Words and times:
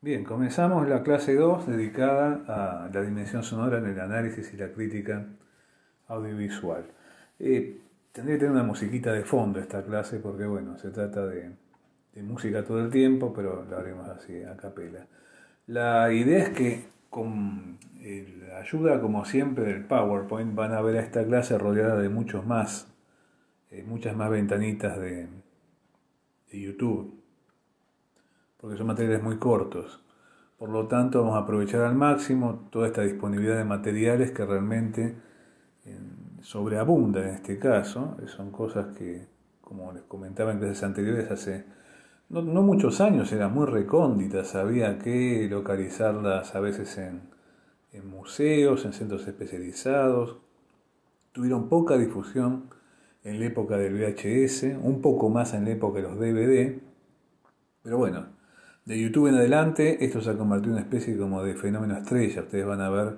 Bien, 0.00 0.22
comenzamos 0.22 0.88
la 0.88 1.02
clase 1.02 1.34
2 1.34 1.66
dedicada 1.66 2.44
a 2.46 2.88
la 2.88 3.02
dimensión 3.02 3.42
sonora 3.42 3.78
en 3.78 3.86
el 3.86 3.98
análisis 3.98 4.54
y 4.54 4.56
la 4.56 4.70
crítica 4.70 5.26
audiovisual. 6.06 6.84
Eh, 7.40 7.80
tendría 8.12 8.36
que 8.36 8.40
tener 8.42 8.52
una 8.52 8.62
musiquita 8.62 9.12
de 9.12 9.24
fondo 9.24 9.58
esta 9.58 9.82
clase 9.84 10.20
porque, 10.20 10.46
bueno, 10.46 10.78
se 10.78 10.90
trata 10.90 11.26
de, 11.26 11.50
música 12.22 12.64
todo 12.64 12.80
el 12.80 12.90
tiempo, 12.90 13.32
pero 13.34 13.64
lo 13.68 13.76
haremos 13.76 14.08
así, 14.08 14.40
a 14.44 14.56
capela. 14.56 15.04
La 15.66 16.12
idea 16.12 16.44
es 16.44 16.50
que 16.50 16.84
con 17.10 17.78
la 18.00 18.58
ayuda, 18.58 19.00
como 19.00 19.24
siempre, 19.24 19.64
del 19.64 19.84
PowerPoint 19.84 20.54
van 20.54 20.74
a 20.74 20.80
ver 20.80 20.96
a 20.98 21.00
esta 21.00 21.24
clase 21.24 21.58
rodeada 21.58 21.98
de 22.00 22.08
muchos 22.08 22.46
más, 22.46 22.86
eh, 23.72 23.82
muchas 23.84 24.16
más 24.16 24.30
ventanitas 24.30 24.96
de, 25.00 25.26
de 26.52 26.60
YouTube 26.60 27.17
porque 28.60 28.76
son 28.76 28.86
materiales 28.86 29.22
muy 29.22 29.38
cortos. 29.38 30.02
Por 30.58 30.70
lo 30.70 30.86
tanto, 30.88 31.20
vamos 31.22 31.36
a 31.36 31.40
aprovechar 31.40 31.82
al 31.82 31.94
máximo 31.94 32.68
toda 32.70 32.88
esta 32.88 33.02
disponibilidad 33.02 33.56
de 33.56 33.64
materiales 33.64 34.32
que 34.32 34.44
realmente 34.44 35.16
sobreabunda 36.42 37.20
en 37.22 37.34
este 37.34 37.58
caso. 37.58 38.16
Son 38.26 38.50
cosas 38.50 38.96
que, 38.96 39.26
como 39.60 39.92
les 39.92 40.02
comentaba 40.02 40.52
en 40.52 40.58
clases 40.58 40.82
anteriores, 40.82 41.30
hace 41.30 41.64
no, 42.28 42.42
muchos 42.42 43.00
años 43.00 43.32
eran 43.32 43.54
muy 43.54 43.66
recónditas, 43.66 44.54
había 44.54 44.98
que 44.98 45.46
localizarlas 45.50 46.54
a 46.54 46.60
veces 46.60 46.98
en, 46.98 47.22
en 47.92 48.08
museos, 48.08 48.84
en 48.84 48.92
centros 48.92 49.26
especializados. 49.26 50.36
Tuvieron 51.32 51.68
poca 51.68 51.96
difusión 51.96 52.70
en 53.24 53.40
la 53.40 53.46
época 53.46 53.76
del 53.76 53.94
VHS, 53.94 54.64
un 54.82 55.00
poco 55.00 55.30
más 55.30 55.54
en 55.54 55.64
la 55.64 55.70
época 55.70 55.98
de 55.98 56.02
los 56.02 56.18
DVD, 56.18 56.80
pero 57.82 57.96
bueno, 57.96 58.26
de 58.88 58.98
YouTube 58.98 59.26
en 59.26 59.34
adelante, 59.34 60.02
esto 60.02 60.22
se 60.22 60.30
ha 60.30 60.38
convertido 60.38 60.72
en 60.72 60.78
una 60.78 60.80
especie 60.80 61.14
como 61.18 61.42
de 61.42 61.54
fenómeno 61.54 61.98
estrella. 61.98 62.40
Ustedes 62.40 62.64
van 62.64 62.80
a 62.80 62.88
ver 62.88 63.16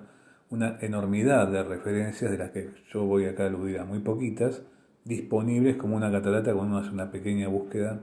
una 0.50 0.78
enormidad 0.80 1.46
de 1.46 1.62
referencias, 1.62 2.32
de 2.32 2.38
las 2.38 2.50
que 2.50 2.70
yo 2.92 3.04
voy 3.04 3.26
acá 3.26 3.44
a 3.44 3.46
aludir 3.46 3.78
a 3.78 3.84
muy 3.84 4.00
poquitas, 4.00 4.62
disponibles 5.04 5.76
como 5.76 5.94
una 5.94 6.10
catarata 6.10 6.52
cuando 6.54 6.76
uno 6.76 6.78
hace 6.78 6.92
una 6.92 7.12
pequeña 7.12 7.46
búsqueda 7.46 8.00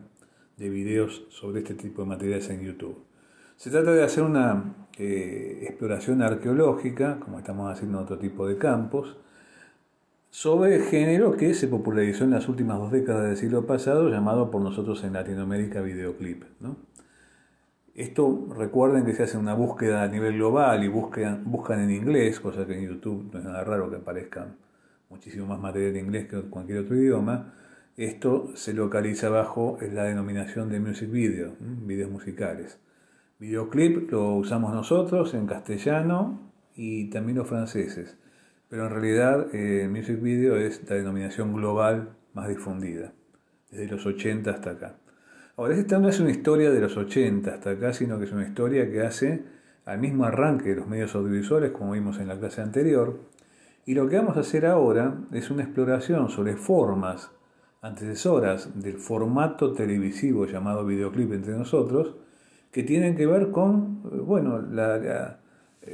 de 0.56 0.70
videos 0.70 1.26
sobre 1.28 1.59
este 1.59 1.74
tipo 1.74 2.04
de 2.04 2.08
materiales 2.08 2.50
en 2.50 2.62
YouTube. 2.62 3.04
Se 3.58 3.70
trata 3.70 3.92
de 3.92 4.02
hacer 4.02 4.24
una 4.24 4.88
eh, 4.98 5.66
exploración 5.68 6.22
arqueológica, 6.22 7.20
como 7.20 7.38
estamos 7.38 7.70
haciendo 7.70 7.98
en 7.98 8.04
otro 8.06 8.18
tipo 8.18 8.48
de 8.48 8.58
campos, 8.58 9.18
sobre 10.30 10.76
el 10.76 10.84
género 10.84 11.36
que 11.36 11.54
se 11.54 11.68
popularizó 11.68 12.24
en 12.24 12.31
las 12.31 12.48
últimas 12.48 12.78
dos 12.78 12.94
décadas 12.94 13.28
del 13.28 13.36
siglo 13.36 13.66
pasado, 13.66 14.09
llamado 14.09 14.52
por 14.52 14.62
nosotros 14.62 15.04
en 15.04 15.14
Latinoamérica 15.14 15.81
videoclip. 15.81 16.46
¿no? 16.62 16.78
Esto 17.98 18.48
recuerden 18.56 19.06
que 19.06 19.14
se 19.14 19.23
hace 19.23 19.40
una 19.40 19.56
búsqueda 19.56 20.03
a 20.03 20.08
nivel 20.08 20.36
global 20.36 20.84
y 20.84 20.88
buscan, 20.88 21.42
buscan 21.45 21.80
en 21.80 21.90
inglés, 21.90 22.40
cosa 22.40 22.67
que 22.67 22.78
en 22.78 22.88
YouTube 22.88 23.31
no 23.34 23.40
es 23.40 23.45
nada 23.45 23.64
raro 23.64 23.90
que 23.90 23.95
aparezcan 23.95 24.56
muchísimo 25.09 25.48
más 25.48 25.59
material 25.59 25.95
en 25.95 26.06
inglés 26.06 26.28
que 26.28 26.42
cualquier 26.44 26.78
otro 26.78 26.95
idioma. 26.95 27.56
Esto 27.98 28.56
se 28.56 28.75
localiza 28.75 29.30
bajo 29.30 29.80
la 29.81 30.03
denominación 30.03 30.70
de 30.70 30.80
music 30.80 31.09
video, 31.09 31.56
videos 31.59 32.12
musicales. 32.12 32.80
Videoclip 33.40 34.12
lo 34.12 34.36
usamos 34.36 34.75
nosotros 34.75 35.34
en 35.34 35.48
castellano 35.48 36.52
y 36.75 37.09
también 37.09 37.40
los 37.40 37.48
franceses, 37.48 38.16
pero 38.70 38.86
en 38.86 38.92
realidad 38.92 39.48
eh, 39.56 39.90
music 39.90 40.22
video 40.22 40.56
es 40.56 40.88
la 40.88 40.98
denominación 40.98 41.52
global 41.52 42.09
más 42.36 42.48
difundida, 42.48 43.14
desde 43.72 43.88
los 43.88 44.06
80 44.06 44.52
hasta 44.52 44.70
acá. 44.70 44.98
Ahora, 45.59 45.73
esta 45.73 45.97
no 45.97 46.08
es 46.08 46.19
una 46.19 46.30
historia 46.30 46.69
de 46.69 46.80
los 46.80 46.97
80 46.97 47.52
hasta 47.52 47.72
acá, 47.72 47.91
sino 47.91 48.19
que 48.19 48.25
es 48.25 48.31
una 48.31 48.47
historia 48.47 48.91
que 48.91 49.02
hace 49.02 49.41
al 49.86 49.97
mismo 49.97 50.25
arranque 50.25 50.69
de 50.69 50.75
los 50.75 50.88
medios 50.88 51.16
audiovisuales, 51.16 51.72
como 51.72 51.94
vimos 51.94 52.19
en 52.19 52.27
la 52.27 52.38
clase 52.38 52.61
anterior. 52.61 53.22
Y 53.84 53.96
lo 53.96 54.07
que 54.07 54.17
vamos 54.17 54.38
a 54.38 54.41
hacer 54.41 54.67
ahora 54.67 55.16
es 55.31 55.50
una 55.50 55.63
exploración 55.63 56.29
sobre 56.29 56.57
formas 56.57 57.31
antecesoras 57.81 58.79
del 58.79 59.00
formato 59.00 59.73
televisivo 59.73 60.46
llamado 60.46 60.85
videoclip 60.85 61.34
entre 61.34 61.53
nosotros, 61.53 62.13
que 62.72 62.84
tienen 62.84 63.16
que 63.16 63.25
ver 63.25 63.50
con, 63.50 64.03
bueno, 64.28 64.62
la, 64.62 65.40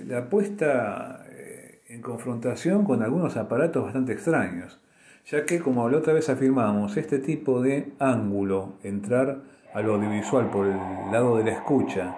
la 0.05 0.29
puesta 0.29 1.25
eh, 1.29 1.83
en 1.87 2.01
confrontación 2.01 2.83
con 2.83 3.01
algunos 3.01 3.37
aparatos 3.37 3.85
bastante 3.85 4.11
extraños, 4.11 4.81
ya 5.25 5.45
que, 5.45 5.61
como 5.61 5.87
la 5.87 5.99
otra 5.99 6.11
vez 6.11 6.27
afirmamos, 6.27 6.97
este 6.97 7.19
tipo 7.19 7.61
de 7.61 7.93
ángulo, 7.99 8.73
entrar 8.83 9.52
a 9.73 9.81
lo 9.81 9.95
audiovisual 9.95 10.49
por 10.49 10.67
el 10.67 10.77
lado 11.11 11.37
de 11.37 11.45
la 11.45 11.51
escucha, 11.51 12.15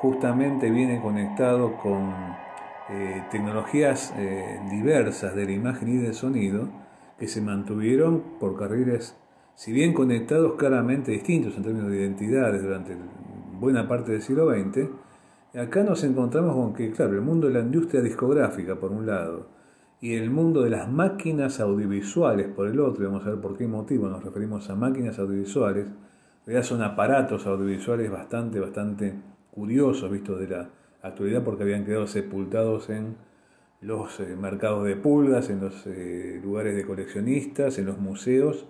justamente 0.00 0.70
viene 0.70 1.00
conectado 1.00 1.76
con 1.76 2.12
eh, 2.90 3.24
tecnologías 3.30 4.14
eh, 4.16 4.60
diversas 4.70 5.34
de 5.34 5.44
la 5.44 5.52
imagen 5.52 5.88
y 5.88 5.96
del 5.96 6.14
sonido 6.14 6.68
que 7.18 7.26
se 7.26 7.40
mantuvieron 7.40 8.22
por 8.38 8.58
carriles, 8.58 9.16
si 9.54 9.72
bien 9.72 9.92
conectados 9.92 10.54
claramente 10.54 11.10
distintos 11.10 11.56
en 11.56 11.64
términos 11.64 11.90
de 11.90 11.98
identidades 11.98 12.62
durante 12.62 12.96
buena 13.58 13.88
parte 13.88 14.12
del 14.12 14.22
siglo 14.22 14.48
XX, 14.50 14.88
acá 15.58 15.82
nos 15.82 16.04
encontramos 16.04 16.54
con 16.54 16.74
que, 16.74 16.92
claro, 16.92 17.14
el 17.14 17.22
mundo 17.22 17.48
de 17.48 17.54
la 17.54 17.60
industria 17.60 18.00
discográfica 18.00 18.76
por 18.76 18.92
un 18.92 19.06
lado, 19.06 19.48
y 20.00 20.14
el 20.14 20.30
mundo 20.30 20.62
de 20.62 20.70
las 20.70 20.88
máquinas 20.88 21.58
audiovisuales 21.58 22.46
por 22.46 22.68
el 22.68 22.78
otro, 22.78 23.04
vamos 23.06 23.26
a 23.26 23.30
ver 23.30 23.40
por 23.40 23.56
qué 23.56 23.66
motivo 23.66 24.08
nos 24.08 24.22
referimos 24.22 24.70
a 24.70 24.76
máquinas 24.76 25.18
audiovisuales, 25.18 25.88
realidad 26.48 26.66
son 26.66 26.80
aparatos 26.80 27.46
audiovisuales 27.46 28.10
bastante, 28.10 28.58
bastante 28.58 29.12
curiosos 29.50 30.10
vistos 30.10 30.40
de 30.40 30.48
la 30.48 30.70
actualidad 31.02 31.44
porque 31.44 31.62
habían 31.62 31.84
quedado 31.84 32.06
sepultados 32.06 32.88
en 32.88 33.16
los 33.82 34.18
eh, 34.18 34.34
mercados 34.34 34.86
de 34.86 34.96
pulgas, 34.96 35.50
en 35.50 35.60
los 35.60 35.86
eh, 35.86 36.40
lugares 36.42 36.74
de 36.74 36.86
coleccionistas, 36.86 37.78
en 37.78 37.84
los 37.84 37.98
museos 37.98 38.66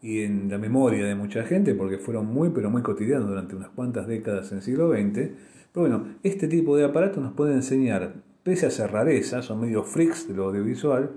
y 0.00 0.22
en 0.22 0.48
la 0.48 0.56
memoria 0.56 1.04
de 1.04 1.14
mucha 1.14 1.44
gente 1.44 1.74
porque 1.74 1.98
fueron 1.98 2.24
muy 2.26 2.48
pero 2.48 2.70
muy 2.70 2.80
cotidianos 2.80 3.28
durante 3.28 3.54
unas 3.54 3.68
cuantas 3.70 4.06
décadas 4.06 4.50
en 4.52 4.58
el 4.58 4.62
siglo 4.62 4.90
XX. 4.90 5.12
Pero 5.12 5.86
bueno, 5.86 6.06
este 6.22 6.48
tipo 6.48 6.78
de 6.78 6.86
aparatos 6.86 7.22
nos 7.22 7.34
puede 7.34 7.52
enseñar, 7.52 8.14
pese 8.42 8.64
a 8.64 8.70
ser 8.70 8.90
rareza, 8.90 9.42
son 9.42 9.60
medio 9.60 9.84
freaks 9.84 10.28
de 10.28 10.34
lo 10.34 10.46
audiovisual, 10.46 11.10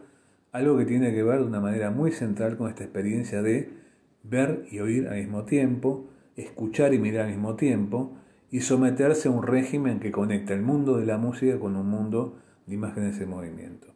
algo 0.52 0.78
que 0.78 0.84
tiene 0.84 1.14
que 1.14 1.24
ver 1.24 1.40
de 1.40 1.46
una 1.46 1.62
manera 1.62 1.90
muy 1.90 2.12
central 2.12 2.58
con 2.58 2.68
esta 2.68 2.84
experiencia 2.84 3.42
de 3.42 3.81
ver 4.24 4.66
y 4.70 4.80
oír 4.80 5.08
al 5.08 5.18
mismo 5.18 5.46
tiempo, 5.46 6.08
escuchar 6.36 6.94
y 6.94 7.00
mirar 7.00 7.26
al 7.26 7.32
mismo 7.32 7.56
tiempo, 7.56 8.18
y 8.50 8.62
someterse 8.62 9.30
a 9.30 9.32
un 9.32 9.44
régimen 9.44 10.00
que 10.00 10.12
conecta 10.12 10.54
el 10.54 10.62
mundo 10.62 10.98
de 10.98 11.06
la 11.06 11.18
música 11.18 11.58
con 11.60 11.76
un 11.76 11.88
mundo 11.88 12.38
de 12.66 12.76
imágenes 12.76 13.20
en 13.22 13.30
movimiento. 13.30 13.88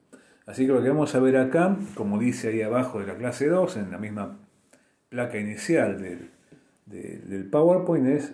Así 0.46 0.66
que 0.66 0.72
lo 0.72 0.82
que 0.82 0.90
vamos 0.90 1.14
a 1.16 1.20
ver 1.20 1.38
acá, 1.38 1.78
como 1.96 2.20
dice 2.20 2.50
ahí 2.50 2.62
abajo 2.62 3.00
de 3.00 3.08
la 3.08 3.18
clase 3.18 3.48
2, 3.48 3.78
en 3.78 3.92
la 3.92 3.98
misma 3.98 4.40
placa 5.10 5.38
inicial 5.38 6.02
del, 6.02 6.32
del 6.86 7.50
PowerPoint, 7.50 8.08
es 8.08 8.34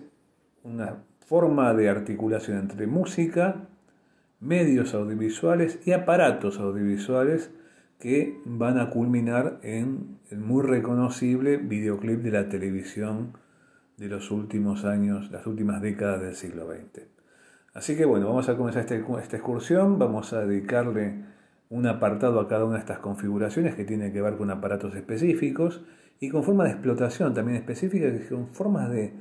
una 0.63 1.03
forma 1.25 1.73
de 1.73 1.89
articulación 1.89 2.59
entre 2.59 2.85
música, 2.85 3.67
medios 4.39 4.93
audiovisuales 4.93 5.79
y 5.85 5.93
aparatos 5.93 6.59
audiovisuales 6.59 7.51
que 8.01 8.41
van 8.45 8.79
a 8.79 8.89
culminar 8.89 9.59
en 9.61 10.17
el 10.31 10.39
muy 10.39 10.63
reconocible 10.63 11.57
videoclip 11.57 12.21
de 12.21 12.31
la 12.31 12.49
televisión 12.49 13.37
de 13.97 14.07
los 14.07 14.31
últimos 14.31 14.85
años, 14.85 15.29
las 15.31 15.45
últimas 15.45 15.81
décadas 15.81 16.19
del 16.21 16.35
siglo 16.35 16.67
XX. 16.67 17.05
Así 17.75 17.95
que 17.95 18.05
bueno, 18.05 18.27
vamos 18.27 18.49
a 18.49 18.57
comenzar 18.57 18.81
este, 18.81 19.05
esta 19.21 19.37
excursión, 19.37 19.99
vamos 19.99 20.33
a 20.33 20.43
dedicarle 20.45 21.23
un 21.69 21.85
apartado 21.85 22.39
a 22.39 22.47
cada 22.47 22.65
una 22.65 22.75
de 22.75 22.81
estas 22.81 22.97
configuraciones 22.97 23.75
que 23.75 23.85
tiene 23.85 24.11
que 24.11 24.21
ver 24.21 24.35
con 24.35 24.49
aparatos 24.49 24.95
específicos 24.95 25.85
y 26.19 26.29
con 26.29 26.43
formas 26.43 26.67
de 26.67 26.73
explotación 26.73 27.35
también 27.35 27.57
específicas, 27.57 28.11
que 28.11 28.27
son 28.27 28.47
formas 28.47 28.89
de 28.89 29.13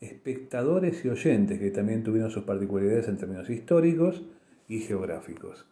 espectadores 0.00 1.04
y 1.04 1.08
oyentes 1.08 1.58
que 1.58 1.72
también 1.72 2.04
tuvieron 2.04 2.30
sus 2.30 2.44
particularidades 2.44 3.08
en 3.08 3.18
términos 3.18 3.50
históricos 3.50 4.24
y 4.68 4.78
geográficos. 4.78 5.66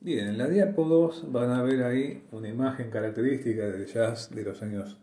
Bien, 0.00 0.28
en 0.28 0.38
la 0.38 0.46
diapo 0.46 0.84
2 0.84 1.32
van 1.32 1.50
a 1.50 1.62
ver 1.64 1.82
ahí 1.82 2.22
una 2.30 2.48
imagen 2.48 2.88
característica 2.88 3.66
del 3.66 3.84
jazz 3.86 4.30
de 4.32 4.44
los 4.44 4.62
años 4.62 4.96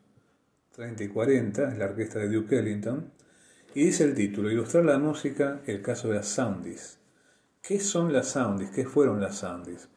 30 0.71 1.03
y 1.03 1.07
40, 1.09 1.75
la 1.75 1.85
orquesta 1.85 2.19
de 2.19 2.29
Duke 2.29 2.57
Ellington, 2.57 3.11
y 3.73 3.87
dice 3.87 4.05
el 4.05 4.15
título, 4.15 4.49
Ilustrar 4.49 4.85
la 4.85 4.97
música, 4.97 5.59
el 5.65 5.81
caso 5.81 6.07
de 6.07 6.15
las 6.15 6.27
soundies. 6.27 6.97
¿Qué 7.61 7.81
son 7.81 8.13
las 8.13 8.29
soundies? 8.29 8.69
¿Qué 8.71 8.85
fueron 8.85 9.19
las 9.19 9.35
soundies? 9.35 9.89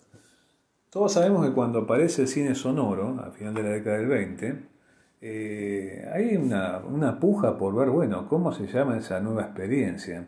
Todos 0.90 1.12
sabemos 1.12 1.46
que 1.46 1.54
cuando 1.54 1.80
aparece 1.80 2.22
el 2.22 2.28
cine 2.28 2.56
sonoro, 2.56 3.20
al 3.22 3.32
final 3.32 3.54
de 3.54 3.62
la 3.62 3.68
década 3.68 3.98
del 3.98 4.08
20, 4.08 4.62
eh, 5.20 6.10
hay 6.12 6.36
una, 6.36 6.78
una 6.78 7.20
puja 7.20 7.56
por 7.56 7.72
ver, 7.76 7.90
bueno, 7.90 8.26
cómo 8.28 8.52
se 8.52 8.66
llama 8.66 8.98
esa 8.98 9.20
nueva 9.20 9.42
experiencia. 9.42 10.26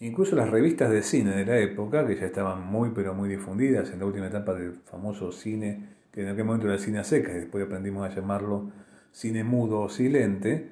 Incluso 0.00 0.36
las 0.36 0.48
revistas 0.50 0.90
de 0.90 1.02
cine 1.02 1.34
de 1.34 1.44
la 1.44 1.58
época, 1.58 2.06
que 2.06 2.14
ya 2.16 2.26
estaban 2.26 2.64
muy 2.64 2.90
pero 2.94 3.14
muy 3.14 3.28
difundidas 3.28 3.90
en 3.90 3.98
la 3.98 4.06
última 4.06 4.28
etapa 4.28 4.54
del 4.54 4.74
famoso 4.84 5.32
cine, 5.32 5.96
que 6.12 6.22
en 6.22 6.28
aquel 6.28 6.44
momento 6.44 6.68
era 6.68 6.78
cine 6.78 6.98
a 7.00 7.04
secas, 7.04 7.34
y 7.34 7.40
después 7.40 7.64
aprendimos 7.64 8.08
a 8.08 8.14
llamarlo 8.14 8.70
cine 9.10 9.42
mudo 9.42 9.80
o 9.80 9.88
silente, 9.88 10.70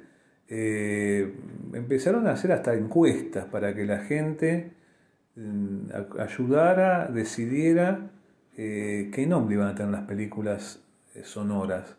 empezaron 0.48 2.28
a 2.28 2.32
hacer 2.32 2.52
hasta 2.52 2.74
encuestas 2.74 3.46
para 3.46 3.74
que 3.74 3.84
la 3.84 3.98
gente 3.98 4.74
mm, 5.34 5.88
ayudara, 6.20 7.08
decidiera 7.08 8.10
qué 8.54 9.26
nombre 9.28 9.56
iban 9.56 9.68
a 9.68 9.74
tener 9.74 9.92
las 9.92 10.06
películas 10.06 10.82
sonoras. 11.24 11.96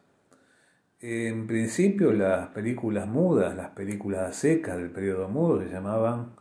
En 0.99 1.45
principio 1.45 2.13
las 2.13 2.47
películas 2.47 3.05
mudas, 3.07 3.55
las 3.55 3.69
películas 3.71 4.35
secas 4.35 4.77
del 4.77 4.89
periodo 4.89 5.27
mudo 5.29 5.61
se 5.61 5.69
llamaban 5.69 6.31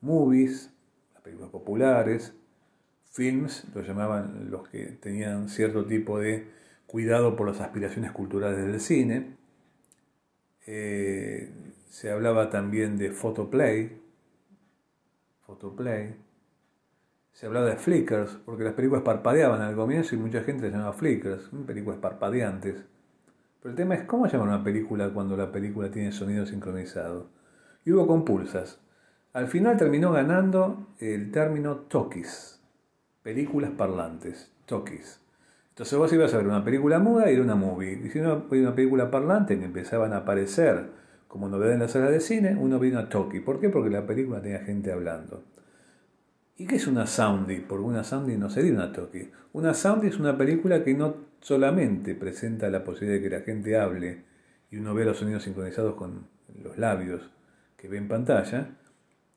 movies, 0.00 0.72
las 1.14 1.22
películas 1.22 1.50
populares, 1.50 2.34
films, 3.10 3.64
lo 3.74 3.82
llamaban 3.82 4.50
los 4.50 4.68
que 4.68 4.86
tenían 4.86 5.48
cierto 5.48 5.84
tipo 5.84 6.18
de 6.18 6.46
cuidado 6.86 7.36
por 7.36 7.46
las 7.46 7.60
aspiraciones 7.60 8.12
culturales 8.12 8.66
del 8.66 8.80
cine. 8.80 9.36
Eh, 10.66 11.52
se 11.88 12.10
hablaba 12.10 12.50
también 12.50 12.96
de 12.96 13.10
photoplay, 13.10 14.00
photoplay. 15.46 16.14
Se 17.32 17.46
hablaba 17.46 17.66
de 17.66 17.76
flickers, 17.76 18.38
porque 18.44 18.64
las 18.64 18.74
películas 18.74 19.02
parpadeaban 19.02 19.62
al 19.62 19.74
comienzo 19.74 20.14
y 20.14 20.18
mucha 20.18 20.42
gente 20.42 20.64
las 20.64 20.72
llamaba 20.72 20.92
flickers, 20.92 21.50
películas 21.66 21.98
parpadeantes. 21.98 22.84
Pero 23.60 23.70
el 23.70 23.76
tema 23.76 23.94
es 23.94 24.04
cómo 24.04 24.26
llamar 24.26 24.48
una 24.48 24.64
película 24.64 25.10
cuando 25.10 25.36
la 25.36 25.52
película 25.52 25.90
tiene 25.90 26.12
sonido 26.12 26.46
sincronizado. 26.46 27.30
Y 27.84 27.92
hubo 27.92 28.06
compulsas. 28.06 28.80
Al 29.32 29.46
final 29.46 29.76
terminó 29.76 30.10
ganando 30.10 30.88
el 30.98 31.30
término 31.30 31.76
talkies, 31.88 32.60
películas 33.22 33.70
parlantes, 33.70 34.50
talkies. 34.66 35.20
Entonces 35.68 35.96
vos 35.96 36.12
ibas 36.12 36.34
a 36.34 36.38
ver 36.38 36.48
una 36.48 36.64
película 36.64 36.98
muda 36.98 37.30
y 37.30 37.34
era 37.34 37.42
una 37.44 37.54
movie. 37.54 37.92
Y 38.04 38.10
si 38.10 38.18
uno 38.18 38.48
veía 38.50 38.66
una 38.66 38.74
película 38.74 39.08
parlante 39.08 39.56
que 39.56 39.64
empezaban 39.64 40.12
a 40.12 40.18
aparecer 40.18 40.90
como 41.28 41.48
novedad 41.48 41.74
en 41.74 41.80
la 41.80 41.88
sala 41.88 42.10
de 42.10 42.18
cine, 42.18 42.56
uno 42.58 42.80
veía 42.80 42.98
una 42.98 43.08
talkie. 43.08 43.38
¿Por 43.38 43.60
qué? 43.60 43.68
Porque 43.68 43.88
la 43.88 44.04
película 44.04 44.42
tenía 44.42 44.64
gente 44.64 44.90
hablando. 44.90 45.44
¿Y 46.56 46.66
qué 46.66 46.74
es 46.74 46.88
una 46.88 47.06
soundie? 47.06 47.60
Porque 47.60 47.84
una 47.84 48.02
soundie 48.02 48.36
no 48.36 48.50
sería 48.50 48.72
una 48.72 48.92
talkie. 48.92 49.30
Una 49.52 49.74
soundie 49.74 50.10
es 50.10 50.18
una 50.18 50.36
película 50.36 50.82
que 50.82 50.92
no 50.92 51.14
solamente 51.40 52.16
presenta 52.16 52.68
la 52.68 52.82
posibilidad 52.82 53.20
de 53.20 53.22
que 53.22 53.36
la 53.36 53.42
gente 53.42 53.78
hable 53.78 54.24
y 54.72 54.76
uno 54.76 54.92
ve 54.92 55.04
los 55.04 55.18
sonidos 55.18 55.44
sincronizados 55.44 55.94
con 55.94 56.26
los 56.60 56.78
labios 56.78 57.30
que 57.76 57.88
ve 57.88 57.96
en 57.96 58.08
pantalla, 58.08 58.76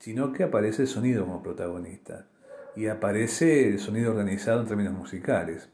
sino 0.03 0.33
que 0.33 0.44
aparece 0.44 0.81
el 0.81 0.89
sonido 0.89 1.23
como 1.23 1.41
protagonista 1.41 2.27
y 2.75 2.88
aparece 2.88 3.69
el 3.69 3.79
sonido 3.79 4.11
organizado 4.11 4.59
en 4.59 4.67
términos 4.67 4.94
musicales. 4.94 5.69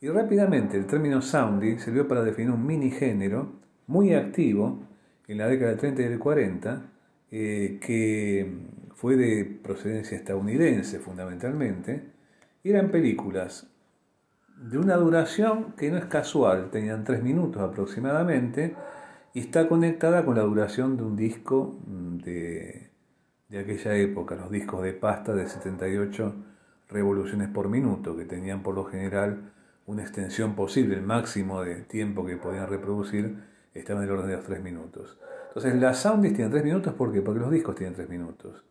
Y 0.00 0.08
rápidamente 0.08 0.76
el 0.76 0.86
término 0.86 1.20
soundy 1.20 1.76
sirvió 1.80 2.06
para 2.06 2.22
definir 2.22 2.52
un 2.52 2.64
mini 2.64 2.92
género 2.92 3.54
muy 3.88 4.14
activo 4.14 4.84
en 5.26 5.38
la 5.38 5.48
década 5.48 5.70
del 5.70 5.80
30 5.80 6.02
y 6.02 6.04
del 6.04 6.18
40, 6.20 6.82
eh, 7.32 7.78
que 7.84 8.48
fue 8.94 9.16
de 9.16 9.44
procedencia 9.44 10.16
estadounidense 10.16 11.00
fundamentalmente, 11.00 12.12
y 12.62 12.70
eran 12.70 12.92
películas 12.92 13.66
de 14.56 14.78
una 14.78 14.94
duración 14.94 15.72
que 15.76 15.90
no 15.90 15.98
es 15.98 16.04
casual, 16.04 16.70
tenían 16.70 17.02
tres 17.02 17.24
minutos 17.24 17.60
aproximadamente, 17.60 18.76
y 19.34 19.40
está 19.40 19.68
conectada 19.68 20.24
con 20.24 20.36
la 20.36 20.42
duración 20.42 20.96
de 20.96 21.02
un 21.02 21.16
disco 21.16 21.80
mm, 21.88 22.18
de, 22.18 22.87
de 23.48 23.58
aquella 23.58 23.94
época, 23.96 24.34
los 24.34 24.50
discos 24.50 24.82
de 24.82 24.92
pasta 24.92 25.34
de 25.34 25.48
78 25.48 26.34
revoluciones 26.88 27.48
por 27.48 27.68
minuto, 27.68 28.16
que 28.16 28.24
tenían 28.24 28.62
por 28.62 28.74
lo 28.74 28.84
general 28.84 29.52
una 29.86 30.02
extensión 30.02 30.54
posible, 30.54 30.96
el 30.96 31.02
máximo 31.02 31.62
de 31.62 31.76
tiempo 31.76 32.26
que 32.26 32.36
podían 32.36 32.68
reproducir 32.68 33.42
estaba 33.72 34.00
en 34.00 34.06
el 34.06 34.12
orden 34.12 34.28
de 34.28 34.36
los 34.36 34.44
tres 34.44 34.62
minutos. 34.62 35.18
Entonces 35.48 35.74
las 35.80 35.98
soundis 35.98 36.34
tienen 36.34 36.50
tres 36.50 36.64
minutos, 36.64 36.92
¿por 36.92 37.10
qué? 37.10 37.22
Porque 37.22 37.40
los 37.40 37.50
discos 37.50 37.74
tienen 37.74 37.94
tres 37.94 38.08
minutos. 38.08 38.64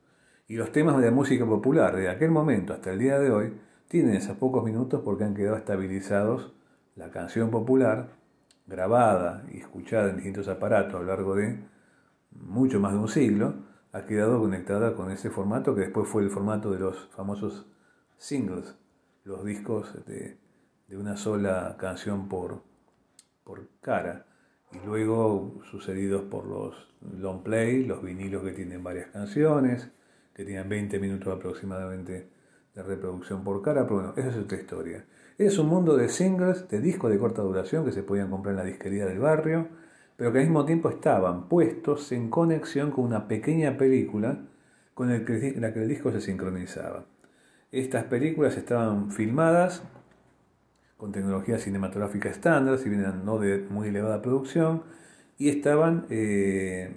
Y 0.48 0.56
los 0.56 0.72
temas 0.72 0.98
de 0.98 1.06
la 1.06 1.12
música 1.12 1.46
popular 1.46 1.96
de 1.96 2.10
aquel 2.10 2.30
momento 2.30 2.74
hasta 2.74 2.92
el 2.92 3.00
día 3.00 3.20
de 3.20 3.32
hoy 3.32 3.54
tienen 3.88 4.16
esos 4.16 4.38
pocos 4.38 4.64
minutos 4.64 5.02
porque 5.04 5.24
han 5.24 5.34
quedado 5.34 5.58
estabilizados 5.58 6.54
la 6.96 7.10
canción 7.10 7.50
popular, 7.50 8.10
grabada 8.68 9.44
y 9.52 9.58
escuchada 9.58 10.10
en 10.10 10.18
distintos 10.18 10.48
aparatos 10.48 10.96
a 10.96 11.00
lo 11.00 11.06
largo 11.06 11.36
de 11.36 11.60
mucho 12.32 12.80
más 12.80 12.94
de 12.94 13.00
un 13.00 13.08
siglo, 13.08 13.67
ha 13.98 14.06
quedado 14.06 14.40
conectada 14.40 14.94
con 14.94 15.10
ese 15.10 15.32
formato 15.32 15.74
que 15.74 15.82
después 15.82 16.08
fue 16.08 16.22
el 16.22 16.30
formato 16.30 16.72
de 16.72 16.80
los 16.80 17.08
famosos 17.10 17.66
singles, 18.18 18.76
los 19.24 19.44
discos 19.44 20.06
de, 20.06 20.38
una 20.96 21.18
sola 21.18 21.76
canción 21.80 22.30
por, 22.30 22.62
por 23.44 23.68
cara, 23.82 24.28
y 24.72 24.86
luego 24.86 25.62
sucedidos 25.72 26.24
por 26.24 26.46
los 26.46 26.76
long 27.02 27.42
play, 27.42 27.86
los 27.86 28.04
vinilos 28.04 28.44
que 28.44 28.52
tienen 28.52 28.84
varias 28.84 29.08
canciones, 29.08 29.90
que 30.34 30.46
tienen 30.46 30.70
20 30.70 31.00
minutos 31.00 31.36
aproximadamente 31.36 32.30
de 32.76 32.84
reproducción 32.84 33.44
por 33.44 33.64
cara, 33.64 33.84
pero 33.84 33.96
bueno, 33.96 34.14
esa 34.16 34.30
es 34.30 34.38
otra 34.38 34.60
historia. 34.60 35.06
Es 35.40 35.58
un 35.58 35.68
mundo 35.68 35.98
de 35.98 36.10
singles, 36.10 36.68
de 36.70 36.80
discos 36.82 37.10
de 37.10 37.18
corta 37.18 37.42
duración 37.42 37.84
que 37.84 37.92
se 37.92 38.04
podían 38.04 38.30
comprar 38.30 38.54
en 38.54 38.58
la 38.58 38.64
disquería 38.64 39.08
del 39.08 39.20
barrio, 39.20 39.68
pero 40.18 40.34
que 40.34 40.40
al 40.40 40.46
mismo 40.46 40.66
tiempo 40.66 40.90
estaban 40.90 41.48
puestos 41.48 42.12
en 42.12 42.30
conexión 42.30 42.92
con 42.92 43.06
una 43.06 43.28
pequeña 43.28 43.78
película 43.78 44.40
con 44.94 45.10
la 45.10 45.24
que 45.24 45.82
el 45.82 45.88
disco 45.88 46.12
se 46.12 46.20
sincronizaba. 46.20 47.06
Estas 47.72 48.06
películas 48.06 48.58
estaban 48.58 49.12
filmadas 49.12 49.84
con 50.98 51.12
tecnología 51.12 51.60
cinematográfica 51.60 52.30
estándar, 52.30 52.80
si 52.80 52.90
bien 52.90 53.04
no 53.24 53.38
de 53.38 53.60
muy 53.70 53.90
elevada 53.90 54.22
producción, 54.24 54.84
y 55.38 55.50
estaban 55.50 56.08
eh, 56.10 56.96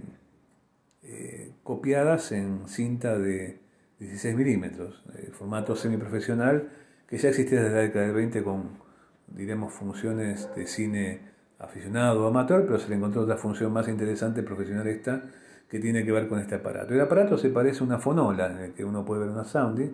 eh, 1.03 1.53
copiadas 1.63 2.33
en 2.33 2.67
cinta 2.67 3.19
de 3.19 3.61
16 3.99 4.35
milímetros, 4.35 5.05
eh, 5.15 5.31
formato 5.33 5.77
semiprofesional 5.77 6.71
que 7.07 7.19
ya 7.19 7.29
existía 7.29 7.61
desde 7.61 7.75
la 7.75 7.83
década 7.83 8.07
del 8.07 8.15
20 8.15 8.43
con, 8.43 8.79
diremos, 9.27 9.75
funciones 9.75 10.49
de 10.55 10.67
cine 10.67 11.30
aficionado 11.61 12.25
o 12.25 12.29
amateur, 12.29 12.65
pero 12.67 12.79
se 12.79 12.89
le 12.89 12.97
encontró 12.97 13.23
otra 13.23 13.37
función 13.37 13.73
más 13.73 13.87
interesante, 13.89 14.43
profesional 14.43 14.87
esta, 14.89 15.23
que 15.69 15.79
tiene 15.79 16.05
que 16.05 16.11
ver 16.11 16.27
con 16.27 16.41
este 16.41 16.57
aparato. 16.57 16.93
El 16.95 17.01
aparato 17.01 17.39
se 17.39 17.51
parece 17.51 17.81
a 17.81 17.87
una 17.87 17.99
fonola, 17.99 18.51
en 18.51 18.59
el 18.59 18.73
que 18.73 18.85
uno 18.85 19.05
puede 19.05 19.21
ver 19.21 19.31
una 19.31 19.45
sounding, 19.45 19.91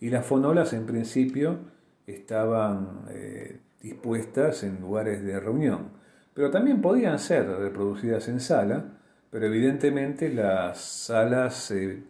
y 0.00 0.10
las 0.10 0.26
fonolas 0.26 0.72
en 0.72 0.84
principio 0.84 1.58
estaban 2.06 3.04
eh, 3.10 3.60
dispuestas 3.80 4.64
en 4.64 4.80
lugares 4.80 5.24
de 5.24 5.40
reunión, 5.40 5.88
pero 6.34 6.50
también 6.50 6.82
podían 6.82 7.18
ser 7.18 7.46
reproducidas 7.48 8.28
en 8.28 8.40
sala, 8.40 8.84
pero 9.30 9.46
evidentemente 9.46 10.32
las 10.32 10.78
salas 10.80 11.70
eh, 11.70 12.02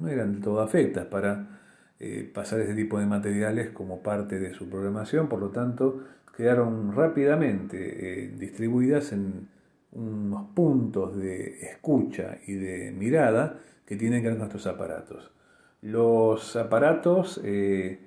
no 0.00 0.08
eran 0.08 0.40
todo 0.40 0.60
afectas 0.60 1.06
para 1.06 1.60
eh, 2.00 2.30
pasar 2.34 2.60
ese 2.60 2.74
tipo 2.74 2.98
de 2.98 3.06
materiales 3.06 3.70
como 3.70 4.02
parte 4.02 4.38
de 4.38 4.52
su 4.54 4.68
programación, 4.68 5.28
por 5.28 5.40
lo 5.40 5.50
tanto 5.50 6.02
quedaron 6.36 6.94
rápidamente 6.94 8.24
eh, 8.24 8.34
distribuidas 8.36 9.12
en 9.12 9.48
unos 9.92 10.50
puntos 10.54 11.16
de 11.16 11.60
escucha 11.62 12.38
y 12.46 12.54
de 12.54 12.92
mirada 12.92 13.58
que 13.86 13.96
tienen 13.96 14.22
que 14.22 14.30
ver 14.30 14.38
con 14.38 14.70
aparatos. 14.70 15.30
Los 15.80 16.56
aparatos 16.56 17.40
eh, 17.44 18.00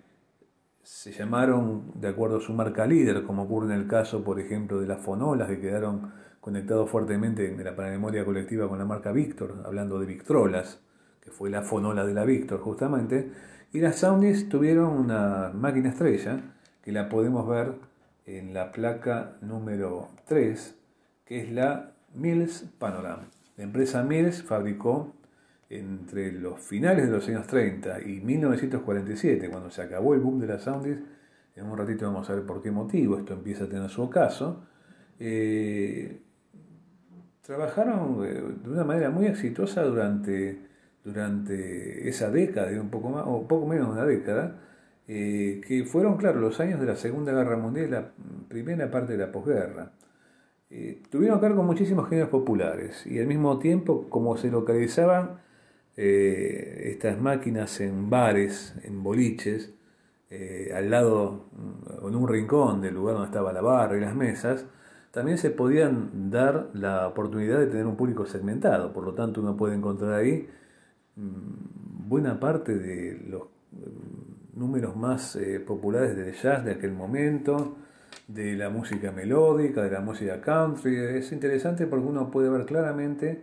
se 0.83 1.11
llamaron 1.11 1.91
de 1.95 2.09
acuerdo 2.09 2.37
a 2.37 2.41
su 2.41 2.53
marca 2.53 2.85
líder, 2.85 3.23
como 3.23 3.43
ocurre 3.43 3.73
en 3.73 3.79
el 3.79 3.87
caso, 3.87 4.23
por 4.23 4.39
ejemplo, 4.39 4.79
de 4.79 4.87
las 4.87 5.01
fonolas 5.01 5.47
que 5.47 5.59
quedaron 5.59 6.11
conectados 6.39 6.89
fuertemente 6.89 7.51
en 7.51 7.63
la 7.63 7.71
memoria 7.71 8.25
colectiva 8.25 8.67
con 8.67 8.79
la 8.79 8.85
marca 8.85 9.11
Victor, 9.11 9.63
hablando 9.65 9.99
de 9.99 10.05
Victrolas, 10.05 10.81
que 11.21 11.31
fue 11.31 11.49
la 11.49 11.63
fonola 11.63 12.05
de 12.05 12.13
la 12.13 12.25
Victor 12.25 12.59
justamente, 12.59 13.31
y 13.71 13.79
las 13.79 13.97
Soundys 13.97 14.49
tuvieron 14.49 14.97
una 14.97 15.51
máquina 15.53 15.89
estrella, 15.89 16.55
que 16.81 16.91
la 16.91 17.09
podemos 17.09 17.47
ver 17.47 17.75
en 18.37 18.53
la 18.53 18.71
placa 18.71 19.37
número 19.41 20.09
3, 20.25 20.75
que 21.25 21.41
es 21.41 21.51
la 21.51 21.93
Mills 22.13 22.69
Panorama. 22.77 23.27
La 23.57 23.63
empresa 23.63 24.03
Mills 24.03 24.43
fabricó 24.43 25.15
entre 25.69 26.31
los 26.31 26.59
finales 26.59 27.07
de 27.07 27.11
los 27.11 27.27
años 27.27 27.47
30 27.47 28.01
y 28.01 28.21
1947, 28.21 29.49
cuando 29.49 29.71
se 29.71 29.81
acabó 29.81 30.13
el 30.13 30.19
boom 30.19 30.39
de 30.39 30.47
las 30.47 30.63
Soundys, 30.63 30.99
en 31.55 31.65
un 31.65 31.77
ratito 31.77 32.05
vamos 32.05 32.29
a 32.29 32.35
ver 32.35 32.45
por 32.45 32.61
qué 32.61 32.71
motivo 32.71 33.17
esto 33.17 33.33
empieza 33.33 33.63
a 33.63 33.67
tener 33.67 33.89
su 33.89 34.03
ocaso, 34.03 34.63
eh, 35.19 36.21
trabajaron 37.41 38.23
eh, 38.25 38.43
de 38.63 38.69
una 38.69 38.83
manera 38.83 39.09
muy 39.09 39.25
exitosa 39.25 39.83
durante, 39.83 40.67
durante 41.03 42.07
esa 42.07 42.29
década, 42.29 42.71
un 42.79 42.89
poco 42.89 43.09
más, 43.09 43.23
o 43.25 43.47
poco 43.47 43.65
menos 43.65 43.87
de 43.87 43.93
una 43.93 44.05
década, 44.05 44.68
eh, 45.11 45.59
que 45.67 45.85
fueron, 45.85 46.17
claro, 46.17 46.39
los 46.39 46.59
años 46.59 46.79
de 46.79 46.85
la 46.85 46.95
Segunda 46.95 47.31
Guerra 47.31 47.57
Mundial 47.57 47.89
la 47.89 48.11
primera 48.47 48.91
parte 48.91 49.13
de 49.13 49.17
la 49.17 49.31
posguerra. 49.31 49.91
Eh, 50.69 51.01
tuvieron 51.09 51.41
ver 51.41 51.55
con 51.55 51.65
muchísimos 51.65 52.07
géneros 52.07 52.29
populares 52.29 53.07
y 53.07 53.17
al 53.17 53.25
mismo 53.25 53.57
tiempo, 53.57 54.07
como 54.07 54.37
se 54.37 54.51
localizaban 54.51 55.41
eh, 55.97 56.91
estas 56.93 57.19
máquinas 57.19 57.81
en 57.81 58.11
bares, 58.11 58.75
en 58.83 59.01
boliches, 59.01 59.73
al 60.75 60.91
lado, 60.91 61.47
en 62.07 62.15
un 62.15 62.27
rincón 62.27 62.81
del 62.81 62.93
lugar 62.93 63.15
donde 63.15 63.29
estaba 63.29 63.51
la 63.51 63.61
barra 63.61 63.97
y 63.97 64.01
las 64.01 64.15
mesas, 64.15 64.67
también 65.09 65.39
se 65.39 65.49
podían 65.49 66.29
dar 66.29 66.69
la 66.73 67.07
oportunidad 67.07 67.57
de 67.57 67.65
tener 67.65 67.87
un 67.87 67.95
público 67.95 68.27
segmentado, 68.27 68.93
por 68.93 69.03
lo 69.05 69.15
tanto 69.15 69.41
uno 69.41 69.57
puede 69.57 69.73
encontrar 69.73 70.13
ahí 70.13 70.47
mm, 71.15 72.07
buena 72.07 72.39
parte 72.39 72.77
de 72.77 73.19
los 73.27 73.41
mm, 73.71 74.08
números 74.59 74.95
más 74.95 75.35
eh, 75.37 75.59
populares 75.59 76.15
del 76.15 76.33
jazz 76.33 76.63
de 76.65 76.73
aquel 76.73 76.91
momento, 76.91 77.77
de 78.27 78.55
la 78.55 78.69
música 78.69 79.11
melódica, 79.11 79.81
de 79.81 79.91
la 79.91 80.01
música 80.01 80.41
country. 80.41 80.97
Es 80.97 81.31
interesante 81.31 81.87
porque 81.87 82.05
uno 82.05 82.29
puede 82.29 82.49
ver 82.49 82.65
claramente 82.65 83.41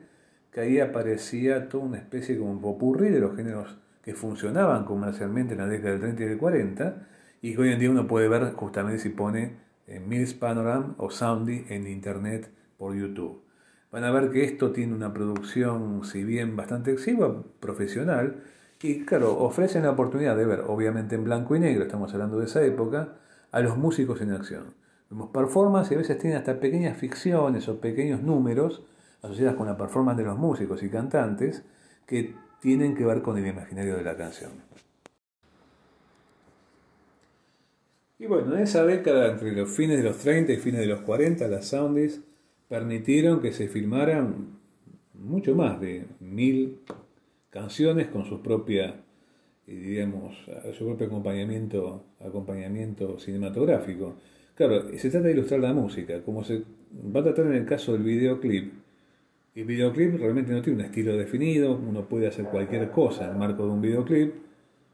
que 0.53 0.61
ahí 0.61 0.79
aparecía 0.79 1.69
toda 1.69 1.85
una 1.85 1.99
especie 1.99 2.39
como 2.39 2.53
un 2.53 2.61
popurrí 2.61 3.09
de 3.09 3.21
los 3.21 3.35
géneros 3.35 3.79
que 4.03 4.15
funcionaban 4.15 4.85
comercialmente 4.85 5.55
en 5.55 5.61
la 5.61 5.67
década 5.67 5.93
del 5.93 6.01
30 6.01 6.23
y 6.23 6.27
del 6.27 6.39
40 6.39 7.09
y 7.43 7.55
que 7.55 7.61
hoy 7.61 7.73
en 7.73 7.81
día 7.81 7.91
uno 7.91 8.07
puede 8.07 8.29
ver 8.29 8.53
justamente 8.53 9.01
si 9.01 9.09
pone 9.09 9.57
en 9.87 10.09
Mills 10.09 10.35
Panorama 10.35 10.95
o 10.99 11.11
Soundy 11.11 11.65
en 11.69 11.87
internet 11.87 12.51
por 12.79 12.95
YouTube. 12.95 13.43
Van 13.91 14.05
a 14.05 14.11
ver 14.11 14.31
que 14.31 14.45
esto 14.45 14.73
tiene 14.73 14.95
una 14.95 15.13
producción, 15.13 16.05
si 16.05 16.25
bien 16.25 16.57
bastante 16.57 16.93
exigua, 16.93 17.45
profesional, 17.61 18.43
y 18.87 19.05
claro, 19.05 19.39
ofrecen 19.39 19.83
la 19.83 19.91
oportunidad 19.91 20.37
de 20.37 20.47
ver, 20.47 20.61
obviamente 20.67 21.17
en 21.17 21.25
blanco 21.25 21.57
y 21.57 21.61
negro, 21.61 21.85
estamos 21.85 22.13
hablando 22.13 22.39
de 22.39 22.47
esa 22.47 22.65
época, 22.65 23.15
a 23.51 23.61
los 23.61 23.77
músicos 23.77 24.21
en 24.21 24.33
acción. 24.33 24.75
Vemos 25.11 25.31
performance 25.31 25.91
y 25.91 25.95
a 25.95 25.99
veces 25.99 26.19
tienen 26.19 26.39
hasta 26.39 26.61
pequeñas 26.61 26.97
ficciones 26.97 27.69
o 27.69 27.81
pequeños 27.81 28.23
números 28.23 28.83
asociadas 29.23 29.57
con 29.57 29.67
la 29.67 29.77
performance 29.77 30.19
de 30.19 30.25
los 30.25 30.39
músicos 30.39 30.83
y 30.83 30.89
cantantes 30.89 31.65
que 32.07 32.35
tienen 32.61 32.95
que 32.95 33.05
ver 33.05 33.23
con 33.23 33.37
el 33.39 33.47
imaginario 33.47 33.97
de 33.97 34.05
la 34.05 34.17
canción. 34.17 34.53
Y 38.19 38.27
bueno, 38.27 38.55
en 38.55 38.63
esa 38.63 38.85
década, 38.85 39.33
entre 39.33 39.53
los 39.53 39.71
fines 39.71 39.99
de 39.99 40.05
los 40.05 40.19
30 40.19 40.53
y 40.53 40.57
fines 40.57 40.81
de 40.81 40.87
los 40.87 41.01
40, 41.01 41.49
las 41.49 41.67
Soundies 41.67 42.23
permitieron 42.69 43.41
que 43.41 43.53
se 43.53 43.69
filmaran 43.69 44.59
mucho 45.13 45.55
más 45.55 45.81
de 45.81 46.07
mil 46.21 46.81
canciones 47.57 48.09
con 48.09 48.27
su 48.27 48.43
propia, 48.43 48.97
eh, 49.67 49.75
diríamos, 49.75 50.37
su 50.77 50.85
propio 50.85 51.07
acompañamiento, 51.07 52.05
acompañamiento 52.21 53.19
cinematográfico. 53.19 54.17
Claro, 54.55 54.91
se 54.99 55.11
trata 55.11 55.29
de 55.29 55.33
ilustrar 55.33 55.61
la 55.61 55.73
música, 55.73 56.23
como 56.23 56.45
se 56.45 56.63
va 57.15 57.21
a 57.21 57.23
tratar 57.23 57.47
en 57.47 57.55
el 57.55 57.65
caso 57.65 57.95
del 57.95 58.03
videoclip. 58.03 58.75
El 59.55 59.65
videoclip 59.65 60.19
realmente 60.19 60.53
no 60.53 60.61
tiene 60.61 60.81
un 60.81 60.85
estilo 60.85 61.17
definido, 61.17 61.75
uno 61.77 62.07
puede 62.07 62.27
hacer 62.27 62.45
cualquier 62.45 62.91
cosa 62.91 63.25
en 63.25 63.31
el 63.31 63.37
marco 63.39 63.65
de 63.65 63.71
un 63.71 63.81
videoclip, 63.81 64.35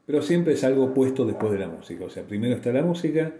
pero 0.06 0.22
siempre 0.22 0.54
es 0.54 0.62
algo 0.62 0.94
puesto 0.94 1.26
después 1.26 1.50
de 1.52 1.58
la 1.58 1.68
música. 1.68 2.04
O 2.04 2.10
sea, 2.10 2.22
primero 2.22 2.54
está 2.54 2.72
la 2.72 2.82
música, 2.82 3.32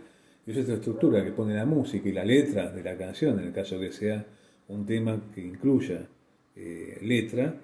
y 0.45 0.51
es 0.51 0.57
esta 0.57 0.75
estructura 0.75 1.25
que 1.25 1.31
pone 1.31 1.55
la 1.55 1.65
música 1.65 2.09
y 2.09 2.13
la 2.13 2.25
letra 2.25 2.73
de 2.73 2.83
la 2.83 2.97
canción, 2.97 3.39
en 3.39 3.47
el 3.47 3.53
caso 3.53 3.79
que 3.79 3.93
sea 3.93 4.27
un 4.67 4.85
tema 4.85 5.21
que 5.33 5.43
incluya 5.43 6.09
eh, 6.57 6.99
letra, 7.03 7.55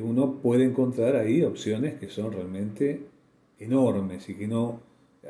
uno 0.00 0.40
puede 0.40 0.64
encontrar 0.64 1.16
ahí 1.16 1.42
opciones 1.42 1.94
que 1.94 2.08
son 2.08 2.32
realmente 2.32 3.00
enormes 3.58 4.28
y 4.28 4.34
que 4.34 4.48
no 4.48 4.80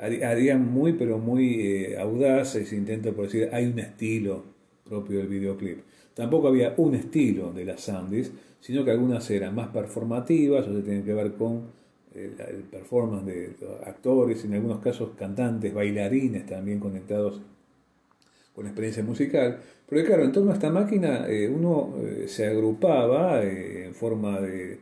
harían 0.00 0.72
muy, 0.72 0.94
pero 0.94 1.18
muy 1.18 1.60
eh, 1.60 1.98
audaces, 1.98 2.72
intento 2.72 3.12
por 3.12 3.26
decir, 3.26 3.48
hay 3.52 3.66
un 3.66 3.78
estilo 3.78 4.42
propio 4.84 5.18
del 5.18 5.28
videoclip. 5.28 5.78
Tampoco 6.14 6.48
había 6.48 6.74
un 6.76 6.94
estilo 6.94 7.52
de 7.52 7.64
las 7.64 7.82
Sandys, 7.82 8.32
sino 8.60 8.84
que 8.84 8.90
algunas 8.90 9.28
eran 9.30 9.54
más 9.54 9.68
performativas, 9.68 10.66
o 10.66 10.74
se 10.74 10.82
tienen 10.82 11.04
que 11.04 11.14
ver 11.14 11.34
con 11.34 11.62
el, 12.14 12.30
performance 12.70 13.26
de 13.26 13.56
actores, 13.84 14.44
en 14.44 14.54
algunos 14.54 14.78
casos 14.78 15.10
cantantes, 15.16 15.74
bailarines 15.74 16.46
también 16.46 16.78
conectados 16.78 17.40
con 18.54 18.66
experiencia 18.66 19.02
musical. 19.02 19.58
Pero 19.88 20.06
claro, 20.06 20.24
en 20.24 20.32
torno 20.32 20.50
a 20.50 20.54
esta 20.54 20.70
máquina 20.70 21.26
eh, 21.28 21.48
uno 21.48 21.94
eh, 22.02 22.24
se 22.28 22.46
agrupaba 22.46 23.42
eh, 23.42 23.86
en 23.86 23.94
forma 23.94 24.40
de, 24.40 24.78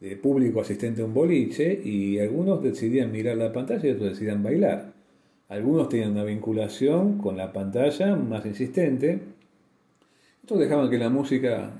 de, 0.00 0.16
público 0.16 0.60
asistente 0.60 1.02
a 1.02 1.06
un 1.06 1.14
boliche 1.14 1.80
y 1.82 2.18
algunos 2.18 2.62
decidían 2.62 3.10
mirar 3.10 3.36
la 3.36 3.52
pantalla 3.52 3.88
y 3.88 3.92
otros 3.92 4.10
decidían 4.10 4.42
bailar. 4.42 4.92
Algunos 5.48 5.88
tenían 5.88 6.12
una 6.12 6.24
vinculación 6.24 7.18
con 7.18 7.36
la 7.36 7.52
pantalla 7.52 8.14
más 8.16 8.44
insistente. 8.46 9.18
Otros 10.42 10.60
dejaban 10.60 10.90
que 10.90 10.98
la 10.98 11.08
música 11.08 11.72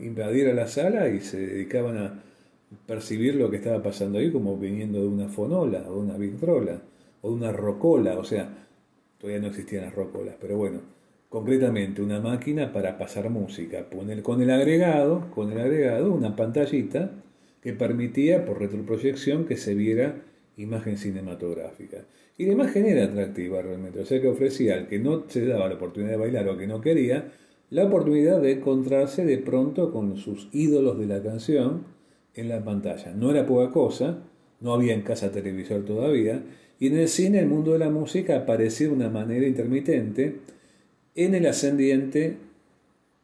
invadiera 0.00 0.54
la 0.54 0.66
sala 0.66 1.08
y 1.08 1.20
se 1.20 1.38
dedicaban 1.46 1.98
a 1.98 2.22
percibir 2.86 3.34
lo 3.34 3.50
que 3.50 3.56
estaba 3.56 3.82
pasando 3.82 4.18
ahí 4.18 4.30
como 4.30 4.56
viniendo 4.56 5.00
de 5.00 5.08
una 5.08 5.28
fonola 5.28 5.84
o 5.88 5.94
de 5.94 6.00
una 6.00 6.16
victrola 6.16 6.80
o 7.22 7.30
de 7.30 7.34
una 7.34 7.52
rocola, 7.52 8.18
o 8.18 8.24
sea, 8.24 8.67
todavía 9.18 9.40
no 9.40 9.48
existían 9.48 9.84
las 9.84 9.94
rocolas, 9.94 10.36
pero 10.40 10.56
bueno, 10.56 10.80
concretamente 11.28 12.02
una 12.02 12.20
máquina 12.20 12.72
para 12.72 12.98
pasar 12.98 13.30
música, 13.30 13.86
con 13.88 14.10
el 14.42 14.50
agregado, 14.50 15.30
con 15.30 15.52
el 15.52 15.60
agregado 15.60 16.12
una 16.12 16.36
pantallita 16.36 17.12
que 17.60 17.72
permitía 17.72 18.44
por 18.44 18.60
retroproyección 18.60 19.44
que 19.44 19.56
se 19.56 19.74
viera 19.74 20.22
imagen 20.56 20.96
cinematográfica. 20.96 22.04
Y 22.36 22.46
la 22.46 22.52
imagen 22.52 22.86
era 22.86 23.04
atractiva 23.04 23.60
realmente, 23.62 24.00
o 24.00 24.06
sea 24.06 24.20
que 24.20 24.28
ofrecía 24.28 24.74
al 24.74 24.88
que 24.88 24.98
no 24.98 25.24
se 25.28 25.44
daba 25.44 25.68
la 25.68 25.74
oportunidad 25.74 26.12
de 26.12 26.18
bailar 26.18 26.48
o 26.48 26.56
que 26.56 26.66
no 26.66 26.80
quería, 26.80 27.32
la 27.70 27.84
oportunidad 27.84 28.40
de 28.40 28.52
encontrarse 28.52 29.24
de 29.24 29.38
pronto 29.38 29.92
con 29.92 30.16
sus 30.16 30.48
ídolos 30.52 30.98
de 30.98 31.06
la 31.06 31.22
canción, 31.22 31.84
en 32.38 32.48
la 32.48 32.64
pantalla. 32.64 33.12
No 33.12 33.30
era 33.30 33.46
poca 33.46 33.70
cosa, 33.72 34.18
no 34.60 34.74
había 34.74 34.94
en 34.94 35.02
casa 35.02 35.30
televisor 35.30 35.84
todavía, 35.84 36.42
y 36.80 36.88
en 36.88 36.96
el 36.98 37.08
cine 37.08 37.40
el 37.40 37.46
mundo 37.46 37.72
de 37.72 37.78
la 37.78 37.90
música 37.90 38.36
aparecía 38.36 38.88
de 38.88 38.92
una 38.92 39.10
manera 39.10 39.46
intermitente, 39.46 40.36
en 41.14 41.34
el 41.34 41.46
ascendiente, 41.46 42.36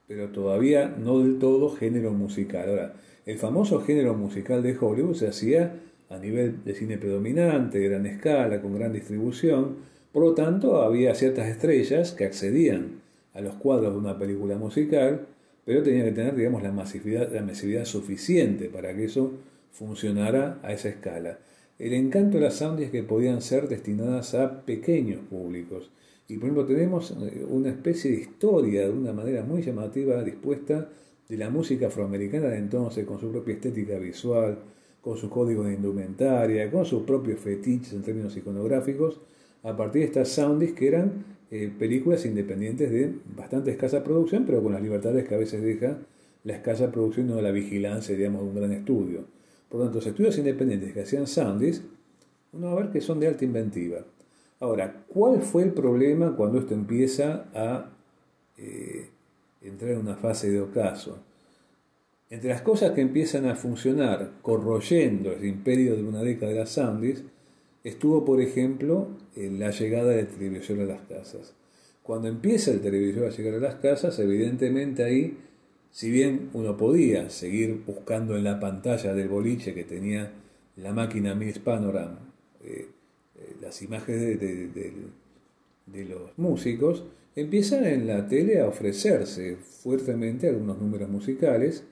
pero 0.09 0.29
todavía 0.29 0.95
no 0.99 1.21
del 1.21 1.39
todo 1.39 1.71
género 1.71 2.13
musical. 2.13 2.69
Ahora, 2.69 2.95
el 3.27 3.39
famoso 3.39 3.81
género 3.81 4.15
musical 4.15 4.63
de 4.63 4.77
Hollywood 4.77 5.15
se 5.15 5.29
hacía 5.29 5.81
a 6.11 6.19
nivel 6.19 6.65
de 6.65 6.75
cine 6.75 6.99
predominante, 6.99 7.79
de 7.79 7.89
gran 7.89 8.07
escala, 8.07 8.61
con 8.61 8.75
gran 8.75 8.93
distribución, 8.93 9.77
por 10.13 10.23
lo 10.23 10.35
tanto 10.35 10.83
había 10.83 11.15
ciertas 11.15 11.49
estrellas 11.49 12.13
que 12.13 12.25
accedían 12.25 13.01
a 13.33 13.41
los 13.41 13.55
cuadros 13.55 13.93
de 13.93 13.99
una 13.99 14.19
película 14.19 14.57
musical, 14.57 15.27
pero 15.65 15.83
tenía 15.83 16.05
que 16.05 16.13
tener, 16.13 16.37
digamos, 16.37 16.63
la 16.63 16.73
masividad, 16.73 17.33
la 17.33 17.43
masividad 17.43 17.85
suficiente 17.85 18.69
para 18.69 18.95
que 18.95 19.05
eso 19.05 19.33
funcionara 19.75 20.61
a 20.63 20.73
esa 20.73 20.89
escala. 20.89 21.39
El 21.79 21.93
encanto 21.93 22.39
de 22.39 22.45
las 22.45 22.55
sound 22.55 22.81
es 22.81 22.91
que 22.91 23.03
podían 23.03 23.43
ser 23.43 23.69
destinadas 23.69 24.35
a 24.35 24.65
pequeños 24.65 25.21
públicos. 25.29 25.91
Y 26.29 26.37
por 26.37 26.45
ejemplo 26.45 26.65
tenemos 26.65 27.11
eh, 27.11 27.45
una 27.49 27.71
especie 27.71 28.13
de 28.13 28.19
historia 28.19 28.83
de 28.85 28.91
una 28.91 29.13
manera 29.13 29.43
muy 29.43 29.63
llamativa 29.63 30.23
dispuesta 30.23 30.89
de 31.29 31.37
la 31.37 31.51
música 31.51 31.89
afroamericana 31.89 32.49
de 32.49 32.59
entonces, 32.59 33.05
con 33.05 33.19
su 33.19 33.31
propia 33.31 33.55
estética 33.55 33.99
visual, 33.99 34.59
con 35.01 35.17
su 35.17 35.29
código 35.29 35.65
de 35.65 35.75
indumentaria, 35.75 36.71
con 36.71 36.85
sus 36.85 37.03
propios 37.03 37.41
fetiches 37.41 37.93
en 37.93 38.03
términos 38.03 38.37
iconográficos, 38.37 39.21
a 39.65 39.77
partir 39.77 40.03
de 40.03 40.07
estas 40.07 40.29
soundies 40.29 40.73
que 40.73 40.87
eran 40.87 41.25
eh, 41.51 41.73
películas 41.77 42.25
independientes 42.25 42.91
de 42.91 43.13
bastante 43.37 43.73
escasa 43.73 44.05
producción, 44.05 44.45
pero 44.47 44.63
con 44.63 44.73
las 44.73 44.83
libertades 44.83 45.27
que 45.27 45.35
a 45.35 45.39
veces 45.39 45.63
deja 45.63 45.99
la 46.45 46.53
escasa 46.53 46.93
producción 46.93 47.31
o 47.31 47.41
la 47.41 47.51
vigilancia, 47.51 48.17
digamos, 48.17 48.43
de 48.43 48.49
un 48.49 48.55
gran 48.55 48.73
estudio. 48.73 49.25
Por 49.75 49.83
tanto, 49.83 49.99
los 49.99 50.07
estudios 50.07 50.39
independientes 50.39 50.93
que 50.93 51.01
hacían 51.01 51.27
soundies, 51.27 51.83
uno 52.53 52.67
va 52.69 52.73
a 52.75 52.83
ver 52.85 52.93
que 52.93 53.01
son 53.01 53.19
de 53.19 53.27
alta 53.27 53.45
inventiva. 53.45 54.05
Ahora, 54.61 55.05
¿cuál 55.09 55.43
fue 55.43 55.65
el 55.65 55.73
problema 55.73 56.37
cuando 56.37 56.61
esto 56.61 56.75
empieza 56.75 57.47
a 57.53 57.91
eh, 58.57 59.09
entrar 59.63 59.91
en 59.91 59.99
una 59.99 60.15
fase 60.15 60.49
de 60.49 60.61
ocaso? 60.61 61.19
Entre 62.31 62.51
las 62.51 62.63
cosas 62.63 62.93
que 62.93 63.01
empiezan 63.01 63.47
a 63.47 63.57
funcionar 63.57 64.35
corroyendo 64.43 65.33
el 65.33 65.45
imperio 65.45 65.97
de 65.97 66.05
una 66.05 66.23
década 66.23 66.53
de 66.53 66.59
las 66.61 66.71
soundies, 66.71 67.25
estuvo, 67.83 68.25
por 68.25 68.41
ejemplo, 68.41 69.09
en 69.35 69.59
la 69.59 69.73
llegada 69.73 70.13
del 70.13 70.29
televisor 70.29 70.79
a 70.83 70.85
las 70.85 71.01
casas. 71.09 71.53
Cuando 72.05 72.29
empieza 72.29 72.71
el 72.71 72.81
televisor 72.81 73.25
a 73.25 73.31
llegar 73.31 73.55
a 73.55 73.59
las 73.59 73.75
casas, 73.75 74.17
evidentemente 74.21 75.03
ahí, 75.03 75.37
si 75.95 76.11
bien 76.11 76.51
uno 76.55 76.77
podía 76.77 77.31
seguir 77.31 77.85
buscando 77.87 78.37
en 78.37 78.43
la 78.43 78.59
pantalla 78.59 79.15
del 79.15 79.29
boliche 79.29 79.75
que 79.75 79.85
tenía 79.85 80.33
la 80.77 80.93
máquina 80.93 81.37
Miss 81.37 81.61
Panorama, 81.61 82.19
eh, 82.65 82.89
eh, 83.39 83.55
las 83.63 83.81
imágenes 83.81 84.41
de, 84.41 84.71
de, 85.87 86.05
los 86.05 86.37
músicos, 86.37 87.05
empiezan 87.37 87.85
en 87.85 88.09
la 88.09 88.27
tele 88.27 88.59
a 88.59 88.67
ofrecerse 88.67 89.55
fuertemente 89.55 90.49
algunos 90.49 90.81
números 90.81 91.09
musicales 91.09 91.85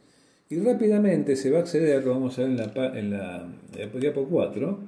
y 0.51 0.59
rápidamente 0.59 1.37
se 1.37 1.53
va 1.53 1.59
a 1.59 1.61
acceder, 1.61 2.05
lo 2.05 2.15
vamos 2.15 2.37
a 2.41 2.43
ver 2.43 2.51
en 2.51 2.57
la, 2.57 2.65
en 2.99 3.11
la, 3.11 3.49
en 3.77 3.93
la 3.93 4.01
diapo 4.01 4.27
4, 4.29 4.79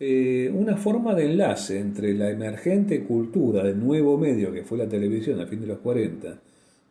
eh, 0.00 0.52
una 0.52 0.76
forma 0.76 1.14
de 1.14 1.26
enlace 1.26 1.78
entre 1.78 2.14
la 2.14 2.30
emergente 2.30 3.04
cultura 3.04 3.62
del 3.62 3.78
nuevo 3.78 4.18
medio 4.18 4.52
que 4.52 4.64
fue 4.64 4.76
la 4.76 4.88
televisión 4.88 5.40
a 5.40 5.46
fin 5.46 5.60
de 5.60 5.68
los 5.68 5.78
40, 5.78 6.40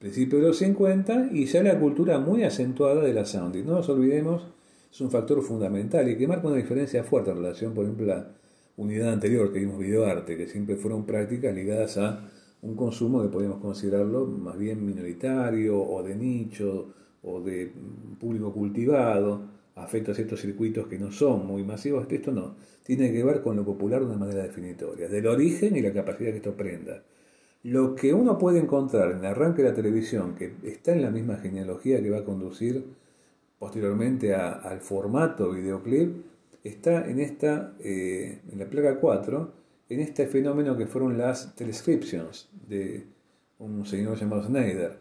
principios 0.05 0.39
de 0.39 0.47
los 0.49 0.57
50 0.57 1.29
y 1.31 1.45
ya 1.47 1.63
la 1.63 1.79
cultura 1.79 2.19
muy 2.19 2.43
acentuada 2.43 3.01
de 3.01 3.11
la 3.11 3.25
sound. 3.25 3.55
Y 3.55 3.63
no 3.63 3.71
nos 3.71 3.89
olvidemos, 3.89 4.45
es 4.91 5.01
un 5.01 5.09
factor 5.09 5.41
fundamental 5.41 6.07
y 6.07 6.15
que 6.15 6.27
marca 6.27 6.47
una 6.47 6.57
diferencia 6.57 7.03
fuerte 7.03 7.31
en 7.31 7.37
relación, 7.37 7.73
por 7.73 7.85
ejemplo, 7.85 8.13
a 8.13 8.15
la 8.15 8.27
unidad 8.77 9.13
anterior 9.13 9.51
que 9.51 9.57
vimos 9.57 9.79
videoarte, 9.79 10.37
que 10.37 10.45
siempre 10.47 10.75
fueron 10.75 11.07
prácticas 11.07 11.55
ligadas 11.55 11.97
a 11.97 12.29
un 12.61 12.75
consumo 12.75 13.23
que 13.23 13.29
podemos 13.29 13.59
considerarlo 13.59 14.27
más 14.27 14.59
bien 14.59 14.85
minoritario 14.85 15.81
o 15.81 16.03
de 16.03 16.15
nicho 16.15 16.93
o 17.23 17.41
de 17.41 17.73
público 18.19 18.53
cultivado, 18.53 19.41
afecta 19.73 20.11
a 20.11 20.15
ciertos 20.15 20.39
circuitos 20.39 20.85
que 20.85 20.99
no 20.99 21.11
son 21.11 21.47
muy 21.47 21.63
masivos. 21.63 22.05
Esto 22.07 22.31
no, 22.31 22.57
tiene 22.83 23.11
que 23.11 23.23
ver 23.23 23.41
con 23.41 23.55
lo 23.55 23.65
popular 23.65 24.01
de 24.01 24.05
una 24.05 24.17
manera 24.17 24.43
definitoria, 24.43 25.07
del 25.07 25.25
origen 25.25 25.75
y 25.75 25.81
la 25.81 25.91
capacidad 25.91 26.29
que 26.29 26.37
esto 26.37 26.53
prenda. 26.55 27.01
Lo 27.65 27.95
que 27.95 28.13
uno 28.13 28.37
puede 28.37 28.59
encontrar 28.59 29.09
en 29.09 29.17
el 29.17 29.25
arranque 29.25 29.63
de 29.63 29.69
la 29.69 29.73
televisión, 29.73 30.35
que 30.35 30.53
está 30.61 30.91
en 30.91 31.01
la 31.01 31.09
misma 31.09 31.37
genealogía 31.37 31.99
que 31.99 32.11
va 32.11 32.19
a 32.19 32.23
conducir 32.23 32.85
posteriormente 33.57 34.35
al 34.35 34.81
formato 34.81 35.49
videoclip, 35.49 36.15
está 36.63 37.09
en 37.09 37.19
esta, 37.19 37.73
eh, 37.79 38.41
en 38.51 38.59
la 38.59 38.69
placa 38.69 38.99
4, 38.99 39.51
en 39.89 39.99
este 39.99 40.27
fenómeno 40.27 40.77
que 40.77 40.85
fueron 40.85 41.17
las 41.17 41.55
telescriptions 41.55 42.49
de 42.67 43.07
un 43.57 43.83
señor 43.83 44.15
llamado 44.15 44.43
Snyder. 44.43 44.99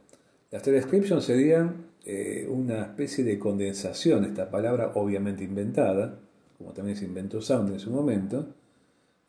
Las 0.50 0.62
telescriptions 0.62 1.22
serían 1.22 1.88
eh, 2.06 2.48
una 2.50 2.84
especie 2.84 3.24
de 3.24 3.38
condensación, 3.38 4.24
esta 4.24 4.50
palabra 4.50 4.92
obviamente 4.94 5.44
inventada, 5.44 6.18
como 6.56 6.72
también 6.72 6.96
se 6.96 7.04
inventó 7.04 7.42
sound 7.42 7.74
en 7.74 7.78
su 7.78 7.90
momento, 7.90 8.54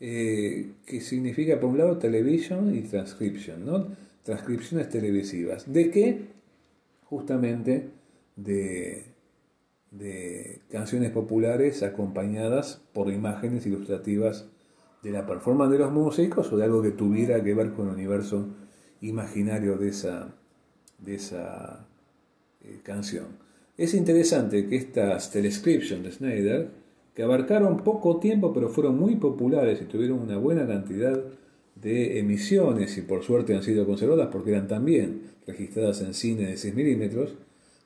eh, 0.08 0.74
que 0.86 1.02
significa 1.02 1.60
por 1.60 1.72
un 1.72 1.80
lado 1.80 1.98
television 1.98 2.76
y 2.76 2.82
transcription, 2.82 3.66
¿no? 3.66 3.88
transcripciones 4.22 4.88
televisivas. 4.88 5.74
¿De 5.74 5.90
qué? 5.90 6.28
Justamente 7.06 7.90
de, 8.36 9.06
de 9.90 10.60
canciones 10.70 11.10
populares 11.10 11.82
acompañadas 11.82 12.84
por 12.94 13.12
imágenes 13.12 13.66
ilustrativas 13.66 14.46
de 15.02 15.10
la 15.10 15.26
performance 15.26 15.72
de 15.72 15.80
los 15.80 15.92
músicos 15.92 16.54
o 16.54 16.58
de 16.58 16.66
algo 16.66 16.84
que 16.84 16.92
tuviera 16.92 17.44
que 17.44 17.56
ver 17.56 17.72
con 17.72 17.88
el 17.88 17.96
universo 17.96 18.48
imaginario 19.02 19.76
de 19.76 19.90
esa, 19.90 20.36
de 21.00 21.16
esa 21.16 21.88
eh, 22.64 22.80
canción. 22.84 23.26
Es 23.76 23.96
interesante 23.96 24.68
que 24.68 24.76
estas 24.76 25.32
telescriptions 25.32 26.04
de 26.04 26.12
Snyder 26.12 26.85
que 27.16 27.24
abarcaron 27.24 27.78
poco 27.78 28.20
tiempo 28.20 28.54
pero 28.54 28.70
fueron 28.70 29.00
muy 29.00 29.16
populares 29.16 29.82
y 29.82 29.86
tuvieron 29.86 30.20
una 30.20 30.38
buena 30.38 30.68
cantidad 30.68 31.24
de 31.76 32.20
emisiones 32.20 32.98
y 32.98 33.02
por 33.02 33.24
suerte 33.24 33.56
han 33.56 33.64
sido 33.64 33.86
conservadas 33.86 34.30
porque 34.32 34.52
eran 34.52 34.68
también 34.68 35.22
registradas 35.48 36.02
en 36.02 36.14
cine 36.14 36.48
de 36.48 36.58
6 36.58 36.76
milímetros. 36.76 37.36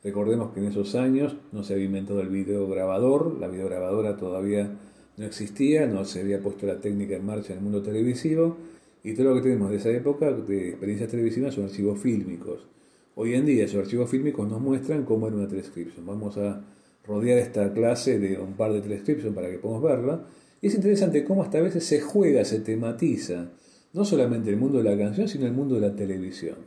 Recordemos 0.03 0.53
que 0.53 0.61
en 0.61 0.67
esos 0.67 0.95
años 0.95 1.35
no 1.51 1.63
se 1.63 1.73
había 1.73 1.85
inventado 1.85 2.21
el 2.21 2.29
videograbador, 2.29 3.37
la 3.39 3.47
videograbadora 3.47 4.17
todavía 4.17 4.71
no 5.17 5.25
existía, 5.25 5.85
no 5.85 6.05
se 6.05 6.21
había 6.21 6.41
puesto 6.41 6.65
la 6.65 6.79
técnica 6.79 7.15
en 7.15 7.25
marcha 7.25 7.51
en 7.51 7.59
el 7.59 7.63
mundo 7.63 7.81
televisivo 7.81 8.57
y 9.03 9.13
todo 9.13 9.29
lo 9.29 9.35
que 9.35 9.41
tenemos 9.41 9.69
de 9.69 9.77
esa 9.77 9.89
época 9.89 10.31
de 10.31 10.69
experiencias 10.69 11.09
televisivas 11.09 11.53
son 11.53 11.65
archivos 11.65 11.99
fílmicos. 11.99 12.67
Hoy 13.15 13.33
en 13.33 13.45
día 13.45 13.65
esos 13.65 13.81
archivos 13.81 14.09
fílmicos 14.09 14.47
nos 14.49 14.61
muestran 14.61 15.03
cómo 15.03 15.27
era 15.27 15.35
una 15.35 15.47
transcripción. 15.47 16.05
Vamos 16.05 16.37
a 16.37 16.63
rodear 17.09 17.39
esta 17.39 17.73
clase 17.73 18.19
de 18.19 18.37
un 18.37 18.53
par 18.53 18.71
de 18.71 18.81
transcriptions 18.81 19.35
para 19.35 19.49
que 19.49 19.57
podamos 19.57 19.83
verla. 19.83 20.27
Es 20.61 20.75
interesante 20.75 21.23
cómo 21.23 21.41
hasta 21.41 21.59
veces 21.59 21.83
se 21.83 21.99
juega, 21.99 22.45
se 22.45 22.59
tematiza, 22.59 23.49
no 23.93 24.05
solamente 24.05 24.51
el 24.51 24.57
mundo 24.57 24.77
de 24.77 24.83
la 24.83 24.97
canción, 24.97 25.27
sino 25.27 25.47
el 25.47 25.53
mundo 25.53 25.75
de 25.75 25.81
la 25.81 25.95
televisión. 25.95 26.57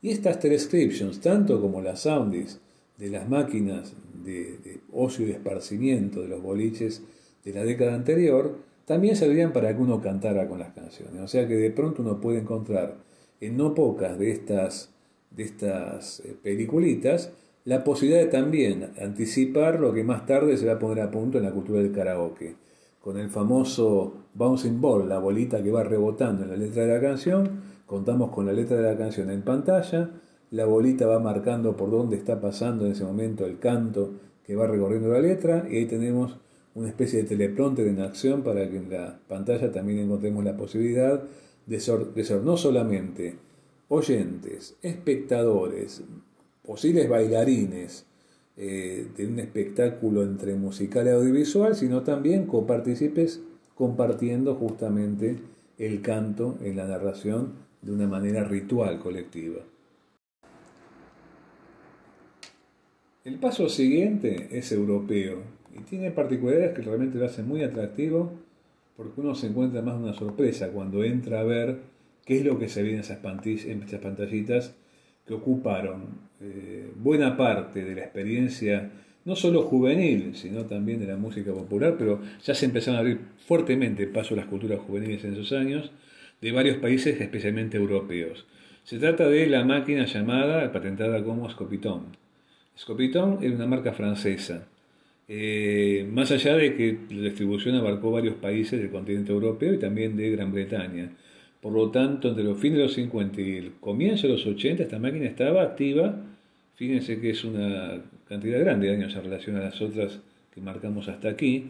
Y 0.00 0.08
estas 0.10 0.40
transcriptions, 0.40 1.20
tanto 1.20 1.60
como 1.60 1.82
las 1.82 2.00
soundies 2.00 2.58
de 2.96 3.10
las 3.10 3.28
máquinas 3.28 3.92
de, 4.24 4.80
ocio 4.92 5.24
y 5.24 5.28
de 5.28 5.34
esparcimiento 5.34 6.22
de 6.22 6.28
los 6.28 6.42
boliches 6.42 7.02
de 7.44 7.52
la 7.52 7.62
década 7.62 7.94
anterior, 7.94 8.56
también 8.86 9.14
servían 9.14 9.52
para 9.52 9.74
que 9.76 9.82
uno 9.82 10.00
cantara 10.00 10.48
con 10.48 10.58
las 10.58 10.72
canciones. 10.72 11.20
O 11.20 11.28
sea 11.28 11.46
que 11.46 11.54
de 11.54 11.70
pronto 11.70 12.02
uno 12.02 12.20
puede 12.20 12.38
encontrar 12.38 12.96
en 13.40 13.56
no 13.56 13.74
pocas 13.74 14.18
de 14.18 14.30
estas, 14.30 14.90
de 15.30 15.42
estas 15.42 16.20
eh, 16.20 16.34
peliculitas 16.42 17.30
la 17.64 17.84
posibilidad 17.84 18.20
de 18.20 18.28
también 18.28 18.90
anticipar 19.00 19.78
lo 19.78 19.92
que 19.92 20.04
más 20.04 20.26
tarde 20.26 20.56
se 20.56 20.66
va 20.66 20.74
a 20.74 20.78
poner 20.78 21.02
a 21.02 21.10
punto 21.10 21.38
en 21.38 21.44
la 21.44 21.52
cultura 21.52 21.80
del 21.80 21.92
karaoke, 21.92 22.56
con 23.00 23.18
el 23.18 23.30
famoso 23.30 24.14
bouncing 24.34 24.80
ball, 24.80 25.08
la 25.08 25.18
bolita 25.18 25.62
que 25.62 25.70
va 25.70 25.82
rebotando 25.82 26.44
en 26.44 26.50
la 26.50 26.56
letra 26.56 26.84
de 26.84 26.94
la 26.94 27.00
canción, 27.00 27.62
contamos 27.86 28.30
con 28.30 28.46
la 28.46 28.52
letra 28.52 28.76
de 28.76 28.82
la 28.82 28.96
canción 28.96 29.30
en 29.30 29.42
pantalla, 29.42 30.10
la 30.50 30.66
bolita 30.66 31.06
va 31.06 31.18
marcando 31.18 31.76
por 31.76 31.90
dónde 31.90 32.16
está 32.16 32.40
pasando 32.40 32.86
en 32.86 32.92
ese 32.92 33.04
momento 33.04 33.46
el 33.46 33.58
canto 33.58 34.10
que 34.44 34.56
va 34.56 34.66
recorriendo 34.66 35.10
la 35.10 35.20
letra, 35.20 35.66
y 35.70 35.76
ahí 35.76 35.86
tenemos 35.86 36.38
una 36.74 36.88
especie 36.88 37.22
de 37.22 37.28
teleprompter 37.28 37.86
en 37.86 38.00
acción 38.00 38.42
para 38.42 38.68
que 38.68 38.76
en 38.76 38.90
la 38.90 39.18
pantalla 39.28 39.70
también 39.70 39.98
encontremos 40.00 40.44
la 40.44 40.56
posibilidad 40.56 41.22
de 41.22 41.42
de 41.66 41.80
ser 42.24 42.42
no 42.42 42.56
solamente 42.56 43.36
oyentes, 43.88 44.76
espectadores, 44.82 46.02
posibles 46.62 47.08
bailarines 47.08 48.06
eh, 48.56 49.06
de 49.16 49.26
un 49.26 49.38
espectáculo 49.38 50.22
entre 50.22 50.54
musical 50.54 51.06
y 51.06 51.10
audiovisual, 51.10 51.74
sino 51.74 52.02
también 52.02 52.46
copartícipes 52.46 53.40
compartiendo 53.74 54.54
justamente 54.54 55.38
el 55.78 56.02
canto 56.02 56.58
en 56.62 56.76
la 56.76 56.86
narración 56.86 57.54
de 57.80 57.92
una 57.92 58.06
manera 58.06 58.44
ritual 58.44 58.98
colectiva. 58.98 59.60
El 63.24 63.38
paso 63.38 63.68
siguiente 63.68 64.48
es 64.50 64.72
europeo 64.72 65.38
y 65.74 65.82
tiene 65.82 66.10
particularidades 66.10 66.74
que 66.74 66.82
realmente 66.82 67.18
lo 67.18 67.26
hacen 67.26 67.46
muy 67.46 67.62
atractivo 67.62 68.32
porque 68.96 69.20
uno 69.20 69.34
se 69.34 69.46
encuentra 69.46 69.80
más 69.80 70.00
una 70.00 70.12
sorpresa 70.12 70.70
cuando 70.70 71.04
entra 71.04 71.40
a 71.40 71.44
ver 71.44 71.80
qué 72.24 72.38
es 72.38 72.44
lo 72.44 72.58
que 72.58 72.68
se 72.68 72.82
ve 72.82 72.94
en 72.94 73.00
esas, 73.00 73.18
pantallitas 73.18 74.74
que 75.26 75.34
ocuparon 75.34 76.06
eh, 76.40 76.90
buena 76.96 77.36
parte 77.36 77.84
de 77.84 77.94
la 77.94 78.02
experiencia, 78.02 78.90
no 79.24 79.36
solo 79.36 79.62
juvenil, 79.62 80.34
sino 80.34 80.64
también 80.64 80.98
de 81.00 81.06
la 81.06 81.16
música 81.16 81.52
popular, 81.52 81.94
pero 81.98 82.20
ya 82.42 82.54
se 82.54 82.66
empezaron 82.66 82.96
a 82.96 83.00
abrir 83.00 83.20
fuertemente 83.46 84.06
paso 84.06 84.34
a 84.34 84.38
las 84.38 84.46
culturas 84.46 84.80
juveniles 84.80 85.24
en 85.24 85.34
esos 85.34 85.52
años, 85.52 85.92
de 86.40 86.50
varios 86.50 86.78
países, 86.78 87.20
especialmente 87.20 87.76
europeos. 87.76 88.44
Se 88.82 88.98
trata 88.98 89.28
de 89.28 89.46
la 89.46 89.64
máquina 89.64 90.06
llamada, 90.06 90.72
patentada 90.72 91.22
como 91.22 91.48
Scopiton. 91.48 92.16
Scopiton 92.76 93.38
es 93.42 93.52
una 93.52 93.66
marca 93.66 93.92
francesa. 93.92 94.66
Eh, 95.28 96.04
más 96.10 96.32
allá 96.32 96.56
de 96.56 96.74
que 96.74 96.98
la 97.10 97.22
distribución 97.22 97.76
abarcó 97.76 98.10
varios 98.10 98.34
países 98.34 98.80
del 98.80 98.90
continente 98.90 99.30
europeo 99.30 99.72
y 99.72 99.78
también 99.78 100.16
de 100.16 100.30
Gran 100.30 100.52
Bretaña. 100.52 101.12
Por 101.62 101.72
lo 101.74 101.90
tanto, 101.90 102.28
entre 102.28 102.42
los 102.42 102.58
fines 102.58 102.78
de 102.78 102.84
los 102.84 102.94
50 102.94 103.40
y 103.40 103.56
el 103.56 103.72
comienzo 103.80 104.26
de 104.26 104.32
los 104.32 104.44
80, 104.44 104.82
esta 104.82 104.98
máquina 104.98 105.26
estaba 105.26 105.62
activa. 105.62 106.16
Fíjense 106.74 107.20
que 107.20 107.30
es 107.30 107.44
una 107.44 108.02
cantidad 108.28 108.58
grande 108.58 108.88
de 108.88 108.94
años 108.94 109.14
en 109.14 109.22
relación 109.22 109.54
a 109.54 109.60
las 109.60 109.80
otras 109.80 110.18
que 110.52 110.60
marcamos 110.60 111.06
hasta 111.06 111.28
aquí. 111.28 111.66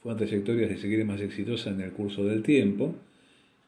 Fueron 0.00 0.18
trayectorias 0.18 0.70
de 0.70 0.78
seguir 0.78 1.04
más 1.04 1.20
exitosas 1.20 1.74
en 1.74 1.80
el 1.80 1.90
curso 1.90 2.24
del 2.24 2.44
tiempo. 2.44 2.94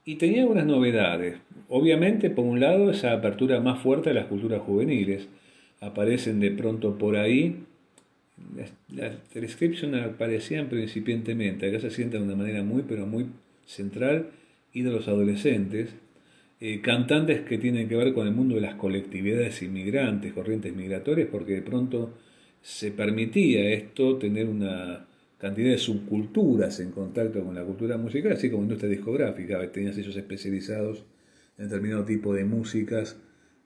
Y 0.04 0.14
tenía 0.14 0.42
algunas 0.42 0.64
novedades. 0.64 1.38
Obviamente, 1.68 2.30
por 2.30 2.44
un 2.44 2.60
lado, 2.60 2.92
esa 2.92 3.12
apertura 3.12 3.58
más 3.58 3.80
fuerte 3.82 4.10
a 4.10 4.14
las 4.14 4.26
culturas 4.26 4.62
juveniles. 4.62 5.26
Aparecen 5.80 6.38
de 6.38 6.52
pronto 6.52 6.96
por 6.98 7.16
ahí. 7.16 7.64
Las 8.94 9.20
transcriptions 9.30 9.92
aparecían 10.06 10.68
principientemente. 10.68 11.68
Acá 11.68 11.80
se 11.80 11.90
sienta 11.90 12.18
de 12.18 12.22
una 12.22 12.36
manera 12.36 12.62
muy, 12.62 12.84
pero 12.86 13.06
muy 13.06 13.26
central 13.66 14.28
y 14.74 14.82
de 14.82 14.90
los 14.90 15.08
adolescentes, 15.08 15.94
eh, 16.60 16.82
cantantes 16.82 17.40
que 17.42 17.56
tienen 17.58 17.88
que 17.88 17.96
ver 17.96 18.12
con 18.12 18.26
el 18.26 18.34
mundo 18.34 18.56
de 18.56 18.60
las 18.60 18.74
colectividades 18.74 19.62
inmigrantes, 19.62 20.34
corrientes 20.34 20.74
migratorias, 20.74 21.28
porque 21.30 21.54
de 21.54 21.62
pronto 21.62 22.14
se 22.60 22.90
permitía 22.90 23.70
esto, 23.70 24.18
tener 24.18 24.46
una 24.48 25.06
cantidad 25.38 25.70
de 25.70 25.78
subculturas 25.78 26.80
en 26.80 26.90
contacto 26.90 27.44
con 27.44 27.54
la 27.54 27.64
cultura 27.64 27.96
musical, 27.96 28.32
así 28.32 28.50
como 28.50 28.64
industria 28.64 28.90
discográfica, 28.90 29.70
tenías 29.70 29.96
esos 29.96 30.16
especializados 30.16 31.04
en 31.56 31.68
determinado 31.68 32.04
tipo 32.04 32.34
de 32.34 32.44
músicas 32.44 33.16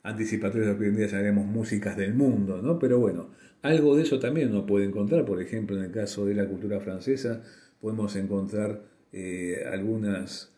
anticipatorias 0.02 0.76
que 0.76 0.82
hoy 0.82 0.88
en 0.88 0.96
día 0.96 1.06
llamaremos 1.06 1.46
músicas 1.46 1.96
del 1.96 2.14
mundo, 2.14 2.60
¿no? 2.60 2.78
Pero 2.78 2.98
bueno, 2.98 3.30
algo 3.62 3.96
de 3.96 4.02
eso 4.02 4.18
también 4.18 4.50
uno 4.50 4.66
puede 4.66 4.86
encontrar, 4.86 5.24
por 5.24 5.40
ejemplo, 5.40 5.76
en 5.76 5.84
el 5.84 5.90
caso 5.90 6.26
de 6.26 6.34
la 6.34 6.46
cultura 6.46 6.80
francesa, 6.80 7.42
podemos 7.80 8.14
encontrar 8.16 8.82
eh, 9.12 9.64
algunas 9.72 10.52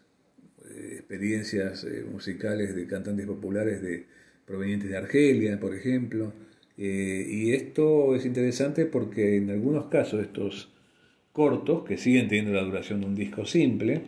experiencias 0.93 1.85
eh, 1.85 2.05
musicales 2.11 2.75
de 2.75 2.87
cantantes 2.87 3.27
populares 3.27 3.83
de, 3.83 4.07
provenientes 4.45 4.91
de 4.91 4.97
Argelia, 4.97 5.61
por 5.61 5.75
ejemplo. 5.75 6.33
Eh, 6.77 7.27
y 7.29 7.53
esto 7.53 8.15
es 8.15 8.25
interesante 8.27 8.87
porque 8.87 9.37
en 9.37 9.51
algunos 9.51 9.87
casos 9.87 10.23
estos 10.23 10.73
cortos, 11.33 11.85
que 11.85 11.99
siguen 11.99 12.29
teniendo 12.29 12.53
la 12.53 12.63
duración 12.63 13.01
de 13.01 13.07
un 13.07 13.15
disco 13.15 13.47
simple, 13.47 14.03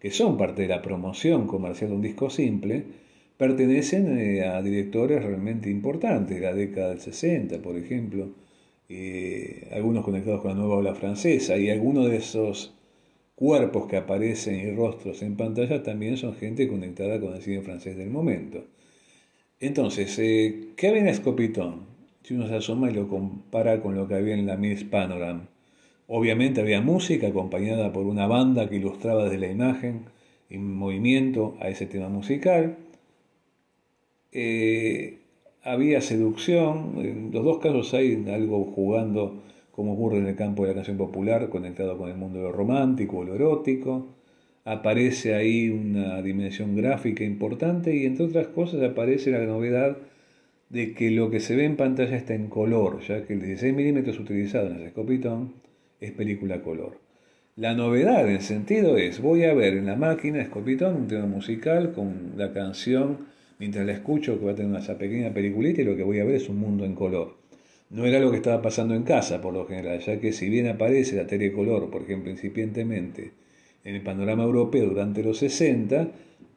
que 0.00 0.10
son 0.10 0.38
parte 0.38 0.62
de 0.62 0.68
la 0.68 0.82
promoción 0.82 1.46
comercial 1.46 1.90
de 1.90 1.96
un 1.96 2.02
disco 2.02 2.30
simple, 2.30 2.84
pertenecen 3.36 4.18
eh, 4.18 4.46
a 4.46 4.62
directores 4.62 5.22
realmente 5.22 5.70
importantes, 5.70 6.40
de 6.40 6.46
la 6.46 6.54
década 6.54 6.90
del 6.90 7.00
60, 7.00 7.60
por 7.60 7.76
ejemplo, 7.76 8.30
algunos 9.70 10.04
conectados 10.04 10.42
con 10.42 10.50
la 10.50 10.56
nueva 10.58 10.76
ola 10.76 10.94
francesa, 10.94 11.56
y 11.56 11.70
algunos 11.70 12.10
de 12.10 12.16
esos 12.16 12.74
cuerpos 13.34 13.86
que 13.86 13.96
aparecen 13.96 14.56
y 14.60 14.74
rostros 14.74 15.22
en 15.22 15.36
pantalla 15.36 15.82
también 15.82 16.16
son 16.16 16.34
gente 16.34 16.68
conectada 16.68 17.20
con 17.20 17.34
el 17.34 17.42
cine 17.42 17.62
francés 17.62 17.96
del 17.96 18.10
momento. 18.10 18.64
Entonces, 19.60 20.16
¿qué 20.76 20.88
había 20.88 21.08
en 21.08 21.14
Scopitón? 21.14 21.86
Si 22.22 22.34
uno 22.34 22.48
se 22.48 22.56
asoma 22.56 22.90
y 22.90 22.94
lo 22.94 23.08
compara 23.08 23.80
con 23.80 23.94
lo 23.94 24.06
que 24.08 24.14
había 24.14 24.34
en 24.34 24.46
la 24.46 24.56
Miss 24.56 24.84
Panorama. 24.84 25.48
Obviamente 26.08 26.60
había 26.60 26.80
música 26.80 27.28
acompañada 27.28 27.92
por 27.92 28.06
una 28.06 28.26
banda 28.26 28.68
que 28.68 28.76
ilustraba 28.76 29.24
desde 29.24 29.38
la 29.38 29.50
imagen 29.50 30.06
en 30.50 30.74
movimiento 30.74 31.56
a 31.60 31.68
ese 31.68 31.86
tema 31.86 32.08
musical. 32.08 32.76
Eh, 34.32 35.18
había 35.62 36.00
seducción, 36.00 36.94
en 36.98 37.30
los 37.32 37.44
dos 37.44 37.58
casos 37.58 37.94
hay 37.94 38.24
algo 38.28 38.64
jugando 38.64 39.42
como 39.72 39.94
ocurre 39.94 40.18
en 40.18 40.26
el 40.26 40.36
campo 40.36 40.62
de 40.62 40.68
la 40.68 40.74
canción 40.76 40.98
popular, 40.98 41.48
conectado 41.48 41.98
con 41.98 42.08
el 42.08 42.16
mundo 42.16 42.38
de 42.38 42.44
lo 42.44 42.52
romántico 42.52 43.18
o 43.18 43.24
lo 43.24 43.34
erótico. 43.34 44.14
Aparece 44.64 45.34
ahí 45.34 45.70
una 45.70 46.22
dimensión 46.22 46.76
gráfica 46.76 47.24
importante 47.24 47.96
y 47.96 48.06
entre 48.06 48.26
otras 48.26 48.48
cosas 48.48 48.82
aparece 48.82 49.32
la 49.32 49.44
novedad 49.44 49.96
de 50.68 50.94
que 50.94 51.10
lo 51.10 51.30
que 51.30 51.40
se 51.40 51.56
ve 51.56 51.64
en 51.64 51.76
pantalla 51.76 52.16
está 52.16 52.34
en 52.34 52.48
color, 52.48 53.00
ya 53.00 53.26
que 53.26 53.32
el 53.32 53.40
16 53.40 53.74
milímetros 53.74 54.20
utilizado 54.20 54.68
en 54.68 54.76
el 54.76 54.82
escopitón 54.84 55.54
es 56.00 56.12
película 56.12 56.62
color. 56.62 56.98
La 57.56 57.74
novedad 57.74 58.30
en 58.30 58.40
sentido 58.40 58.96
es, 58.96 59.20
voy 59.20 59.44
a 59.44 59.52
ver 59.52 59.74
en 59.74 59.86
la 59.86 59.96
máquina 59.96 60.40
escopitón 60.40 60.96
un 60.96 61.08
tema 61.08 61.26
musical 61.26 61.92
con 61.92 62.32
la 62.36 62.52
canción, 62.52 63.26
mientras 63.58 63.84
la 63.84 63.92
escucho 63.92 64.38
que 64.38 64.46
va 64.46 64.52
a 64.52 64.54
tener 64.54 64.70
una 64.70 64.98
pequeña 64.98 65.32
peliculita 65.34 65.82
y 65.82 65.84
lo 65.84 65.96
que 65.96 66.02
voy 66.02 66.20
a 66.20 66.24
ver 66.24 66.36
es 66.36 66.48
un 66.48 66.58
mundo 66.58 66.84
en 66.84 66.94
color. 66.94 67.41
No 67.92 68.06
era 68.06 68.20
lo 68.20 68.30
que 68.30 68.38
estaba 68.38 68.62
pasando 68.62 68.94
en 68.94 69.02
casa 69.02 69.42
por 69.42 69.52
lo 69.52 69.66
general, 69.66 70.00
ya 70.00 70.18
que 70.18 70.32
si 70.32 70.48
bien 70.48 70.66
aparece 70.66 71.14
la 71.14 71.52
color, 71.52 71.90
por 71.90 72.00
ejemplo, 72.00 72.30
incipientemente 72.30 73.32
en 73.84 73.94
el 73.94 74.00
panorama 74.00 74.44
europeo 74.44 74.88
durante 74.88 75.22
los 75.22 75.36
60, 75.36 76.08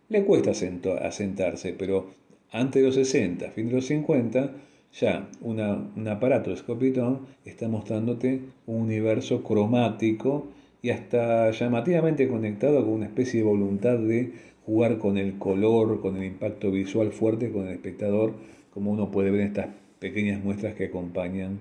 le 0.08 0.24
cuesta 0.24 0.52
asentarse, 0.52 1.74
pero 1.74 2.08
antes 2.52 2.82
de 2.82 2.88
los 2.88 2.96
60, 2.96 3.52
fin 3.52 3.68
de 3.68 3.74
los 3.74 3.86
50, 3.86 4.54
ya 4.94 5.30
un 5.42 6.08
aparato 6.08 6.52
de 6.52 6.56
Scopitón 6.56 7.28
está 7.44 7.68
mostrándote 7.68 8.40
un 8.66 8.84
universo 8.84 9.44
cromático 9.44 10.48
y 10.82 10.92
hasta 10.92 11.52
llamativamente 11.52 12.30
conectado 12.30 12.82
con 12.86 12.94
una 12.94 13.08
especie 13.08 13.42
de 13.42 13.46
voluntad 13.46 13.98
de 13.98 14.32
jugar 14.66 15.00
con 15.00 15.18
el 15.18 15.38
color, 15.38 16.00
con 16.00 16.16
el 16.16 16.24
impacto 16.24 16.72
visual 16.72 17.12
fuerte 17.12 17.52
con 17.52 17.68
el 17.68 17.74
espectador, 17.74 18.36
como 18.74 18.92
uno 18.92 19.12
puede 19.12 19.32
ver 19.32 19.42
en 19.42 19.48
estas 19.48 19.68
pequeñas 20.00 20.44
muestras 20.44 20.76
que 20.76 20.86
acompañan 20.86 21.60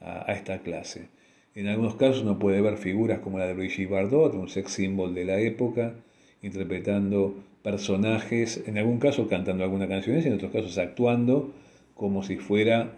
a, 0.00 0.32
esta 0.32 0.58
clase. 0.60 1.08
En 1.54 1.66
algunos 1.68 1.96
casos 1.96 2.22
uno 2.22 2.38
puede 2.38 2.60
ver 2.60 2.78
figuras 2.78 3.20
como 3.20 3.38
la 3.38 3.46
de 3.46 3.54
Brigitte 3.54 3.90
Bardot, 3.90 4.34
un 4.34 4.48
sex 4.48 4.72
symbol 4.72 5.14
de 5.14 5.24
la 5.24 5.38
época, 5.38 5.94
interpretando 6.42 7.34
personajes, 7.62 8.62
en 8.66 8.78
algún 8.78 8.98
caso 8.98 9.28
cantando 9.28 9.62
alguna 9.62 9.88
canción 9.88 10.18
y 10.18 10.26
en 10.26 10.34
otros 10.34 10.50
casos 10.50 10.78
actuando 10.78 11.52
como 11.94 12.22
si 12.22 12.36
fuera 12.36 12.94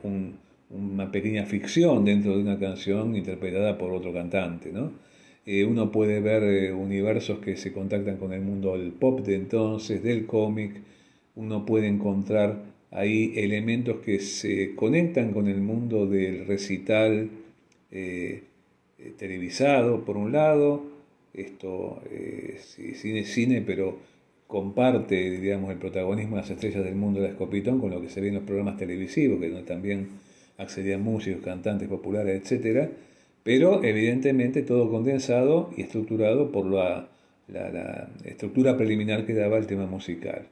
una 0.70 1.12
pequeña 1.12 1.44
ficción 1.44 2.04
dentro 2.04 2.36
de 2.36 2.42
una 2.42 2.58
canción 2.58 3.16
interpretada 3.16 3.76
por 3.76 3.92
otro 3.92 4.12
cantante. 4.12 4.72
¿no? 4.72 4.92
Eh, 5.46 5.64
uno 5.64 5.92
puede 5.92 6.20
ver 6.20 6.42
eh, 6.44 6.72
universos 6.72 7.40
que 7.40 7.56
se 7.56 7.72
contactan 7.72 8.16
con 8.16 8.32
el 8.32 8.40
mundo 8.40 8.78
del 8.78 8.92
pop 8.92 9.20
de 9.20 9.34
entonces, 9.34 10.02
del 10.02 10.26
cómic, 10.26 10.80
uno 11.34 11.66
puede 11.66 11.88
encontrar 11.88 12.73
ahí 12.94 13.34
elementos 13.36 13.98
que 13.98 14.20
se 14.20 14.74
conectan 14.74 15.32
con 15.32 15.48
el 15.48 15.60
mundo 15.60 16.06
del 16.06 16.46
recital 16.46 17.28
eh, 17.90 18.44
televisado, 19.18 20.04
por 20.04 20.16
un 20.16 20.32
lado, 20.32 20.84
esto 21.34 22.00
es 22.10 22.78
cine, 22.94 23.24
cine, 23.24 23.60
pero 23.60 23.98
comparte, 24.46 25.30
digamos, 25.40 25.70
el 25.70 25.78
protagonismo 25.78 26.36
de 26.36 26.42
las 26.42 26.50
estrellas 26.50 26.84
del 26.84 26.94
mundo 26.94 27.20
de 27.20 27.26
la 27.26 27.32
Escopitón 27.32 27.80
con 27.80 27.90
lo 27.90 28.00
que 28.00 28.08
se 28.08 28.20
ve 28.20 28.28
en 28.28 28.34
los 28.34 28.44
programas 28.44 28.76
televisivos, 28.76 29.40
que 29.40 29.48
también 29.62 30.08
accedían 30.58 31.02
músicos, 31.02 31.42
cantantes 31.42 31.88
populares, 31.88 32.50
etc., 32.50 32.90
pero 33.42 33.84
evidentemente 33.84 34.62
todo 34.62 34.90
condensado 34.90 35.70
y 35.76 35.82
estructurado 35.82 36.50
por 36.50 36.66
la, 36.66 37.08
estructura 38.24 38.76
preliminar 38.76 39.26
que 39.26 39.34
daba 39.34 39.58
el 39.58 39.66
tema 39.66 39.86
musical. 39.86 40.46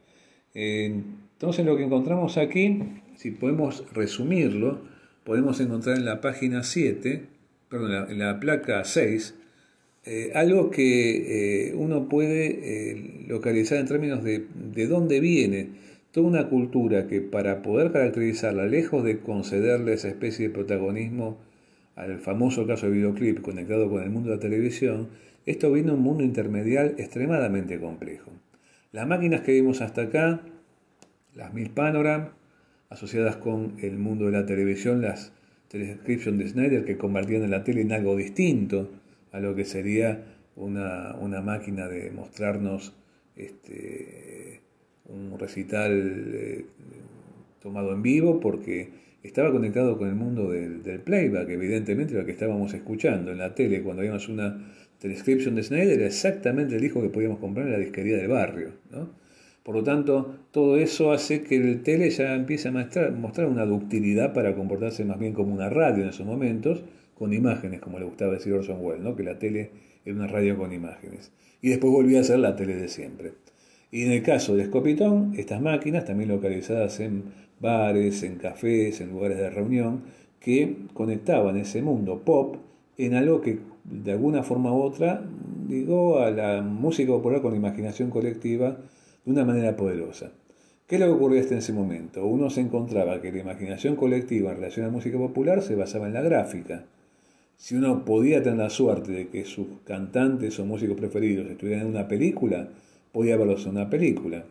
Entonces 1.42 1.66
lo 1.66 1.76
que 1.76 1.82
encontramos 1.82 2.38
aquí, 2.38 2.84
si 3.16 3.32
podemos 3.32 3.82
resumirlo, 3.92 4.78
podemos 5.24 5.58
encontrar 5.58 5.96
en 5.96 6.04
la 6.04 6.20
página 6.20 6.62
7, 6.62 7.24
perdón, 7.68 8.12
en 8.12 8.20
la 8.20 8.38
placa 8.38 8.84
6, 8.84 9.34
eh, 10.04 10.30
algo 10.36 10.70
que 10.70 11.70
eh, 11.70 11.74
uno 11.74 12.08
puede 12.08 12.92
eh, 12.92 13.24
localizar 13.26 13.78
en 13.78 13.86
términos 13.86 14.22
de, 14.22 14.46
de 14.54 14.86
dónde 14.86 15.18
viene 15.18 15.70
toda 16.12 16.28
una 16.28 16.48
cultura 16.48 17.08
que 17.08 17.20
para 17.20 17.60
poder 17.60 17.90
caracterizarla, 17.90 18.66
lejos 18.66 19.02
de 19.02 19.18
concederle 19.18 19.94
esa 19.94 20.10
especie 20.10 20.46
de 20.46 20.54
protagonismo 20.54 21.38
al 21.96 22.20
famoso 22.20 22.68
caso 22.68 22.86
de 22.86 22.92
videoclip 22.92 23.40
conectado 23.40 23.90
con 23.90 24.04
el 24.04 24.10
mundo 24.10 24.30
de 24.30 24.36
la 24.36 24.40
televisión, 24.40 25.08
esto 25.44 25.72
vino 25.72 25.90
a 25.90 25.96
un 25.96 26.02
mundo 26.02 26.22
intermedial 26.22 26.94
extremadamente 26.98 27.80
complejo. 27.80 28.30
Las 28.92 29.08
máquinas 29.08 29.40
que 29.40 29.54
vimos 29.54 29.80
hasta 29.80 30.02
acá, 30.02 30.42
las 31.34 31.52
mil 31.54 31.70
Panoram, 31.70 32.30
asociadas 32.90 33.36
con 33.36 33.76
el 33.80 33.98
mundo 33.98 34.26
de 34.26 34.32
la 34.32 34.46
televisión, 34.46 35.02
las 35.02 35.32
Telescription 35.68 36.36
de 36.36 36.48
Snyder, 36.48 36.84
que 36.84 36.98
convertían 36.98 37.42
en 37.42 37.50
la 37.50 37.64
tele 37.64 37.80
en 37.80 37.92
algo 37.92 38.14
distinto, 38.14 38.90
a 39.32 39.40
lo 39.40 39.54
que 39.54 39.64
sería 39.64 40.24
una, 40.56 41.40
máquina 41.42 41.88
de 41.88 42.10
mostrarnos 42.10 42.94
este, 43.36 44.60
un 45.06 45.38
recital 45.38 45.92
eh, 46.34 46.66
tomado 47.62 47.94
en 47.94 48.02
vivo 48.02 48.38
porque 48.40 48.90
estaba 49.22 49.50
conectado 49.50 49.96
con 49.96 50.08
el 50.08 50.14
mundo 50.14 50.50
del, 50.50 51.00
playback, 51.00 51.48
evidentemente 51.48 52.14
lo 52.14 52.26
que 52.26 52.32
estábamos 52.32 52.74
escuchando 52.74 53.32
en 53.32 53.38
la 53.38 53.54
tele 53.54 53.82
cuando 53.82 54.02
vimos 54.02 54.28
una 54.28 54.74
transcription 54.98 55.54
de 55.54 55.62
Snyder 55.62 55.98
era 55.98 56.06
exactamente 56.06 56.74
el 56.74 56.82
disco 56.82 57.00
que 57.00 57.08
podíamos 57.08 57.38
comprar 57.38 57.66
en 57.66 57.72
la 57.72 57.78
disquería 57.78 58.16
del 58.16 58.28
barrio. 58.28 58.72
Por 59.62 59.76
lo 59.76 59.84
tanto, 59.84 60.34
todo 60.50 60.76
eso 60.76 61.12
hace 61.12 61.42
que 61.42 61.56
el 61.56 61.82
tele 61.82 62.10
ya 62.10 62.34
empiece 62.34 62.68
a 62.68 62.72
mostrar, 62.72 63.12
mostrar 63.12 63.46
una 63.46 63.64
ductilidad 63.64 64.32
para 64.32 64.54
comportarse 64.54 65.04
más 65.04 65.18
bien 65.18 65.32
como 65.32 65.54
una 65.54 65.68
radio 65.68 66.02
en 66.02 66.10
esos 66.10 66.26
momentos, 66.26 66.82
con 67.16 67.32
imágenes, 67.32 67.80
como 67.80 67.98
le 68.00 68.04
gustaba 68.04 68.32
decir 68.32 68.52
Orson 68.52 68.78
Welles, 68.80 69.02
¿no? 69.02 69.14
que 69.14 69.22
la 69.22 69.38
tele 69.38 69.70
era 70.04 70.16
una 70.16 70.26
radio 70.26 70.56
con 70.56 70.72
imágenes. 70.72 71.30
Y 71.60 71.68
después 71.68 71.92
volvía 71.92 72.20
a 72.20 72.24
ser 72.24 72.40
la 72.40 72.56
tele 72.56 72.74
de 72.74 72.88
siempre. 72.88 73.34
Y 73.92 74.02
en 74.02 74.12
el 74.12 74.22
caso 74.22 74.56
de 74.56 74.64
Scopitón, 74.64 75.34
estas 75.36 75.60
máquinas, 75.60 76.04
también 76.06 76.30
localizadas 76.30 76.98
en 76.98 77.24
bares, 77.60 78.24
en 78.24 78.36
cafés, 78.36 79.00
en 79.00 79.10
lugares 79.10 79.38
de 79.38 79.50
reunión, 79.50 80.02
que 80.40 80.76
conectaban 80.92 81.56
ese 81.56 81.82
mundo 81.82 82.22
pop 82.24 82.56
en 82.98 83.14
algo 83.14 83.40
que 83.40 83.60
de 83.84 84.12
alguna 84.12 84.42
forma 84.42 84.72
u 84.72 84.82
otra 84.82 85.22
ligó 85.68 86.18
a 86.18 86.30
la 86.30 86.62
música 86.62 87.12
popular 87.12 87.42
con 87.42 87.52
la 87.52 87.58
imaginación 87.58 88.10
colectiva 88.10 88.78
de 89.24 89.32
una 89.32 89.44
manera 89.44 89.76
poderosa. 89.76 90.32
¿Qué 90.86 90.98
que 90.98 91.04
ocurrió 91.04 91.40
hasta 91.40 91.56
ese 91.56 91.72
momento? 91.72 92.26
Uno 92.26 92.50
se 92.50 92.60
encontraba 92.60 93.22
que 93.22 93.32
la 93.32 93.38
imaginación 93.38 93.96
colectiva 93.96 94.50
en 94.50 94.56
relación 94.56 94.84
a 94.84 94.88
la 94.88 94.92
música 94.92 95.16
popular 95.16 95.62
se 95.62 95.74
basaba 95.74 96.06
en 96.06 96.14
la 96.14 96.22
gráfica, 96.22 96.84
si 97.62 97.76
uno 97.76 98.04
podía 98.04 98.42
tener 98.42 98.58
la 98.58 98.70
suerte 98.70 99.12
de 99.12 99.28
que 99.28 99.44
sus 99.44 99.66
cantantes 99.84 100.58
o 100.58 100.66
músicos 100.66 100.96
preferidos 100.96 101.48
estuvieran 101.48 101.82
en 101.82 101.90
una 101.90 102.08
película, 102.08 102.68
podía 103.12 103.36
verlos 103.36 103.64
en 103.66 103.76
una 103.76 103.88
película, 103.88 104.44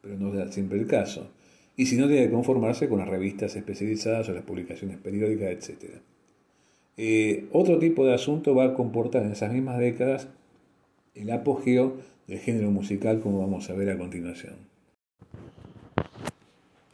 pero 0.00 0.16
no 0.16 0.32
era 0.32 0.52
siempre 0.52 0.78
el 0.78 0.86
caso. 0.86 1.32
Y 1.76 1.86
si 1.86 1.96
no, 1.96 2.06
tenía 2.06 2.26
que 2.26 2.30
conformarse 2.30 2.88
con 2.88 3.00
las 3.00 3.08
revistas 3.08 3.56
especializadas 3.56 4.28
o 4.28 4.34
las 4.34 4.44
publicaciones 4.44 4.98
periódicas, 4.98 5.48
etc. 5.50 5.96
Eh, 6.96 7.48
otro 7.50 7.80
tipo 7.80 8.06
de 8.06 8.14
asunto 8.14 8.54
va 8.54 8.66
a 8.66 8.74
comportar 8.74 9.24
en 9.24 9.32
esas 9.32 9.52
mismas 9.52 9.80
décadas 9.80 10.28
el 11.16 11.32
apogeo 11.32 11.96
del 12.28 12.38
género 12.38 12.70
musical, 12.70 13.20
como 13.20 13.40
vamos 13.40 13.68
a 13.70 13.74
ver 13.74 13.90
a 13.90 13.98
continuación. 13.98 14.54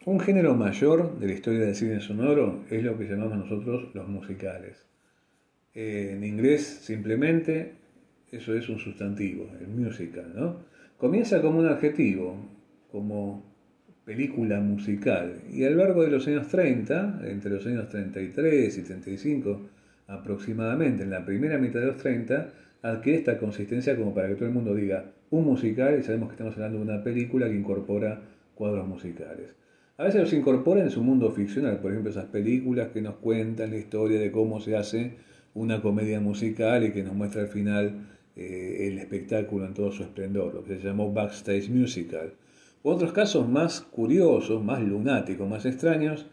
Un 0.06 0.20
género 0.20 0.54
mayor 0.54 1.18
de 1.18 1.26
la 1.26 1.32
historia 1.32 1.60
del 1.60 1.74
cine 1.74 2.00
sonoro 2.00 2.64
es 2.70 2.82
lo 2.82 2.96
que 2.96 3.04
llamamos 3.04 3.38
nosotros 3.38 3.94
los 3.94 4.08
musicales. 4.08 4.86
Eh, 5.74 6.12
en 6.14 6.24
inglés 6.24 6.62
simplemente 6.62 7.72
eso 8.30 8.54
es 8.54 8.68
un 8.68 8.78
sustantivo, 8.78 9.50
el 9.60 9.68
musical, 9.68 10.32
¿no? 10.34 10.56
Comienza 10.98 11.42
como 11.42 11.58
un 11.58 11.66
adjetivo, 11.66 12.36
como 12.92 13.44
película 14.04 14.60
musical, 14.60 15.40
y 15.50 15.64
a 15.64 15.70
lo 15.70 15.76
largo 15.76 16.02
de 16.02 16.10
los 16.10 16.26
años 16.28 16.48
30, 16.48 17.22
entre 17.24 17.50
los 17.50 17.66
años 17.66 17.88
33 17.88 18.78
y 18.78 18.82
35 18.82 19.68
aproximadamente, 20.06 21.02
en 21.02 21.10
la 21.10 21.24
primera 21.24 21.58
mitad 21.58 21.80
de 21.80 21.86
los 21.86 21.96
30, 21.96 22.52
adquiere 22.84 23.18
esta 23.18 23.38
consistencia 23.38 23.96
como 23.96 24.14
para 24.14 24.28
que 24.28 24.34
todo 24.34 24.46
el 24.46 24.54
mundo 24.54 24.74
diga 24.74 25.06
un 25.30 25.44
musical 25.44 25.98
y 25.98 26.02
sabemos 26.02 26.28
que 26.28 26.34
estamos 26.34 26.54
hablando 26.54 26.78
de 26.78 26.84
una 26.84 27.02
película 27.02 27.48
que 27.48 27.56
incorpora 27.56 28.20
cuadros 28.54 28.86
musicales. 28.86 29.54
A 29.96 30.04
veces 30.04 30.20
los 30.20 30.32
incorpora 30.34 30.82
en 30.82 30.90
su 30.90 31.02
mundo 31.02 31.30
ficcional, 31.30 31.78
por 31.78 31.92
ejemplo, 31.92 32.10
esas 32.10 32.26
películas 32.26 32.88
que 32.88 33.00
nos 33.00 33.14
cuentan 33.16 33.70
la 33.70 33.78
historia 33.78 34.20
de 34.20 34.30
cómo 34.30 34.60
se 34.60 34.76
hace 34.76 35.14
una 35.54 35.80
comedia 35.80 36.20
musical 36.20 36.84
y 36.84 36.92
que 36.92 37.02
nos 37.02 37.14
muestra 37.14 37.42
al 37.42 37.48
final 37.48 38.06
eh, 38.36 38.88
el 38.88 38.98
espectáculo 38.98 39.64
en 39.66 39.72
todo 39.72 39.90
su 39.90 40.02
esplendor, 40.02 40.52
lo 40.54 40.64
que 40.64 40.76
se 40.76 40.86
llamó 40.86 41.10
backstage 41.10 41.70
musical. 41.70 42.34
U 42.82 42.90
otros 42.90 43.12
casos 43.12 43.48
más 43.48 43.80
curiosos, 43.80 44.62
más 44.62 44.82
lunáticos, 44.82 45.48
más 45.48 45.64
extraños, 45.64 46.26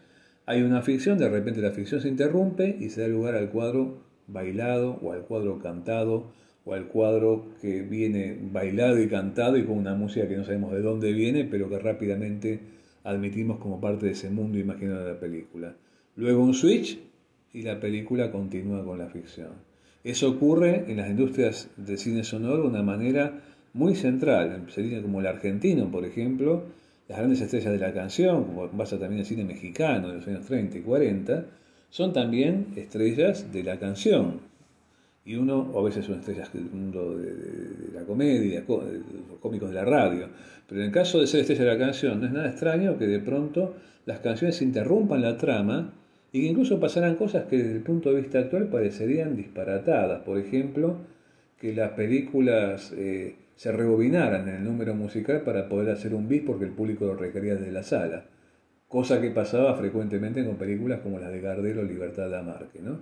hay 0.44 0.62
una 0.62 0.82
ficción, 0.82 1.16
de 1.16 1.30
repente 1.30 1.62
la 1.62 1.70
ficción 1.70 2.02
se 2.02 2.08
interrumpe 2.08 2.76
y 2.78 2.90
se 2.90 3.02
da 3.02 3.08
lugar 3.08 3.36
al 3.36 3.48
cuadro 3.48 4.11
bailado 4.32 4.98
o 5.02 5.12
al 5.12 5.22
cuadro 5.22 5.58
cantado 5.58 6.32
o 6.64 6.74
al 6.74 6.86
cuadro 6.86 7.46
que 7.60 7.82
viene 7.82 8.38
bailado 8.52 9.00
y 9.00 9.08
cantado 9.08 9.56
y 9.56 9.64
con 9.64 9.78
una 9.78 9.94
música 9.94 10.28
que 10.28 10.36
no 10.36 10.44
sabemos 10.44 10.72
de 10.72 10.80
dónde 10.80 11.12
viene, 11.12 11.44
pero 11.44 11.68
que 11.68 11.78
rápidamente 11.78 12.60
admitimos 13.04 13.58
como 13.58 13.80
parte 13.80 14.06
de 14.06 14.12
ese 14.12 14.30
mundo 14.30 14.58
imaginario 14.58 15.00
de 15.00 15.12
la 15.12 15.18
película. 15.18 15.74
Luego 16.16 16.42
un 16.42 16.54
switch 16.54 16.98
y 17.52 17.62
la 17.62 17.80
película 17.80 18.30
continúa 18.30 18.84
con 18.84 18.98
la 18.98 19.08
ficción. 19.08 19.50
Eso 20.04 20.30
ocurre 20.30 20.84
en 20.88 20.96
las 20.96 21.10
industrias 21.10 21.70
de 21.76 21.96
cine 21.96 22.24
sonoro 22.24 22.62
de 22.62 22.68
una 22.68 22.82
manera 22.82 23.40
muy 23.72 23.94
central. 23.94 24.66
Sería 24.68 25.00
como 25.00 25.20
el 25.20 25.26
argentino, 25.26 25.90
por 25.90 26.04
ejemplo, 26.04 26.64
las 27.08 27.18
grandes 27.18 27.40
estrellas 27.40 27.72
de 27.72 27.78
la 27.78 27.92
canción, 27.92 28.44
como 28.44 28.68
pasa 28.68 28.98
también 28.98 29.20
el 29.20 29.26
cine 29.26 29.44
mexicano 29.44 30.08
de 30.08 30.14
los 30.14 30.26
años 30.26 30.44
30 30.46 30.78
y 30.78 30.80
40, 30.80 31.46
son 31.92 32.14
también 32.14 32.68
estrellas 32.74 33.52
de 33.52 33.62
la 33.62 33.78
canción 33.78 34.40
y 35.26 35.36
uno, 35.36 35.70
o 35.74 35.78
a 35.78 35.84
veces 35.84 36.06
son 36.06 36.20
estrellas 36.20 36.50
del 36.50 36.64
mundo 36.64 37.18
de, 37.18 37.92
la 37.92 38.02
comedia, 38.04 38.64
cómicos 39.40 39.68
de 39.68 39.74
la 39.74 39.84
radio, 39.84 40.26
pero 40.66 40.80
en 40.80 40.86
el 40.86 40.92
caso 40.92 41.20
de 41.20 41.26
ser 41.26 41.40
estrella 41.40 41.64
de 41.64 41.78
la 41.78 41.78
canción, 41.78 42.18
no 42.18 42.26
es 42.26 42.32
nada 42.32 42.48
extraño 42.48 42.96
que 42.96 43.06
de 43.06 43.18
pronto 43.20 43.74
las 44.06 44.20
canciones 44.20 44.62
interrumpan 44.62 45.20
la 45.20 45.36
trama 45.36 45.92
y 46.32 46.40
que 46.40 46.46
incluso 46.46 46.80
pasaran 46.80 47.16
cosas 47.16 47.44
que 47.44 47.58
desde 47.58 47.72
el 47.72 47.82
punto 47.82 48.08
de 48.08 48.22
vista 48.22 48.38
actual 48.38 48.68
parecerían 48.68 49.36
disparatadas. 49.36 50.22
Por 50.22 50.38
ejemplo, 50.38 50.96
que 51.60 51.74
las 51.74 51.90
películas 51.90 52.90
eh, 52.96 53.36
se 53.54 53.70
rebobinaran 53.70 54.48
en 54.48 54.54
el 54.54 54.64
número 54.64 54.94
musical 54.94 55.42
para 55.42 55.68
poder 55.68 55.90
hacer 55.90 56.14
un 56.14 56.26
bis 56.26 56.40
porque 56.40 56.64
el 56.64 56.70
público 56.70 57.04
lo 57.04 57.16
requería 57.16 57.56
desde 57.56 57.70
la 57.70 57.82
sala. 57.82 58.24
Cosa 58.92 59.22
que 59.22 59.30
pasaba 59.30 59.74
frecuentemente 59.74 60.44
con 60.44 60.56
películas 60.56 61.00
como 61.00 61.18
las 61.18 61.32
de 61.32 61.40
Gardel 61.40 61.78
o 61.78 61.82
Libertad 61.82 62.28
de 62.28 62.36
Amarque. 62.36 62.78
¿no? 62.82 62.98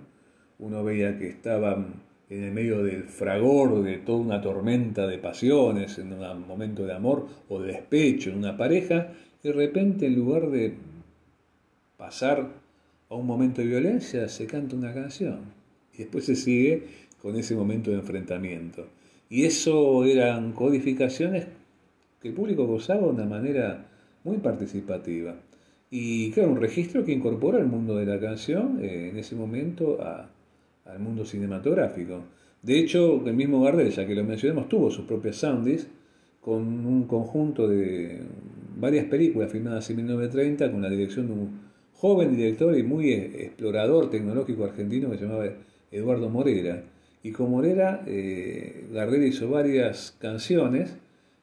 Uno 0.59 0.85
veía 0.85 1.19
que 1.19 1.27
estaban 1.27 1.95
en 2.29 2.43
el 2.43 2.53
medio 2.53 2.81
del 2.81 3.03
fragor 3.03 3.83
de 3.83 3.97
toda 3.97 4.19
una 4.19 4.41
tormenta 4.41 5.05
de 5.05 5.17
pasiones, 5.17 5.99
en 5.99 6.13
un 6.13 6.47
momento 6.47 6.85
de 6.85 6.93
amor 6.93 7.27
o 7.49 7.59
de 7.59 7.73
despecho 7.73 8.29
en 8.29 8.37
una 8.37 8.55
pareja, 8.55 9.11
y 9.43 9.49
de 9.49 9.53
repente 9.53 10.05
en 10.05 10.15
lugar 10.15 10.49
de 10.49 10.75
pasar 11.97 12.47
a 13.09 13.13
un 13.13 13.27
momento 13.27 13.59
de 13.59 13.67
violencia, 13.67 14.29
se 14.29 14.45
canta 14.45 14.77
una 14.77 14.93
canción. 14.93 15.41
Y 15.93 15.97
después 15.97 16.23
se 16.23 16.37
sigue 16.37 16.83
con 17.21 17.35
ese 17.35 17.53
momento 17.53 17.91
de 17.91 17.97
enfrentamiento. 17.97 18.87
Y 19.29 19.43
eso 19.43 20.05
eran 20.05 20.53
codificaciones 20.53 21.47
que 22.21 22.29
el 22.29 22.33
público 22.33 22.65
gozaba 22.65 23.01
de 23.01 23.09
una 23.09 23.25
manera 23.25 23.87
muy 24.23 24.37
participativa. 24.37 25.35
Y 25.93 26.31
claro, 26.31 26.51
un 26.51 26.61
registro 26.61 27.03
que 27.03 27.11
incorpora 27.11 27.59
el 27.59 27.67
mundo 27.67 27.97
de 27.97 28.05
la 28.05 28.17
canción 28.17 28.79
eh, 28.81 29.09
en 29.09 29.17
ese 29.17 29.35
momento 29.35 30.01
a, 30.01 30.29
al 30.85 30.99
mundo 30.99 31.25
cinematográfico. 31.25 32.23
De 32.61 32.79
hecho, 32.79 33.21
el 33.27 33.33
mismo 33.33 33.61
Gardel, 33.61 33.91
ya 33.91 34.07
que 34.07 34.15
lo 34.15 34.23
mencionamos, 34.23 34.69
tuvo 34.69 34.89
sus 34.89 35.05
propias 35.05 35.35
soundies 35.35 35.87
con 36.39 36.85
un 36.85 37.03
conjunto 37.03 37.67
de 37.67 38.21
varias 38.77 39.05
películas 39.05 39.51
filmadas 39.51 39.89
en 39.89 39.97
1930 39.97 40.71
con 40.71 40.81
la 40.81 40.89
dirección 40.89 41.27
de 41.27 41.33
un 41.33 41.59
joven 41.93 42.35
director 42.35 42.75
y 42.77 42.83
muy 42.83 43.11
explorador 43.11 44.09
tecnológico 44.09 44.63
argentino 44.63 45.11
que 45.11 45.17
se 45.17 45.25
llamaba 45.25 45.45
Eduardo 45.91 46.29
Morera. 46.29 46.83
Y 47.21 47.31
con 47.31 47.51
Morera, 47.51 48.03
eh, 48.07 48.87
Gardel 48.93 49.25
hizo 49.25 49.49
varias 49.49 50.15
canciones 50.19 50.95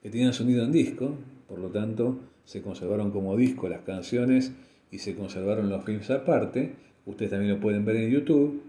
que 0.03 0.09
tenían 0.09 0.33
sonido 0.33 0.65
en 0.65 0.73
disco, 0.73 1.15
por 1.49 1.59
lo 1.59 1.69
tanto 1.69 2.19
se 2.49 2.63
conservaron 2.63 3.11
como 3.11 3.37
disco 3.37 3.69
las 3.69 3.83
canciones 3.83 4.53
y 4.91 4.99
se 5.01 5.15
conservaron 5.15 5.69
los 5.69 5.85
films 5.85 6.09
aparte. 6.09 6.71
Ustedes 7.05 7.33
también 7.33 7.53
lo 7.53 7.61
pueden 7.61 7.85
ver 7.85 7.97
en 7.97 8.11
YouTube 8.11 8.63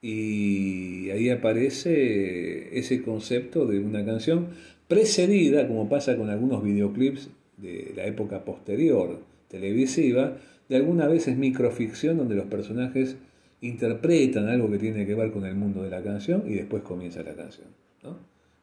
y 0.00 1.10
ahí 1.10 1.28
aparece 1.28 2.78
ese 2.78 3.02
concepto 3.02 3.66
de 3.66 3.80
una 3.80 4.02
canción 4.02 4.46
precedida, 4.88 5.68
como 5.68 5.90
pasa 5.90 6.16
con 6.16 6.30
algunos 6.30 6.64
videoclips 6.64 7.28
de 7.58 7.92
la 7.94 8.06
época 8.06 8.46
posterior 8.46 9.20
televisiva, 9.48 10.38
de 10.70 10.76
alguna 10.76 11.06
vez 11.06 11.28
es 11.28 11.36
microficción 11.36 12.16
donde 12.16 12.34
los 12.34 12.46
personajes 12.46 13.16
interpretan 13.60 14.48
algo 14.48 14.70
que 14.70 14.78
tiene 14.78 15.06
que 15.06 15.14
ver 15.14 15.32
con 15.32 15.44
el 15.44 15.54
mundo 15.54 15.82
de 15.82 15.90
la 15.90 16.02
canción 16.02 16.44
y 16.46 16.54
después 16.54 16.82
comienza 16.82 17.22
la 17.22 17.34
canción. 17.34 17.66
¿no? 18.02 18.16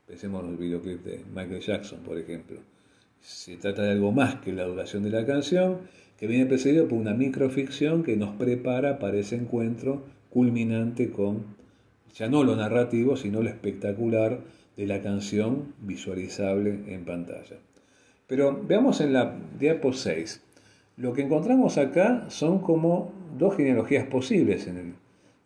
Pensemos 0.07 0.43
en 0.43 0.51
los 0.51 0.59
videoclips 0.59 1.05
de 1.05 1.19
Michael 1.35 1.61
Jackson, 1.61 1.99
por 1.99 2.17
ejemplo. 2.17 2.57
Se 3.25 3.57
trata 3.57 3.81
de 3.81 3.89
algo 3.89 4.11
más 4.11 4.35
que 4.35 4.53
la 4.53 4.65
duración 4.65 5.01
de 5.01 5.09
la 5.09 5.25
canción, 5.25 5.79
que 6.19 6.27
viene 6.27 6.45
precedido 6.45 6.87
por 6.87 6.99
una 6.99 7.15
microficción 7.15 8.03
que 8.03 8.17
nos 8.17 8.35
prepara 8.35 8.99
para 8.99 9.17
ese 9.17 9.35
encuentro 9.35 10.03
culminante 10.29 11.09
con 11.09 11.43
ya 12.13 12.29
no 12.29 12.43
lo 12.43 12.55
narrativo, 12.55 13.17
sino 13.17 13.41
lo 13.41 13.49
espectacular 13.49 14.41
de 14.77 14.85
la 14.85 15.01
canción 15.01 15.73
visualizable 15.81 16.81
en 16.85 17.03
pantalla. 17.03 17.57
Pero 18.27 18.61
veamos 18.63 19.01
en 19.01 19.13
la 19.13 19.35
diapo 19.59 19.91
6. 19.91 20.43
Lo 20.97 21.13
que 21.13 21.23
encontramos 21.23 21.79
acá 21.79 22.25
son 22.29 22.59
como 22.59 23.11
dos 23.39 23.57
genealogías 23.57 24.05
posibles 24.05 24.67
en 24.67 24.95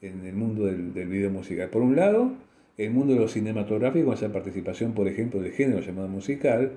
el, 0.01 0.33
mundo 0.33 0.65
del, 0.65 0.93
del, 0.93 1.07
video 1.07 1.31
musical. 1.31 1.69
Por 1.69 1.81
un 1.81 1.95
lado, 1.95 2.33
el 2.77 2.91
mundo 2.91 3.13
de 3.13 3.21
lo 3.21 3.29
cinematográfico, 3.29 4.11
esa 4.11 4.33
participación, 4.33 4.93
por 4.93 5.07
ejemplo, 5.07 5.41
del 5.41 5.53
género 5.53 5.79
llamado 5.79 6.09
musical, 6.09 6.73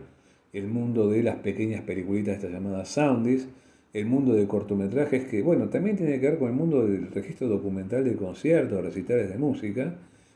el 0.53 0.67
mundo 0.67 1.09
de 1.09 1.23
las 1.23 1.37
pequeñas 1.37 1.83
peliculitas, 1.83 2.37
estas 2.37 2.53
llamadas 2.53 2.89
soundies, 2.89 3.49
el 3.93 4.07
mundo 4.07 4.35
de 4.35 4.47
cortometrajes, 4.47 5.25
que 5.25 5.43
bueno, 5.43 5.69
también 5.69 5.97
tiene 5.97 6.19
que 6.19 6.31
ver 6.31 6.39
con 6.39 6.49
el 6.49 6.55
mundo 6.55 6.87
del 6.87 7.11
registro 7.11 7.49
documental 7.49 8.05
de 8.05 8.17
conciertos, 8.17 8.85
recitales 8.85 9.29
de 9.29 9.39
música, 9.39 9.95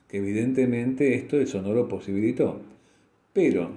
que 0.08 0.18
evidentemente 0.18 1.14
esto 1.14 1.38
el 1.38 1.46
sonoro 1.46 1.88
posibilitó. 1.88 2.60
Pero 3.32 3.70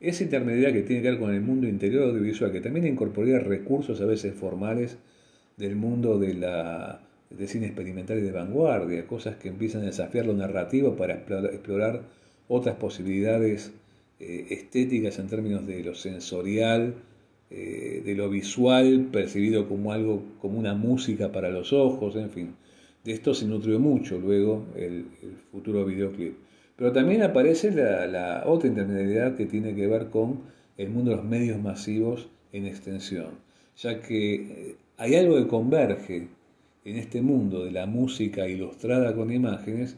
esa 0.00 0.24
intermediaria 0.24 0.72
que 0.72 0.82
tiene 0.82 1.02
que 1.02 1.10
ver 1.10 1.18
con 1.18 1.34
el 1.34 1.40
mundo 1.40 1.66
interior 1.66 2.04
audiovisual, 2.04 2.52
que 2.52 2.60
también 2.60 2.86
incorpora 2.86 3.38
recursos 3.38 4.00
a 4.00 4.06
veces 4.06 4.34
formales 4.34 4.98
del 5.56 5.76
mundo 5.76 6.18
de 6.18 6.34
la 6.34 7.00
de 7.30 7.48
cine 7.48 7.66
experimental 7.66 8.18
y 8.18 8.22
de 8.22 8.32
vanguardia, 8.32 9.06
cosas 9.06 9.36
que 9.36 9.48
empiezan 9.48 9.82
a 9.82 9.86
desafiar 9.86 10.26
lo 10.26 10.34
narrativo 10.34 10.96
para 10.96 11.14
explorar 11.14 12.02
otras 12.48 12.76
posibilidades 12.76 13.72
eh, 14.18 14.46
estéticas 14.50 15.18
en 15.18 15.28
términos 15.28 15.66
de 15.66 15.82
lo 15.84 15.94
sensorial, 15.94 16.94
eh, 17.50 18.02
de 18.04 18.14
lo 18.14 18.28
visual 18.28 19.08
percibido 19.12 19.68
como 19.68 19.92
algo, 19.92 20.22
como 20.40 20.58
una 20.58 20.74
música 20.74 21.30
para 21.30 21.50
los 21.50 21.72
ojos, 21.72 22.16
en 22.16 22.30
fin. 22.30 22.54
De 23.04 23.12
esto 23.12 23.34
se 23.34 23.46
nutrió 23.46 23.78
mucho 23.78 24.18
luego 24.18 24.64
el, 24.74 25.06
futuro 25.52 25.84
videoclip. 25.84 26.34
Pero 26.76 26.92
también 26.92 27.22
aparece 27.22 27.70
la, 27.72 28.42
otra 28.46 28.68
intermedialidad 28.68 29.36
que 29.36 29.46
tiene 29.46 29.74
que 29.74 29.86
ver 29.86 30.08
con 30.10 30.40
el 30.76 30.90
mundo 30.90 31.10
de 31.12 31.18
los 31.18 31.24
medios 31.24 31.60
masivos 31.60 32.28
en 32.52 32.66
extensión, 32.66 33.38
ya 33.76 34.00
que 34.02 34.34
eh, 34.34 34.76
hay 34.96 35.14
algo 35.14 35.36
que 35.36 35.46
converge 35.46 36.28
en 36.84 36.96
este 36.96 37.22
mundo 37.22 37.64
de 37.64 37.70
la 37.70 37.86
música 37.86 38.48
ilustrada 38.48 39.14
con 39.14 39.32
imágenes 39.32 39.96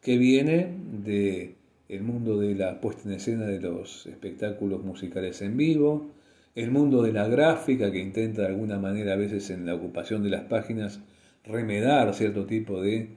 que 0.00 0.18
viene 0.18 0.74
de 1.04 1.54
el 1.88 2.02
mundo 2.02 2.38
de 2.38 2.54
la 2.54 2.80
puesta 2.80 3.08
en 3.08 3.14
escena 3.14 3.46
de 3.46 3.60
los 3.60 4.06
espectáculos 4.06 4.84
musicales 4.84 5.40
en 5.42 5.56
vivo, 5.56 6.10
el 6.54 6.70
mundo 6.70 7.02
de 7.02 7.12
la 7.12 7.28
gráfica 7.28 7.90
que 7.90 7.98
intenta 7.98 8.42
de 8.42 8.48
alguna 8.48 8.78
manera 8.78 9.14
a 9.14 9.16
veces 9.16 9.48
en 9.50 9.64
la 9.64 9.74
ocupación 9.74 10.22
de 10.22 10.30
las 10.30 10.44
páginas 10.44 11.00
remedar 11.44 12.12
cierto 12.14 12.46
tipo 12.46 12.82
de 12.82 13.10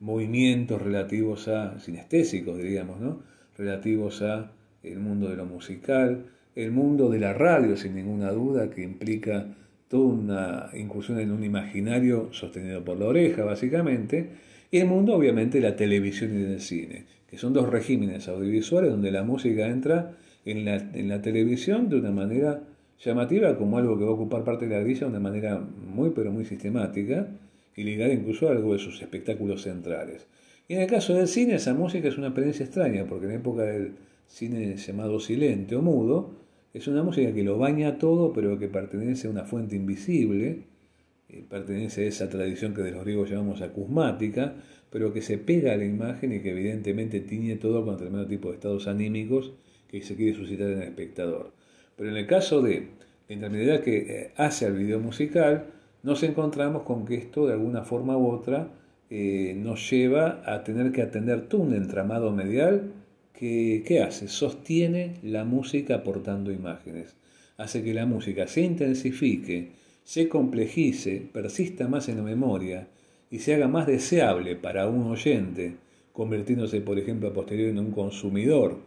movimientos 0.00 0.82
relativos 0.82 1.48
a 1.48 1.78
sinestésicos, 1.80 2.58
diríamos, 2.58 3.00
¿no? 3.00 3.22
Relativos 3.56 4.22
a 4.22 4.52
el 4.82 4.98
mundo 4.98 5.28
de 5.28 5.36
lo 5.36 5.46
musical, 5.46 6.26
el 6.54 6.70
mundo 6.70 7.08
de 7.08 7.20
la 7.20 7.32
radio, 7.32 7.76
sin 7.76 7.94
ninguna 7.94 8.30
duda, 8.30 8.70
que 8.70 8.82
implica 8.82 9.46
toda 9.88 10.04
una 10.04 10.70
incursión 10.74 11.18
en 11.18 11.32
un 11.32 11.44
imaginario 11.44 12.28
sostenido 12.32 12.84
por 12.84 12.98
la 12.98 13.06
oreja, 13.06 13.44
básicamente, 13.44 14.30
y 14.70 14.78
el 14.78 14.86
mundo, 14.86 15.14
obviamente, 15.14 15.60
de 15.60 15.68
la 15.68 15.76
televisión 15.76 16.34
y 16.34 16.42
del 16.42 16.60
cine, 16.60 17.06
que 17.28 17.38
son 17.38 17.52
dos 17.52 17.68
regímenes 17.68 18.28
audiovisuales 18.28 18.90
donde 18.90 19.10
la 19.10 19.22
música 19.22 19.68
entra 19.68 20.16
en 20.44 20.64
la, 20.64 20.76
en 20.76 21.08
la 21.08 21.20
televisión 21.22 21.88
de 21.88 21.96
una 21.96 22.10
manera 22.10 22.62
llamativa 23.04 23.56
como 23.56 23.78
algo 23.78 23.98
que 23.98 24.04
va 24.04 24.10
a 24.10 24.14
ocupar 24.14 24.44
parte 24.44 24.66
de 24.66 24.76
la 24.76 24.82
grilla 24.82 25.00
de 25.00 25.06
una 25.06 25.20
manera 25.20 25.58
muy 25.58 26.10
pero 26.10 26.32
muy 26.32 26.44
sistemática 26.44 27.28
y 27.76 27.84
ligada 27.84 28.12
incluso 28.12 28.48
a 28.48 28.52
algo 28.52 28.72
de 28.72 28.80
sus 28.80 29.00
espectáculos 29.00 29.62
centrales. 29.62 30.26
Y 30.66 30.74
en 30.74 30.82
el 30.82 30.86
caso 30.88 31.14
del 31.14 31.28
cine, 31.28 31.54
esa 31.54 31.74
música 31.74 32.08
es 32.08 32.18
una 32.18 32.26
experiencia 32.26 32.64
extraña, 32.64 33.06
porque 33.06 33.24
en 33.26 33.32
la 33.32 33.38
época 33.38 33.62
del 33.62 33.92
cine 34.26 34.76
llamado 34.76 35.20
silente 35.20 35.76
o 35.76 35.80
mudo, 35.82 36.34
es 36.74 36.88
una 36.88 37.02
música 37.02 37.32
que 37.32 37.42
lo 37.42 37.56
baña 37.56 37.98
todo, 37.98 38.32
pero 38.32 38.58
que 38.58 38.68
pertenece 38.68 39.28
a 39.28 39.30
una 39.30 39.44
fuente 39.44 39.76
invisible, 39.76 40.64
eh, 41.28 41.44
pertenece 41.48 42.04
a 42.04 42.08
esa 42.08 42.28
tradición 42.28 42.74
que 42.74 42.82
de 42.82 42.90
los 42.90 43.04
griegos 43.04 43.30
llamamos 43.30 43.62
acusmática, 43.62 44.56
pero 44.90 45.12
que 45.12 45.22
se 45.22 45.38
pega 45.38 45.72
a 45.72 45.76
la 45.76 45.84
imagen 45.84 46.32
y 46.32 46.40
que 46.40 46.50
evidentemente 46.50 47.20
tiñe 47.20 47.56
todo 47.56 47.84
con 47.84 47.94
determinado 47.94 48.28
tipo 48.28 48.48
de 48.48 48.54
estados 48.54 48.86
anímicos 48.86 49.52
que 49.88 50.02
se 50.02 50.16
quiere 50.16 50.36
suscitar 50.36 50.70
en 50.70 50.82
el 50.82 50.88
espectador. 50.88 51.52
Pero 51.96 52.10
en 52.10 52.16
el 52.16 52.26
caso 52.26 52.62
de 52.62 52.88
la 53.28 53.34
intermediariedad 53.34 53.82
que 53.82 53.96
eh, 53.98 54.30
hace 54.36 54.66
al 54.66 54.74
video 54.74 55.00
musical, 55.00 55.66
nos 56.02 56.22
encontramos 56.22 56.82
con 56.82 57.04
que 57.04 57.16
esto 57.16 57.46
de 57.46 57.54
alguna 57.54 57.84
forma 57.84 58.16
u 58.16 58.28
otra 58.28 58.70
eh, 59.10 59.54
nos 59.56 59.90
lleva 59.90 60.42
a 60.44 60.62
tener 60.64 60.92
que 60.92 61.02
atender 61.02 61.48
todo 61.48 61.62
un 61.62 61.74
entramado 61.74 62.30
medial 62.30 62.92
que 63.32 63.82
¿qué 63.86 64.02
hace? 64.02 64.28
Sostiene 64.28 65.14
la 65.22 65.44
música 65.44 65.96
aportando 65.96 66.52
imágenes. 66.52 67.16
Hace 67.56 67.82
que 67.82 67.94
la 67.94 68.06
música 68.06 68.46
se 68.46 68.62
intensifique, 68.62 69.72
se 70.04 70.28
complejice, 70.28 71.22
persista 71.32 71.88
más 71.88 72.08
en 72.08 72.18
la 72.18 72.22
memoria 72.22 72.88
y 73.30 73.40
se 73.40 73.54
haga 73.54 73.68
más 73.68 73.86
deseable 73.86 74.56
para 74.56 74.88
un 74.88 75.10
oyente, 75.10 75.76
convirtiéndose, 76.12 76.80
por 76.80 76.98
ejemplo, 76.98 77.28
a 77.28 77.32
posteriori 77.32 77.70
en 77.70 77.78
un 77.78 77.92
consumidor 77.92 78.78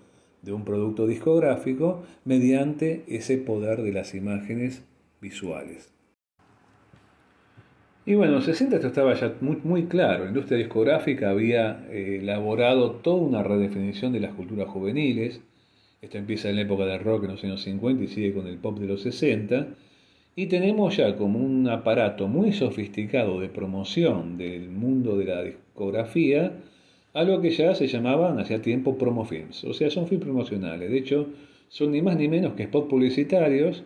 de 0.42 0.54
un 0.54 0.66
producto 0.66 1.08
discográfico 1.08 2.04
mediante 2.26 3.04
ese 3.08 3.38
poder 3.38 3.82
de 3.82 3.92
las 3.92 4.16
imágenes 4.16 4.84
visuales. 5.22 5.92
Y 8.04 8.16
bueno, 8.16 8.32
en 8.32 8.36
los 8.38 8.46
60 8.46 8.78
esto 8.78 8.88
estaba 8.88 9.14
ya 9.14 9.36
muy, 9.42 9.86
claro. 9.86 10.24
La 10.24 10.30
industria 10.30 10.58
discográfica 10.58 11.30
había 11.30 11.86
eh, 11.92 12.18
elaborado 12.20 12.94
toda 12.94 13.22
una 13.22 13.44
redefinición 13.44 14.12
de 14.12 14.20
las 14.20 14.34
culturas 14.34 14.68
juveniles. 14.68 15.42
Esto 16.02 16.18
empieza 16.18 16.50
en 16.50 16.56
la 16.56 16.64
época 16.64 16.86
del 16.86 17.04
rock 17.04 17.26
en 17.26 17.32
los 17.32 17.44
años 17.44 17.62
50 17.62 18.04
y 18.04 18.08
sigue 18.08 18.34
con 18.34 18.48
el 18.48 18.58
pop 18.58 18.80
de 18.80 18.88
los 18.88 19.04
60. 19.04 19.68
Y 20.36 20.48
tenemos 20.48 20.96
ya 20.98 21.18
como 21.18 21.40
un 21.40 21.68
aparato 21.68 22.28
muy 22.28 22.54
sofisticado 22.54 23.40
de 23.40 23.50
promoción 23.50 24.38
del 24.38 24.70
mundo 24.70 25.18
de 25.18 25.26
la 25.26 25.44
discografía, 25.44 26.54
algo 27.14 27.42
que 27.42 27.50
ya 27.50 27.76
se 27.76 27.88
llamaban 27.88 28.40
hacía 28.40 28.62
tiempo 28.62 28.98
promofilms. 28.98 29.66
O 29.66 29.74
sea, 29.74 29.90
son 29.90 30.08
films 30.08 30.24
promocionales. 30.24 30.90
De 30.90 30.98
hecho, 30.98 31.28
son 31.68 31.92
ni 31.92 32.02
más 32.02 32.16
ni 32.18 32.30
menos 32.30 32.54
que 32.54 32.66
spots 32.66 32.90
publicitarios. 32.90 33.84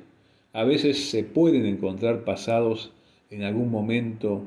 A 0.53 0.63
veces 0.63 1.09
se 1.09 1.23
pueden 1.23 1.65
encontrar 1.65 2.23
pasados 2.23 2.91
en 3.31 3.43
algún 3.43 3.71
momento 3.71 4.43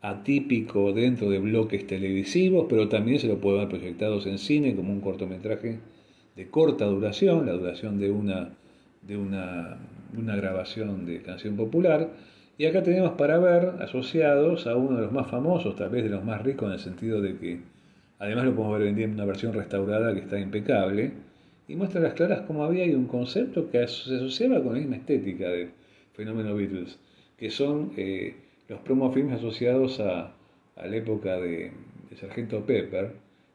atípico 0.00 0.92
dentro 0.92 1.30
de 1.30 1.38
bloques 1.38 1.86
televisivos, 1.86 2.66
pero 2.68 2.88
también 2.88 3.20
se 3.20 3.28
lo 3.28 3.40
puede 3.40 3.58
ver 3.58 3.68
proyectados 3.68 4.26
en 4.26 4.38
cine 4.38 4.74
como 4.74 4.92
un 4.92 5.00
cortometraje 5.00 5.78
de 6.34 6.48
corta 6.48 6.86
duración, 6.86 7.46
la 7.46 7.52
duración 7.52 8.00
de 8.00 8.10
una, 8.10 8.50
de 9.02 9.16
una, 9.16 9.78
una 10.16 10.36
grabación 10.36 11.06
de 11.06 11.22
canción 11.22 11.56
popular. 11.56 12.10
Y 12.58 12.66
acá 12.66 12.82
tenemos 12.82 13.12
para 13.12 13.38
ver 13.38 13.72
asociados 13.80 14.66
a 14.66 14.76
uno 14.76 14.96
de 14.96 15.02
los 15.02 15.12
más 15.12 15.28
famosos, 15.30 15.76
tal 15.76 15.90
vez 15.90 16.04
de 16.04 16.10
los 16.10 16.24
más 16.24 16.42
ricos 16.42 16.68
en 16.68 16.74
el 16.74 16.80
sentido 16.80 17.20
de 17.20 17.36
que 17.38 17.60
además 18.18 18.44
lo 18.44 18.54
podemos 18.54 18.78
ver 18.78 18.94
hoy 18.94 19.02
en 19.02 19.14
una 19.14 19.24
versión 19.24 19.52
restaurada 19.52 20.12
que 20.12 20.20
está 20.20 20.38
impecable 20.38 21.12
y 21.66 21.76
muestra 21.76 22.00
las 22.00 22.14
claras 22.14 22.42
cómo 22.42 22.64
había 22.64 22.84
un 22.96 23.06
concepto 23.06 23.70
que 23.70 23.86
se 23.88 24.16
asociaba 24.16 24.62
con 24.62 24.74
la 24.74 24.80
misma 24.80 24.96
estética 24.96 25.48
del 25.48 25.70
fenómeno 26.12 26.54
Beatles 26.54 26.98
que 27.42 27.50
son 27.50 27.90
eh, 27.96 28.36
los 28.68 28.78
promofilms 28.82 29.32
asociados 29.32 29.98
a, 29.98 30.32
la 30.76 30.96
época 30.96 31.40
de, 31.40 31.72
Sargento 32.14 32.64
Pepper. 32.64 33.14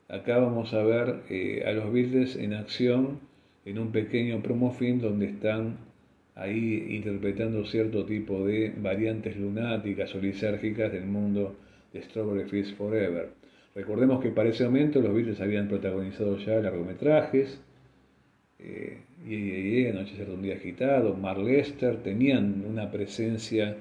Acá 0.09 0.39
vamos 0.39 0.73
a 0.73 0.83
ver 0.83 1.21
eh, 1.29 1.63
a 1.65 1.71
los 1.71 1.93
Beatles 1.93 2.35
en 2.35 2.53
acción 2.53 3.21
en 3.63 3.79
un 3.79 3.93
pequeño 3.93 4.43
promofilm 4.43 4.99
donde 4.99 5.27
están 5.27 5.77
ahí 6.37 6.95
interpretando 6.95 7.65
cierto 7.65 8.05
tipo 8.05 8.45
de 8.45 8.71
variantes 8.77 9.35
lunáticas 9.37 10.13
o 10.15 10.19
lisérgicas 10.19 10.91
del 10.91 11.05
mundo 11.05 11.55
de 11.91 12.01
Strawberry 12.03 12.47
Fields 12.47 12.73
Forever. 12.73 13.29
Recordemos 13.73 14.21
que 14.21 14.29
para 14.29 14.49
ese 14.49 14.65
momento 14.65 15.01
los 15.01 15.13
Beatles 15.13 15.41
habían 15.41 15.67
protagonizado 15.67 16.37
ya 16.37 16.59
largometrajes, 16.59 17.59
eh, 18.59 18.97
y, 19.27 19.87
Anochecer 19.87 20.27
de 20.27 20.33
un 20.33 20.41
día 20.41 20.55
agitado, 20.55 21.15
Mar 21.15 21.37
Lester, 21.37 21.97
tenían 21.97 22.63
una 22.67 22.91
presencia 22.91 23.75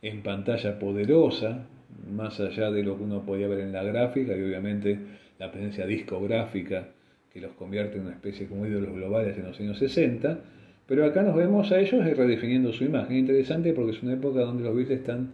en 0.00 0.22
pantalla 0.22 0.78
poderosa, 0.78 1.66
más 2.10 2.40
allá 2.40 2.70
de 2.70 2.82
lo 2.82 2.96
que 2.96 3.04
uno 3.04 3.24
podía 3.24 3.48
ver 3.48 3.60
en 3.60 3.72
la 3.72 3.82
gráfica 3.82 4.36
y 4.36 4.42
obviamente 4.42 4.98
la 5.38 5.50
presencia 5.50 5.86
discográfica 5.86 6.88
que 7.32 7.40
los 7.40 7.52
convierte 7.52 7.96
en 7.96 8.04
una 8.06 8.12
especie 8.12 8.46
como 8.46 8.66
ídolos 8.66 8.94
globales 8.94 9.36
en 9.38 9.44
los 9.44 9.58
años 9.60 9.78
60, 9.78 10.40
pero 10.86 11.04
acá 11.04 11.22
nos 11.22 11.36
vemos 11.36 11.70
a 11.72 11.80
ellos 11.80 12.04
redefiniendo 12.04 12.72
su 12.72 12.84
imagen. 12.84 13.16
Interesante 13.16 13.72
porque 13.72 13.92
es 13.92 14.02
una 14.02 14.14
época 14.14 14.40
donde 14.40 14.64
los 14.64 14.74
Beatles 14.74 15.00
están 15.00 15.30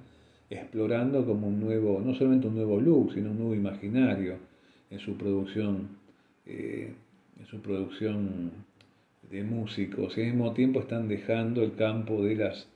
explorando 0.50 1.24
como 1.24 1.48
un 1.48 1.60
nuevo, 1.60 2.00
no 2.04 2.14
solamente 2.14 2.46
un 2.46 2.54
nuevo 2.54 2.80
look, 2.80 3.12
sino 3.14 3.30
un 3.30 3.38
nuevo 3.38 3.54
imaginario 3.54 4.36
en 4.90 4.98
su 4.98 5.16
producción, 5.16 5.88
eh, 6.46 6.92
en 7.38 7.46
su 7.46 7.60
producción 7.60 8.50
de 9.30 9.44
músicos 9.44 10.16
y 10.16 10.22
al 10.22 10.26
mismo 10.28 10.52
tiempo 10.52 10.80
están 10.80 11.08
dejando 11.08 11.62
el 11.62 11.74
campo 11.74 12.22
de 12.22 12.36
las 12.36 12.66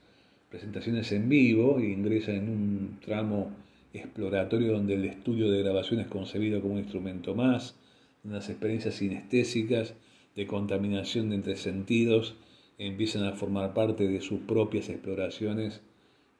presentaciones 0.49 1.11
en 1.11 1.29
vivo 1.29 1.79
e 1.79 1.89
ingresan 1.89 2.35
en 2.35 2.49
un 2.49 2.97
tramo 3.03 3.51
exploratorio 3.93 4.73
donde 4.73 4.95
el 4.95 5.05
estudio 5.05 5.49
de 5.49 5.63
grabación 5.63 5.99
es 5.99 6.07
concebido 6.07 6.61
como 6.61 6.73
un 6.73 6.79
instrumento 6.79 7.33
más, 7.33 7.75
unas 8.23 8.49
experiencias 8.49 8.95
sinestésicas 8.95 9.95
de 10.35 10.47
contaminación 10.47 11.29
de 11.29 11.35
entre 11.35 11.55
sentidos 11.55 12.35
empiezan 12.77 13.23
a 13.25 13.33
formar 13.33 13.73
parte 13.73 14.07
de 14.07 14.21
sus 14.21 14.39
propias 14.41 14.89
exploraciones 14.89 15.81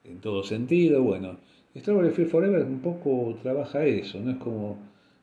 en 0.04 0.20
todo 0.20 0.42
sentido. 0.42 1.02
Bueno, 1.02 1.38
Strawberry 1.76 2.10
Field 2.10 2.30
Forever 2.30 2.64
un 2.64 2.80
poco 2.80 3.36
trabaja 3.42 3.84
eso, 3.84 4.20
no 4.20 4.32
es 4.32 4.36
como 4.38 4.78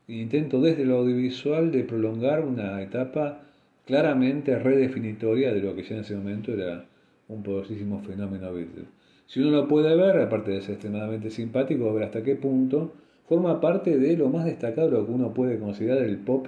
intento 0.07 0.59
desde 0.61 0.85
lo 0.85 0.97
audiovisual 0.97 1.71
de 1.71 1.83
prolongar 1.83 2.43
una 2.43 2.81
etapa 2.81 3.43
claramente 3.85 4.57
redefinitoria 4.57 5.53
de 5.53 5.61
lo 5.61 5.75
que 5.75 5.83
ya 5.83 5.95
en 5.95 6.01
ese 6.01 6.15
momento 6.15 6.53
era 6.53 6.85
un 7.27 7.43
poderosísimo 7.43 8.01
fenómeno 8.01 8.53
Beatles. 8.53 8.87
Si 9.25 9.39
uno 9.39 9.51
lo 9.51 9.67
puede 9.67 9.95
ver, 9.95 10.17
aparte 10.17 10.51
de 10.51 10.61
ser 10.61 10.73
extremadamente 10.73 11.29
simpático, 11.29 11.93
ver 11.93 12.03
hasta 12.03 12.23
qué 12.23 12.35
punto 12.35 12.93
forma 13.27 13.61
parte 13.61 13.97
de 13.97 14.17
lo 14.17 14.27
más 14.27 14.43
destacado 14.43 14.89
de 14.89 14.97
lo 14.97 15.05
que 15.05 15.11
uno 15.13 15.33
puede 15.33 15.57
considerar 15.57 16.03
el 16.03 16.17
pop 16.17 16.47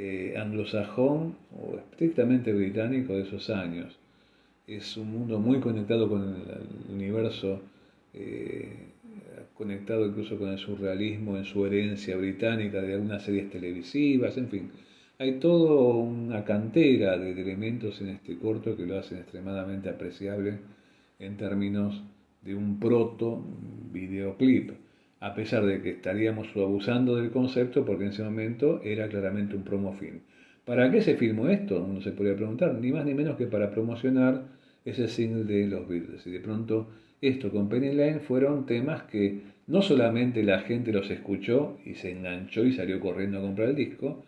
eh, 0.00 0.34
anglosajón 0.38 1.34
o 1.60 1.76
estrictamente 1.76 2.52
británico 2.52 3.14
de 3.14 3.22
esos 3.22 3.50
años. 3.50 3.98
Es 4.66 4.96
un 4.96 5.10
mundo 5.12 5.38
muy 5.40 5.60
conectado 5.60 6.08
con 6.08 6.22
el, 6.22 6.94
universo, 6.94 7.60
eh, 8.14 8.68
conectado 9.54 10.06
incluso 10.06 10.38
con 10.38 10.50
el 10.50 10.58
surrealismo 10.58 11.36
en 11.36 11.44
su 11.44 11.66
herencia 11.66 12.16
británica 12.16 12.80
de 12.80 12.94
algunas 12.94 13.24
series 13.24 13.50
televisivas, 13.50 14.36
en 14.38 14.48
fin 14.48 14.70
hay 15.20 15.40
toda 15.40 15.96
una 15.96 16.44
cantera 16.44 17.18
de 17.18 17.32
elementos 17.32 18.00
en 18.00 18.10
este 18.10 18.38
corto 18.38 18.76
que 18.76 18.86
lo 18.86 18.98
hacen 18.98 19.18
extremadamente 19.18 19.88
apreciable 19.88 20.58
en 21.18 21.36
términos 21.36 22.00
de 22.42 22.54
un 22.54 22.78
proto 22.78 23.42
videoclip, 23.92 24.70
a 25.20 25.34
pesar 25.34 25.64
de 25.66 25.82
que 25.82 25.90
estaríamos 25.90 26.48
abusando 26.54 27.16
del 27.16 27.30
concepto 27.30 27.84
porque 27.84 28.04
en 28.04 28.10
ese 28.10 28.22
momento 28.22 28.80
era 28.84 29.08
claramente 29.08 29.56
un 29.56 29.64
promo 29.64 29.92
film. 29.92 30.20
¿Para 30.64 30.90
qué 30.90 31.00
se 31.00 31.16
filmó 31.16 31.48
esto? 31.48 31.82
Uno 31.82 32.00
se 32.00 32.12
podría 32.12 32.36
preguntar, 32.36 32.74
ni 32.74 32.92
más 32.92 33.04
ni 33.04 33.14
menos 33.14 33.36
que 33.36 33.46
para 33.46 33.70
promocionar 33.70 34.44
ese 34.84 35.08
single 35.08 35.44
de 35.44 35.66
los 35.66 35.88
Beatles. 35.88 36.26
Y 36.26 36.30
de 36.30 36.40
pronto 36.40 36.88
esto 37.20 37.50
con 37.50 37.68
Penny 37.68 37.94
Lane 37.94 38.20
fueron 38.20 38.66
temas 38.66 39.02
que 39.04 39.40
no 39.66 39.82
solamente 39.82 40.42
la 40.42 40.60
gente 40.60 40.92
los 40.92 41.10
escuchó 41.10 41.78
y 41.84 41.94
se 41.94 42.12
enganchó 42.12 42.64
y 42.64 42.72
salió 42.72 43.00
corriendo 43.00 43.38
a 43.38 43.42
comprar 43.42 43.70
el 43.70 43.76
disco, 43.76 44.24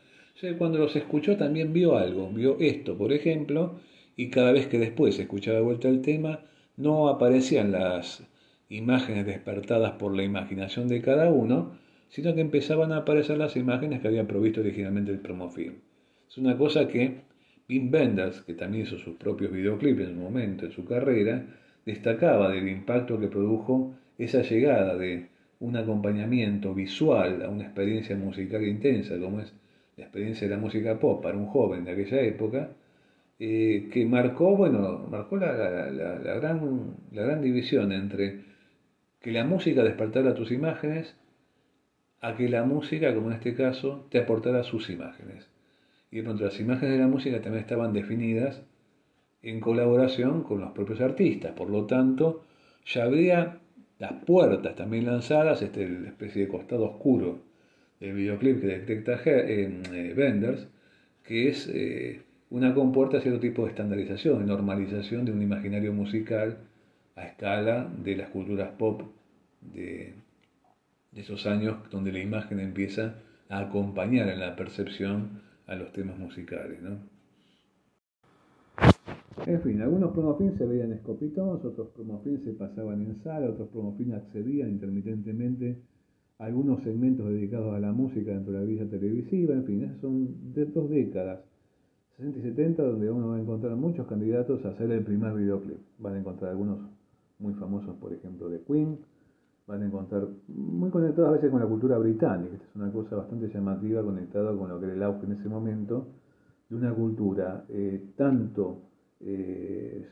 cuando 0.59 0.79
los 0.79 0.96
escuchó 0.96 1.37
también 1.37 1.72
vio 1.72 1.96
algo, 1.98 2.31
vio 2.31 2.57
esto, 2.61 2.96
por 2.96 3.12
ejemplo, 3.12 3.79
y 4.16 4.31
cada 4.31 4.53
vez 4.53 4.66
que 4.68 4.79
después 4.79 5.18
escuchaba 5.18 5.59
de 5.59 5.64
vuelta 5.64 5.88
el 5.88 6.00
tema, 6.00 6.40
no 6.76 7.09
aparecían 7.09 7.72
las 7.72 8.22
imágenes 8.70 9.26
despertadas 9.26 9.92
por 9.92 10.16
la 10.16 10.22
imaginación 10.22 10.88
de 10.88 11.02
cada 11.02 11.30
uno, 11.30 11.72
sino 12.09 12.35
que 12.35 12.40
empezaban 12.40 12.92
a 12.92 12.98
aparecer 12.98 13.37
las 13.37 13.56
imágenes 13.56 14.00
que 14.00 14.09
había 14.09 14.26
provisto 14.26 14.61
originalmente 14.61 15.11
el 15.11 15.18
promofilm. 15.18 15.74
Es 16.28 16.38
una 16.38 16.56
cosa 16.56 16.88
que 16.88 17.22
Wim 17.68 17.92
Wenders, 17.92 18.42
que 18.42 18.54
también 18.54 18.85
hizo 18.85 18.99
sus 18.99 19.16
propios 19.16 19.53
videoclips 19.53 20.03
en 20.03 20.16
un 20.16 20.22
momento 20.22 20.66
en 20.66 20.72
su 20.72 20.84
carrera, 20.84 21.45
destacaba 21.84 22.51
del 22.51 22.68
impacto 22.68 23.18
que 23.18 23.26
produjo 23.26 23.95
esa 24.18 24.42
llegada 24.42 24.97
de 24.97 25.26
un 25.59 25.76
acompañamiento 25.76 26.72
visual 26.72 27.42
a 27.42 27.49
una 27.49 27.64
experiencia 27.64 28.16
musical 28.16 28.64
intensa 28.66 29.18
como 29.18 29.40
es 29.40 29.53
la 29.97 30.05
experiencia 30.05 30.49
de 30.49 30.55
la 30.55 30.61
música 30.61 30.99
pop 30.99 31.22
para 31.22 31.36
un 31.36 31.47
joven 31.47 31.84
de 31.84 31.92
aquella 31.92 32.22
época, 32.22 32.70
eh, 33.38 33.88
que 33.92 34.07
marcó, 34.07 34.57
bueno, 34.57 35.07
marcó 35.11 35.36
la, 35.36 35.53
gran, 35.53 36.95
la 37.12 37.22
gran 37.22 37.42
división 37.42 37.92
entre 37.92 38.49
que 39.21 39.33
la 39.33 39.45
música 39.45 39.83
despertara 39.83 40.35
tus 40.35 40.51
imágenes 40.51 41.14
a 42.21 42.37
que 42.37 42.49
la 42.49 42.64
música, 42.64 43.14
como 43.14 43.29
en 43.29 43.35
este 43.35 43.55
caso, 43.55 44.07
te 44.11 44.18
aportara 44.18 44.62
sus 44.62 44.91
imágenes. 44.91 45.49
Y 46.11 46.16
de 46.16 46.23
pronto 46.25 46.45
las 46.45 46.59
imágenes 46.61 46.95
de 46.95 47.01
la 47.01 47.09
música 47.09 47.41
también 47.41 47.62
estaban 47.62 47.93
definidas 47.93 48.62
en 49.43 49.61
colaboración 49.61 50.43
con 50.43 50.61
los 50.61 50.73
propios 50.73 51.01
artistas. 51.01 51.53
Por 51.53 51.71
lo 51.71 51.87
tanto, 51.87 52.45
ya 52.85 53.05
habría 53.05 53.59
las 53.99 54.12
puertas 54.25 54.75
también 54.75 55.07
lanzadas, 55.07 55.62
este, 55.62 55.85
especie 56.07 56.43
de 56.43 56.49
costado 56.49 56.85
oscuro 56.85 57.41
del 58.01 58.14
videoclip 58.14 58.61
que 58.61 58.66
detecta 58.66 59.21
eh, 59.27 60.14
Benders, 60.16 60.66
que 61.23 61.49
es 61.49 61.68
eh, 61.73 62.23
una 62.49 62.75
compuerta 62.75 63.18
a 63.18 63.21
cierto 63.21 63.41
tipo 63.41 63.64
de 63.64 63.71
estandarización, 63.71 64.41
de 64.41 64.47
normalización 64.47 65.27
de 65.27 65.33
un 65.33 65.43
imaginario 65.43 65.93
musical 65.93 66.59
a 67.21 67.27
escala 67.27 67.93
de 68.03 68.16
las 68.16 68.31
culturas 68.31 68.71
pop 68.79 69.03
de, 69.61 70.14
esos 71.14 71.47
años 71.47 71.77
donde 71.91 72.12
la 72.12 72.21
imagen 72.21 72.61
empieza 72.61 73.16
a 73.49 73.61
acompañar 73.61 74.29
en 74.29 74.41
la 74.41 74.57
percepción 74.57 75.43
a 75.66 75.75
los 75.75 75.93
temas 75.93 76.18
musicales. 76.18 76.81
¿no? 76.83 76.99
En 79.47 79.61
fin, 79.61 79.83
algunos 79.83 80.12
promofins 80.12 80.57
se 80.57 80.66
veían 80.66 80.93
escopitones, 80.93 81.64
otros 81.64 81.89
promofins 81.89 82.43
se 82.43 82.53
pasaban 82.53 83.03
en 83.03 83.16
sala, 83.23 83.51
otros 83.51 83.68
promofins 83.68 84.14
accedían 84.14 84.71
intermitentemente 84.71 85.77
a 86.39 86.45
algunos 86.45 86.83
segmentos 86.83 87.29
dedicados 87.29 87.75
a 87.75 87.81
la 87.81 87.93
música 87.93 88.31
dentro 88.31 88.53
de 88.53 88.61
la 88.61 88.64
vida 88.64 88.87
televisiva, 88.87 89.55
en 89.55 89.64
fin, 89.64 89.83
esas 89.83 90.01
son 90.01 90.55
de 90.55 90.64
dos 90.66 90.89
décadas, 90.89 91.41
60 92.16 92.39
y 92.39 92.43
70, 92.43 92.83
donde 92.83 93.11
uno 93.11 93.29
va 93.29 93.37
a 93.37 93.41
encontrar 93.41 93.77
muchos 93.77 94.07
candidatos 94.07 94.64
a 94.64 94.71
hacer 94.71 94.91
el 94.91 95.03
primer 95.03 95.35
videoclip. 95.35 95.79
Van 95.99 96.14
a 96.14 96.18
encontrar 96.18 96.51
algunos 96.51 96.79
muy 97.41 97.55
famosos, 97.55 97.97
por 97.97 98.12
ejemplo, 98.12 98.49
de 98.49 98.61
Queen, 98.62 98.99
van 99.66 99.82
a 99.82 99.86
encontrar 99.86 100.26
muy 100.49 100.91
conectados 100.91 101.30
a 101.30 101.32
veces 101.32 101.51
con 101.51 101.61
la 101.61 101.66
cultura 101.66 101.97
británica, 101.99 102.57
es 102.57 102.76
una 102.76 102.91
cosa 102.93 103.16
bastante 103.16 103.49
llamativa 103.49 104.03
conectada 104.03 104.57
con 104.57 104.68
lo 104.68 104.78
que 104.78 104.86
era 104.86 104.95
el 104.95 105.03
auge 105.03 105.26
en 105.26 105.32
ese 105.32 105.49
momento, 105.49 106.09
de 106.68 106.76
una 106.76 106.93
cultura 106.93 107.64
eh, 107.68 108.12
tanto 108.16 108.82
eh, 109.20 110.09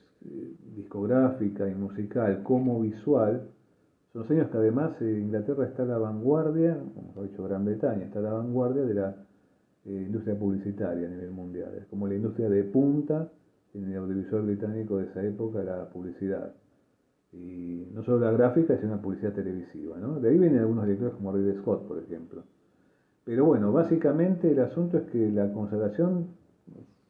discográfica 0.77 1.69
y 1.69 1.75
musical 1.75 2.43
como 2.43 2.81
visual, 2.81 3.49
son 4.13 4.23
los 4.23 4.31
años 4.31 4.51
que 4.51 4.59
además 4.59 4.93
eh, 5.01 5.19
Inglaterra 5.21 5.67
está 5.67 5.83
a 5.83 5.87
la 5.87 5.99
vanguardia, 5.99 6.79
como 6.95 7.13
ha 7.21 7.23
dicho 7.25 7.43
Gran 7.45 7.65
Bretaña, 7.65 8.05
está 8.05 8.21
a 8.21 8.23
la 8.23 8.33
vanguardia 8.33 8.83
de 8.83 8.95
la 8.95 9.17
industria 9.85 10.39
publicitaria 10.39 11.07
a 11.07 11.11
nivel 11.11 11.31
mundial, 11.31 11.75
es 11.81 11.87
como 11.87 12.07
la 12.07 12.15
industria 12.15 12.49
de 12.49 12.63
punta 12.65 13.31
en 13.75 13.91
el 13.91 13.97
audiovisual 13.97 14.43
británico 14.43 14.99
de 14.99 15.07
esa 15.07 15.23
época, 15.25 15.63
la 15.63 15.89
publicidad 15.89 16.53
y 17.33 17.89
no 17.93 18.03
solo 18.03 18.21
la 18.21 18.33
gráfica, 18.33 18.77
sino 18.77 18.97
la 18.97 19.03
publicidad 19.03 19.33
televisiva. 19.33 19.99
¿no? 19.99 20.21
De 20.21 20.31
ahí 20.31 20.39
vienen 20.39 20.61
algunos 20.61 20.85
directores 20.85 21.15
como 21.15 21.33
Ridley 21.33 21.57
Scott, 21.59 21.87
por 21.87 21.99
ejemplo. 21.99 22.43
Pero 23.25 23.45
bueno, 23.45 23.73
básicamente 23.73 24.51
el 24.51 24.61
asunto 24.61 24.99
es 24.99 25.05
que 25.11 25.31
la 25.31 25.53
consagración 25.53 26.29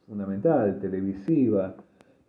fundamental, 0.07 0.81
televisiva 0.81 1.77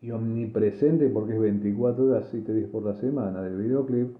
y 0.01 0.11
omnipresente, 0.11 1.09
porque 1.09 1.33
es 1.33 1.39
24 1.39 2.05
horas, 2.05 2.27
7 2.29 2.53
días 2.53 2.69
por 2.69 2.83
la 2.83 2.93
semana 2.95 3.41
del 3.41 3.57
videoclip, 3.57 4.15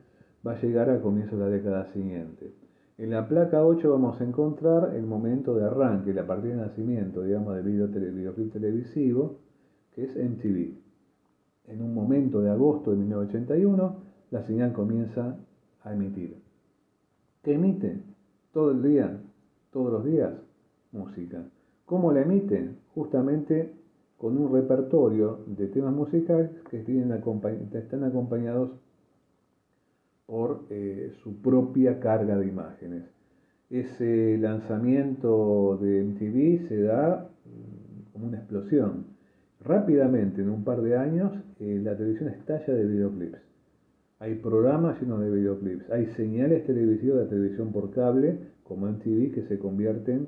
va 0.45 0.53
a 0.53 0.61
llegar 0.61 0.89
a 0.89 1.01
comienzos 1.01 1.37
de 1.37 1.45
la 1.45 1.51
década 1.51 1.85
siguiente. 1.93 2.51
En 2.97 3.11
la 3.11 3.27
placa 3.27 3.63
8 3.63 3.89
vamos 3.91 4.19
a 4.19 4.23
encontrar 4.23 4.95
el 4.95 5.05
momento 5.05 5.55
de 5.55 5.65
arranque, 5.65 6.13
la 6.13 6.25
partida 6.25 6.55
de 6.55 6.61
nacimiento, 6.61 7.21
digamos, 7.21 7.55
del 7.55 7.65
video, 7.65 7.87
videoclip 7.87 8.51
televisivo, 8.51 9.39
que 9.93 10.05
es 10.05 10.15
MTV 10.17 10.88
en 11.69 11.81
un 11.81 11.93
momento 11.93 12.41
de 12.41 12.49
agosto 12.49 12.91
de 12.91 12.97
1981, 12.97 13.95
la 14.31 14.43
señal 14.43 14.73
comienza 14.73 15.37
a 15.83 15.93
emitir. 15.93 16.37
¿Qué 17.43 17.53
emite? 17.53 18.01
Todo 18.51 18.71
el 18.71 18.81
día, 18.81 19.21
todos 19.71 19.91
los 19.91 20.05
días, 20.05 20.33
música. 20.91 21.43
¿Cómo 21.85 22.11
la 22.11 22.21
emite? 22.21 22.71
Justamente 22.93 23.73
con 24.17 24.37
un 24.37 24.51
repertorio 24.51 25.39
de 25.45 25.67
temas 25.67 25.93
musicales 25.93 26.51
que 26.69 26.79
están 26.79 28.03
acompañados 28.03 28.71
por 30.25 30.65
eh, 30.69 31.11
su 31.23 31.41
propia 31.41 31.99
carga 31.99 32.37
de 32.37 32.47
imágenes. 32.47 33.03
Ese 33.69 34.37
lanzamiento 34.37 35.77
de 35.81 36.03
MTV 36.03 36.67
se 36.67 36.81
da 36.81 37.29
mm, 37.45 38.11
como 38.11 38.27
una 38.27 38.37
explosión 38.37 39.08
Rápidamente, 39.61 40.41
en 40.41 40.49
un 40.49 40.63
par 40.63 40.81
de 40.81 40.95
años, 40.95 41.33
eh, 41.59 41.81
la 41.83 41.97
televisión 41.97 42.29
estalla 42.29 42.73
de 42.73 42.85
videoclips. 42.85 43.39
Hay 44.19 44.35
programas 44.35 45.01
llenos 45.01 45.19
de 45.19 45.29
videoclips. 45.29 45.89
Hay 45.91 46.05
señales 46.15 46.65
televisivas 46.65 47.23
de 47.23 47.25
televisión 47.27 47.71
por 47.73 47.91
cable, 47.91 48.39
como 48.63 48.87
MTV, 48.87 49.31
que 49.33 49.45
se 49.49 49.59
convierten 49.59 50.27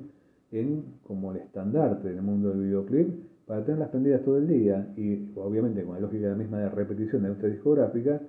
en 0.50 0.84
como 1.02 1.32
el 1.32 1.38
estandarte 1.38 2.08
del 2.08 2.20
mundo 2.20 2.50
del 2.50 2.60
videoclip 2.60 3.08
para 3.46 3.64
tenerlas 3.64 3.88
prendidas 3.88 4.22
todo 4.22 4.36
el 4.36 4.48
día 4.48 4.92
y 4.96 5.32
obviamente 5.34 5.82
con 5.82 5.94
la 5.94 6.00
lógica 6.00 6.34
misma 6.34 6.58
de 6.58 6.68
repetición 6.68 7.22
de 7.22 7.28
nuestra 7.28 7.48
discográfica, 7.48 8.20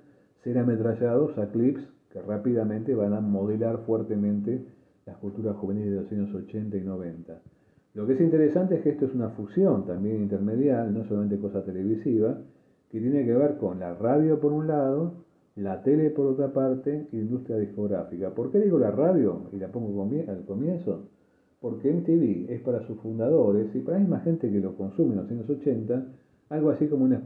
ser 0.42 0.58
ametrallados 0.58 1.36
a 1.38 1.50
clips 1.50 1.82
que 2.10 2.22
rápidamente 2.22 2.94
van 2.94 3.12
a 3.12 3.20
modelar 3.20 3.84
fuertemente 3.84 4.64
las 5.04 5.16
culturas 5.18 5.56
juveniles 5.56 5.90
de 5.90 6.00
los 6.00 6.12
años 6.12 6.34
80 6.34 6.76
y 6.78 6.80
90. 6.80 7.40
Lo 7.94 8.06
que 8.06 8.14
es 8.14 8.20
interesante 8.20 8.74
es 8.74 8.82
que 8.82 8.90
esto 8.90 9.06
es 9.06 9.14
una 9.14 9.30
fusión 9.30 9.86
también 9.86 10.22
intermedial, 10.22 10.92
no 10.92 11.04
solamente 11.04 11.38
cosa 11.38 11.64
televisiva, 11.64 12.36
que 12.90 13.00
tiene 13.00 13.24
que 13.24 13.32
ver 13.32 13.56
con 13.56 13.78
la 13.78 13.94
radio 13.94 14.40
por 14.40 14.52
un 14.52 14.66
lado, 14.66 15.24
la 15.54 15.80
tele 15.82 16.10
por 16.10 16.26
otra 16.26 16.52
parte 16.52 17.06
y 17.12 17.16
la 17.16 17.22
industria 17.22 17.56
discográfica. 17.56 18.34
¿Por 18.34 18.50
qué 18.50 18.58
digo 18.58 18.80
la 18.80 18.90
radio? 18.90 19.48
Y 19.52 19.58
la 19.58 19.68
pongo 19.68 20.02
al 20.28 20.44
comienzo. 20.44 21.08
Porque 21.60 21.92
MTV 21.92 22.52
es 22.52 22.60
para 22.62 22.84
sus 22.86 22.98
fundadores 22.98 23.72
y 23.74 23.78
para 23.78 23.96
la 23.96 24.00
misma 24.00 24.20
gente 24.20 24.50
que 24.50 24.58
lo 24.58 24.76
consume 24.76 25.12
en 25.12 25.20
los 25.20 25.30
años 25.30 25.48
80, 25.48 26.06
algo 26.48 26.70
así 26.70 26.88
como 26.88 27.04
una, 27.04 27.22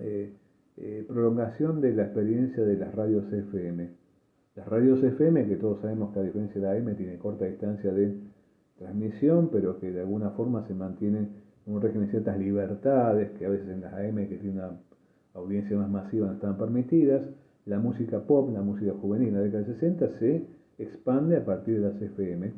eh, 0.00 0.32
eh, 0.76 1.04
prolongación 1.08 1.80
de 1.80 1.94
la 1.94 2.04
experiencia 2.04 2.62
de 2.62 2.76
las 2.76 2.94
radios 2.94 3.32
FM. 3.32 3.88
Las 4.54 4.68
radios 4.68 5.02
FM, 5.02 5.48
que 5.48 5.56
todos 5.56 5.80
sabemos 5.80 6.12
que 6.12 6.20
a 6.20 6.22
diferencia 6.22 6.60
de 6.60 6.66
la 6.66 6.72
AM 6.74 6.94
tiene 6.94 7.16
corta 7.16 7.46
distancia 7.46 7.90
de 7.90 8.14
transmisión, 8.82 9.48
pero 9.50 9.78
que 9.78 9.90
de 9.90 10.00
alguna 10.00 10.30
forma 10.30 10.66
se 10.66 10.74
mantiene 10.74 11.28
un 11.66 11.80
régimen 11.80 12.06
de 12.06 12.10
ciertas 12.10 12.38
libertades 12.38 13.30
que 13.38 13.46
a 13.46 13.48
veces 13.48 13.68
en 13.68 13.80
las 13.80 13.94
AM, 13.94 14.16
que 14.28 14.36
tiene 14.36 14.58
una 14.58 14.72
audiencia 15.34 15.76
más 15.76 15.90
masiva, 15.90 16.26
no 16.26 16.34
están 16.34 16.58
permitidas. 16.58 17.22
La 17.66 17.78
música 17.78 18.20
pop, 18.20 18.50
la 18.52 18.62
música 18.62 18.92
juvenil 19.00 19.28
en 19.28 19.34
la 19.34 19.40
década 19.40 19.62
del 19.62 19.74
60 19.74 20.08
se 20.18 20.46
expande 20.78 21.36
a 21.36 21.44
partir 21.44 21.80
de 21.80 21.88
las 21.88 22.02
FM 22.02 22.52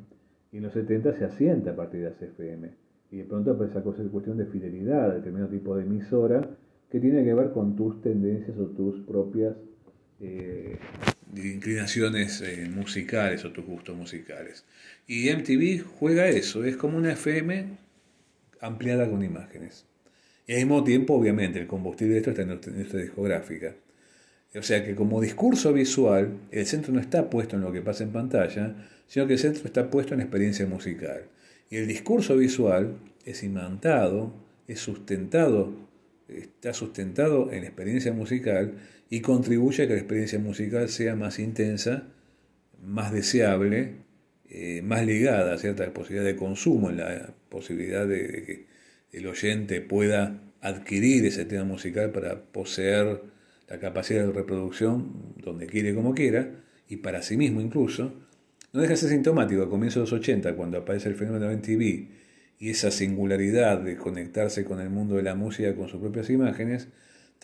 y 0.53 0.57
en 0.57 0.63
los 0.63 0.73
70 0.73 1.19
se 1.19 1.25
asienta 1.25 1.73
a 1.73 1.77
partir 1.77 2.01
de 2.01 2.11
las 2.11 2.23
FM. 2.23 2.71
Y 3.11 3.19
de 3.19 3.25
pronto 3.25 3.51
aparece 3.51 3.79
esa 3.79 3.85
cosa 3.85 4.03
cuestión 4.11 4.39
de 4.39 4.47
fidelidad 4.47 5.11
a 5.11 5.15
determinado 5.15 5.51
tipo 5.51 5.77
de 5.77 5.85
emisora 5.85 6.49
que 6.91 7.01
tiene 7.01 7.25
que 7.25 7.35
ver 7.35 7.51
con 7.51 7.77
tus 7.77 8.01
tendencias 8.01 8.57
o 8.59 8.67
tus 8.67 9.01
propias 9.01 9.55
eh, 10.21 10.79
inclinaciones 11.37 12.41
eh, 12.41 12.69
musicales 12.69 13.45
o 13.45 13.53
tus 13.53 13.65
gustos 13.65 13.97
musicales. 13.97 14.65
Y 15.07 15.31
MTV 15.31 15.85
juega 15.85 16.29
eso, 16.29 16.65
es 16.65 16.77
como 16.77 16.97
una 16.99 17.13
FM 17.13 17.79
ampliada 18.61 19.09
con 19.09 19.23
imágenes. 19.23 19.85
Y 20.47 20.53
al 20.53 20.59
mismo 20.59 20.85
tiempo, 20.85 21.15
obviamente, 21.15 21.59
el 21.59 21.67
combustible 21.67 22.15
de 22.15 22.19
esto 22.21 22.31
está 22.31 22.43
en 22.43 22.49
nuestra 22.49 23.01
discográfica. 23.01 23.75
O 24.55 24.63
sea 24.63 24.85
que 24.85 24.95
como 24.95 25.21
discurso 25.21 25.73
visual, 25.73 26.39
el 26.53 26.67
centro 26.67 26.93
no 26.93 27.01
está 27.01 27.29
puesto 27.29 27.57
en 27.57 27.63
lo 27.63 27.73
que 27.73 27.83
pasa 27.83 28.05
en 28.05 28.13
pantalla, 28.13 28.75
sino 29.09 29.27
que 29.27 29.35
el 29.35 29.39
centro 29.39 29.65
está 29.65 29.91
puesto 29.91 30.15
en 30.15 30.21
experiencia 30.21 30.67
musical. 30.67 31.25
Y 31.71 31.77
el 31.77 31.89
discurso 31.89 32.37
visual 32.37 32.97
es 33.25 33.43
imantado, 33.43 34.33
es 34.69 34.81
sustentado, 34.81 35.75
está 36.29 36.73
sustentado 36.73 37.51
en 37.53 37.65
experiencia 37.65 38.13
musical 38.13 38.75
y 39.11 39.21
contribuye 39.21 39.85
a 39.85 39.87
que 39.87 39.95
la 39.95 40.01
experiencia 40.01 40.39
musical 40.39 40.89
sea 40.89 41.15
más 41.15 41.39
intensa, 41.39 42.09
más 42.83 43.13
deseable, 43.13 44.05
eh, 44.49 44.83
más 44.83 45.05
ligada 45.05 45.55
a 45.55 45.59
cierta 45.59 45.93
posibilidad 45.93 46.25
de 46.25 46.37
consumo, 46.37 46.91
en 46.91 46.99
la 46.99 47.35
posibilidad 47.49 48.07
de, 48.07 48.45
que 48.45 48.67
el 49.13 49.27
oyente 49.27 49.81
pueda 49.81 50.41
adquirir 50.61 51.27
ese 51.27 51.45
tema 51.45 51.65
musical 51.65 52.11
para 52.11 52.43
poseer 52.45 53.23
la 53.69 53.79
capacidad 53.79 54.27
de 54.27 54.33
reproducción 54.33 55.35
donde 55.37 55.67
quiere 55.67 55.95
como 55.95 56.15
quiera 56.15 56.51
y 56.89 56.97
para 56.97 57.23
sí 57.23 57.37
mismo 57.37 57.61
incluso, 57.61 58.13
no 58.73 58.81
deja 58.81 58.93
de 58.93 58.97
ser 58.97 59.11
sintomático 59.11 59.63
a 59.63 59.71
comienzos 59.71 60.11
de 60.11 60.17
los 60.17 60.21
80 60.21 60.57
cuando 60.57 60.79
aparece 60.79 61.09
el 61.09 61.15
fenómeno 61.15 61.49
de 61.49 61.57
MTV 61.57 62.09
y 62.59 62.71
esa 62.71 62.91
singularidad 62.91 63.81
de 63.81 63.97
conectarse 63.97 64.65
con 64.65 64.81
el 64.81 64.91
mundo 64.91 65.17
de 65.17 65.23
la 65.23 65.35
música 65.35 65.75
con 65.75 65.89
sus 65.89 66.01
propias 66.01 66.31
imágenes, 66.31 66.89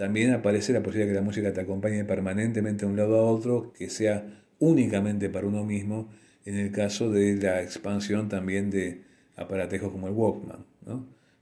también 0.01 0.32
aparece 0.32 0.72
la 0.72 0.82
posibilidad 0.82 1.09
de 1.09 1.12
que 1.12 1.20
la 1.20 1.26
música 1.26 1.53
te 1.53 1.61
acompañe 1.61 2.07
permanentemente 2.07 2.86
de 2.86 2.90
un 2.90 2.96
lado 2.96 3.18
a 3.18 3.22
otro, 3.30 3.70
que 3.76 3.90
sea 3.90 4.24
únicamente 4.59 5.28
para 5.28 5.46
uno 5.46 5.62
mismo, 5.62 6.09
en 6.46 6.57
el 6.57 6.72
caso 6.72 7.11
de 7.11 7.36
la 7.36 7.61
expansión 7.61 8.30
también 8.30 8.70
de 8.70 9.03
aparatejos 9.36 9.92
como 9.92 10.09
el 10.09 10.14
Walkman. 10.14 10.64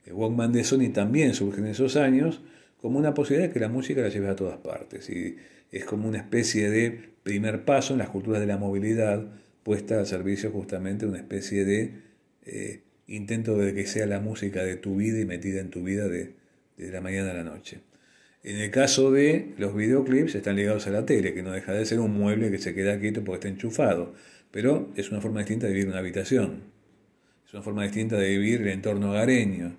El 0.05 0.13
Walkman 0.13 0.51
de 0.51 0.65
Sony 0.65 0.89
también 0.93 1.35
surge 1.35 1.61
en 1.61 1.69
esos 1.69 1.95
años 1.95 2.43
como 2.81 2.99
una 2.99 3.15
posibilidad 3.15 3.47
de 3.47 3.55
que 3.55 3.61
la 3.61 3.69
música 3.69 4.01
la 4.01 4.09
lleve 4.09 4.27
a 4.27 4.35
todas 4.35 4.59
partes. 4.59 5.09
Y 5.09 5.37
es 5.71 5.85
como 5.85 6.09
una 6.09 6.19
especie 6.19 6.69
de 6.69 7.11
primer 7.23 7.65
paso 7.65 7.93
en 7.93 8.01
las 8.01 8.09
culturas 8.09 8.41
de 8.41 8.49
la 8.49 8.59
movilidad 8.59 9.25
puesta 9.63 10.01
al 10.01 10.07
servicio 10.09 10.51
justamente 10.51 11.07
de 11.07 11.13
una 11.13 11.21
especie 11.21 11.65
de 11.65 11.93
eh, 12.45 12.81
intento 13.07 13.57
de 13.57 13.73
que 13.73 13.87
sea 13.87 14.07
la 14.07 14.19
música 14.19 14.65
de 14.65 14.75
tu 14.75 14.97
vida 14.97 15.21
y 15.21 15.27
metida 15.27 15.61
en 15.61 15.71
tu 15.71 15.85
vida 15.85 16.09
de, 16.09 16.33
de 16.77 16.91
la 16.91 17.01
mañana 17.01 17.31
a 17.31 17.35
la 17.35 17.45
noche. 17.45 17.83
En 18.49 18.57
el 18.57 18.71
caso 18.71 19.11
de 19.11 19.53
los 19.59 19.77
videoclips 19.77 20.35
están 20.35 20.57
ligados 20.57 20.87
a 20.87 20.91
la 20.91 21.05
tele, 21.05 21.35
que 21.35 21.43
no 21.43 21.51
deja 21.51 21.75
de 21.75 21.85
ser 21.85 22.01
un 22.01 22.15
mueble 22.15 22.51
que 22.51 22.57
se 22.57 22.75
queda 22.75 22.99
quieto 22.99 23.23
porque 23.23 23.37
está 23.41 23.49
enchufado, 23.49 24.15
pero 24.51 24.91
es 24.97 25.11
una 25.11 25.21
forma 25.21 25.41
distinta 25.41 25.67
de 25.67 25.75
vivir 25.75 25.89
una 25.89 25.99
habitación, 25.99 26.63
es 27.47 27.53
una 27.53 27.63
forma 27.63 27.83
distinta 27.83 28.17
de 28.17 28.31
vivir 28.31 28.63
el 28.63 28.69
entorno 28.69 29.11
hogareño, 29.11 29.77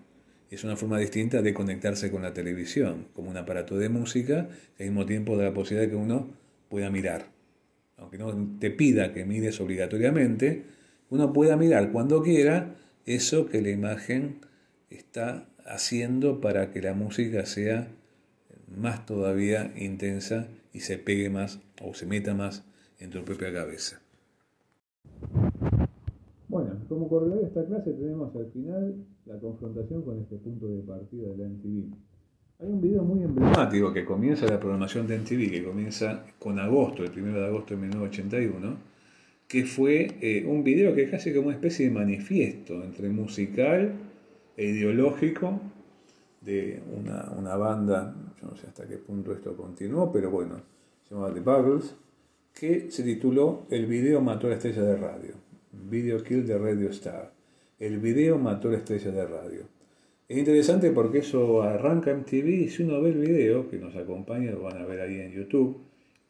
es 0.52 0.64
una 0.64 0.76
forma 0.76 1.00
distinta 1.00 1.42
de 1.42 1.52
conectarse 1.52 2.12
con 2.12 2.22
la 2.22 2.32
televisión, 2.32 3.08
como 3.16 3.32
un 3.32 3.38
aparato 3.38 3.76
de 3.76 3.90
música, 3.90 4.50
y 4.78 4.84
al 4.84 4.90
mismo 4.90 5.08
tiempo 5.08 5.36
da 5.36 5.46
la 5.46 5.54
posibilidad 5.56 5.88
de 5.88 5.90
que 5.90 5.98
uno 5.98 6.30
pueda 6.70 6.92
mirar. 6.92 7.26
Aunque 7.98 8.20
no 8.20 8.56
te 8.60 8.70
pida 8.70 9.14
que 9.14 9.26
mires 9.26 9.60
obligatoriamente, 9.62 10.66
uno 11.10 11.34
pueda 11.34 11.58
mirar 11.58 11.92
cuando 11.92 12.22
quiera 12.22 12.76
eso 13.08 13.48
que 13.48 13.64
la 13.64 13.72
imagen 13.72 14.42
está 14.92 15.50
haciendo 15.66 16.40
para 16.40 16.70
que 16.70 16.84
la 16.84 16.94
música 16.94 17.48
sea 17.48 17.88
más 18.78 19.06
todavía 19.06 19.74
intensa 19.78 20.48
y 20.74 20.82
se 20.82 20.98
pegue 20.98 21.30
más 21.30 21.60
o 21.82 21.94
se 21.94 22.06
meta 22.06 22.34
más 22.34 22.64
en 23.00 23.10
tu 23.10 23.24
propia 23.24 23.52
cabeza. 23.54 24.02
Bueno, 26.48 26.80
como 26.88 27.08
correlario 27.08 27.42
de 27.44 27.48
esta 27.48 27.66
clase 27.66 27.94
tenemos 27.94 28.36
al 28.36 28.52
final 28.52 28.96
la 29.26 29.40
confrontación 29.40 30.02
con 30.04 30.20
este 30.20 30.36
punto 30.38 30.68
de 30.68 30.82
partida 30.82 31.30
de 31.30 31.38
la 31.38 31.48
MTV. 31.48 31.96
Hay 32.62 32.68
un 32.68 32.82
video 32.82 33.04
muy 33.04 33.24
emblemático 33.24 33.94
que 33.94 34.04
comienza 34.04 34.46
la 34.46 34.60
programación 34.60 35.08
de 35.08 35.20
MTV, 35.20 35.52
que 35.52 35.64
comienza 35.64 36.26
con 36.40 36.60
agosto, 36.60 37.04
el 37.04 37.12
1 37.12 37.40
de 37.40 37.46
agosto 37.46 37.76
de 37.76 37.82
1981, 37.82 38.78
que 39.48 39.66
fue 39.66 40.18
eh, 40.22 40.46
un 40.46 40.64
video 40.64 40.94
que 40.94 41.04
es 41.04 41.12
casi 41.12 41.34
como 41.34 41.48
una 41.48 41.56
especie 41.56 41.88
de 41.88 41.92
manifiesto 41.92 42.84
entre 42.84 43.10
musical 43.10 43.94
e 44.58 44.66
ideológico 44.66 45.62
de 46.42 46.82
una, 46.96 47.32
una, 47.38 47.56
banda, 47.56 48.16
yo 48.42 48.48
no 48.48 48.56
sé 48.56 48.68
hasta 48.68 48.88
qué 48.88 48.98
punto 48.98 49.34
esto 49.34 49.56
continuó, 49.56 50.12
pero 50.12 50.32
bueno, 50.32 50.62
se 51.04 51.14
llamaba 51.14 51.34
The 51.34 51.42
Buggles, 51.42 51.96
que 52.54 52.92
se 52.92 53.04
tituló 53.04 53.66
El 53.70 53.86
video 53.86 54.22
mató 54.22 54.48
a 54.48 54.52
la 54.52 54.56
estrella 54.56 54.84
de 54.84 54.98
radio, 54.98 55.34
Video 55.72 56.24
Kill 56.24 56.46
de 56.48 56.58
Radio 56.58 56.90
Star. 56.90 57.32
El 57.78 58.00
video 58.00 58.38
mató 58.38 58.68
a 58.68 58.72
la 58.72 58.78
estrella 58.78 59.12
de 59.12 59.26
radio. 59.26 59.62
Es 60.28 60.38
interesante 60.38 60.92
porque 60.92 61.20
eso 61.20 61.64
arranca 61.64 62.12
en 62.12 62.24
TV 62.24 62.52
y 62.52 62.70
si 62.70 62.84
uno 62.84 63.02
ve 63.02 63.10
el 63.10 63.20
video, 63.20 63.70
que 63.70 63.78
nos 63.78 63.96
acompaña, 63.96 64.52
lo 64.52 64.62
van 64.62 64.78
a 64.78 64.86
ver 64.86 65.02
ahí 65.02 65.20
en 65.20 65.32
YouTube, 65.32 65.90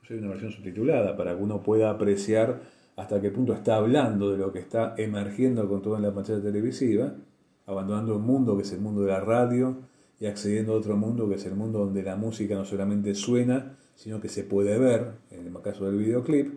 hay 0.09 0.17
una 0.17 0.29
versión 0.29 0.51
subtitulada 0.51 1.15
para 1.15 1.35
que 1.35 1.43
uno 1.43 1.61
pueda 1.61 1.91
apreciar 1.91 2.61
hasta 2.95 3.21
qué 3.21 3.29
punto 3.29 3.53
está 3.53 3.75
hablando 3.75 4.31
de 4.31 4.37
lo 4.37 4.51
que 4.51 4.59
está 4.59 4.95
emergiendo 4.97 5.67
con 5.69 5.81
todo 5.81 5.97
en 5.97 6.03
la 6.03 6.13
pantalla 6.13 6.41
televisiva, 6.41 7.13
abandonando 7.65 8.15
un 8.15 8.23
mundo 8.23 8.57
que 8.57 8.63
es 8.63 8.73
el 8.73 8.81
mundo 8.81 9.01
de 9.01 9.11
la 9.11 9.19
radio 9.19 9.77
y 10.19 10.25
accediendo 10.25 10.73
a 10.73 10.77
otro 10.77 10.97
mundo 10.97 11.29
que 11.29 11.35
es 11.35 11.45
el 11.45 11.55
mundo 11.55 11.79
donde 11.79 12.03
la 12.03 12.15
música 12.15 12.55
no 12.55 12.65
solamente 12.65 13.15
suena, 13.15 13.77
sino 13.95 14.19
que 14.19 14.29
se 14.29 14.43
puede 14.43 14.77
ver, 14.77 15.11
en 15.31 15.47
el 15.47 15.61
caso 15.61 15.85
del 15.85 15.97
videoclip. 15.97 16.53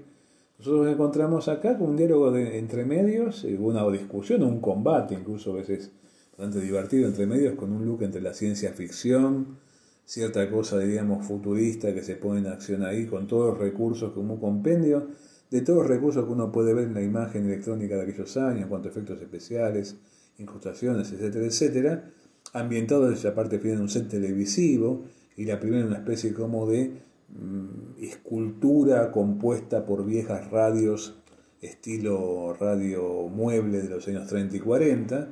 Nosotros 0.58 0.84
nos 0.84 0.94
encontramos 0.94 1.48
acá 1.48 1.76
con 1.76 1.90
un 1.90 1.96
diálogo 1.96 2.36
entre 2.36 2.84
medios, 2.84 3.44
eh, 3.44 3.56
una 3.58 3.88
discusión, 3.90 4.42
un 4.42 4.60
combate 4.60 5.14
incluso 5.14 5.52
a 5.52 5.56
veces 5.56 5.90
bastante 6.30 6.60
divertido 6.60 7.08
entre 7.08 7.26
medios, 7.26 7.54
con 7.54 7.72
un 7.72 7.84
look 7.84 8.02
entre 8.02 8.20
la 8.20 8.32
ciencia 8.32 8.72
ficción, 8.72 9.58
cierta 10.04 10.48
cosa, 10.50 10.78
diríamos, 10.78 11.26
futurista 11.26 11.92
que 11.94 12.02
se 12.02 12.16
pone 12.16 12.40
en 12.40 12.46
acción 12.46 12.82
ahí, 12.82 13.06
con 13.06 13.26
todos 13.26 13.50
los 13.50 13.58
recursos 13.58 14.12
como 14.12 14.34
un 14.34 14.40
compendio 14.40 15.08
de 15.50 15.60
todos 15.60 15.80
los 15.80 15.88
recursos 15.88 16.24
que 16.24 16.32
uno 16.32 16.50
puede 16.50 16.74
ver 16.74 16.84
en 16.84 16.94
la 16.94 17.02
imagen 17.02 17.46
electrónica 17.46 17.96
de 17.96 18.02
aquellos 18.02 18.36
años, 18.36 18.62
en 18.62 18.68
cuanto 18.68 18.88
a 18.88 18.90
efectos 18.90 19.20
especiales, 19.20 19.96
incrustaciones, 20.38 21.12
etcétera, 21.12 21.44
etcétera, 21.44 22.10
ambientado 22.52 23.08
desde 23.08 23.28
la 23.28 23.34
parte 23.34 23.58
final 23.58 23.76
en 23.76 23.82
un 23.82 23.88
set 23.88 24.08
televisivo 24.08 25.04
y 25.36 25.44
la 25.44 25.58
primera 25.58 25.86
una 25.86 25.98
especie 25.98 26.34
como 26.34 26.66
de 26.68 26.92
mm, 27.28 28.02
escultura 28.02 29.10
compuesta 29.10 29.84
por 29.86 30.04
viejas 30.04 30.50
radios 30.50 31.18
estilo 31.60 32.54
radio 32.58 33.28
mueble 33.28 33.82
de 33.82 33.88
los 33.88 34.06
años 34.08 34.26
30 34.26 34.56
y 34.56 34.60
40 34.60 35.28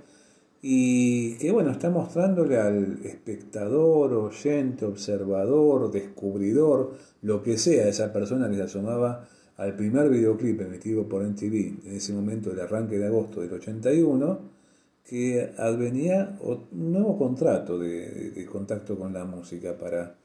y 0.62 1.36
que 1.38 1.50
bueno, 1.50 1.70
está 1.70 1.88
mostrándole 1.90 2.58
al 2.58 2.98
espectador, 3.04 4.12
oyente, 4.12 4.84
observador, 4.84 5.90
descubridor, 5.90 6.96
lo 7.22 7.42
que 7.42 7.56
sea, 7.56 7.88
esa 7.88 8.12
persona 8.12 8.50
que 8.50 8.56
se 8.56 8.62
asomaba 8.62 9.26
al 9.56 9.74
primer 9.74 10.10
videoclip 10.10 10.60
emitido 10.60 11.08
por 11.08 11.26
MTV 11.26 11.86
en 11.86 11.96
ese 11.96 12.12
momento 12.12 12.50
del 12.50 12.60
arranque 12.60 12.98
de 12.98 13.06
agosto 13.06 13.40
del 13.40 13.54
81, 13.54 14.59
que 15.04 15.52
advenía 15.56 16.38
un 16.40 16.92
nuevo 16.92 17.18
contrato 17.18 17.78
de, 17.78 18.46
contacto 18.50 18.98
con 18.98 19.12
la 19.12 19.24
música 19.24 19.76
para 19.76 20.16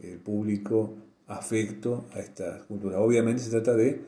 el 0.00 0.18
público 0.18 0.94
afecto 1.26 2.06
a 2.12 2.20
esta 2.20 2.58
cultura. 2.66 3.00
Obviamente 3.00 3.42
se 3.42 3.50
trata 3.50 3.74
de 3.74 4.00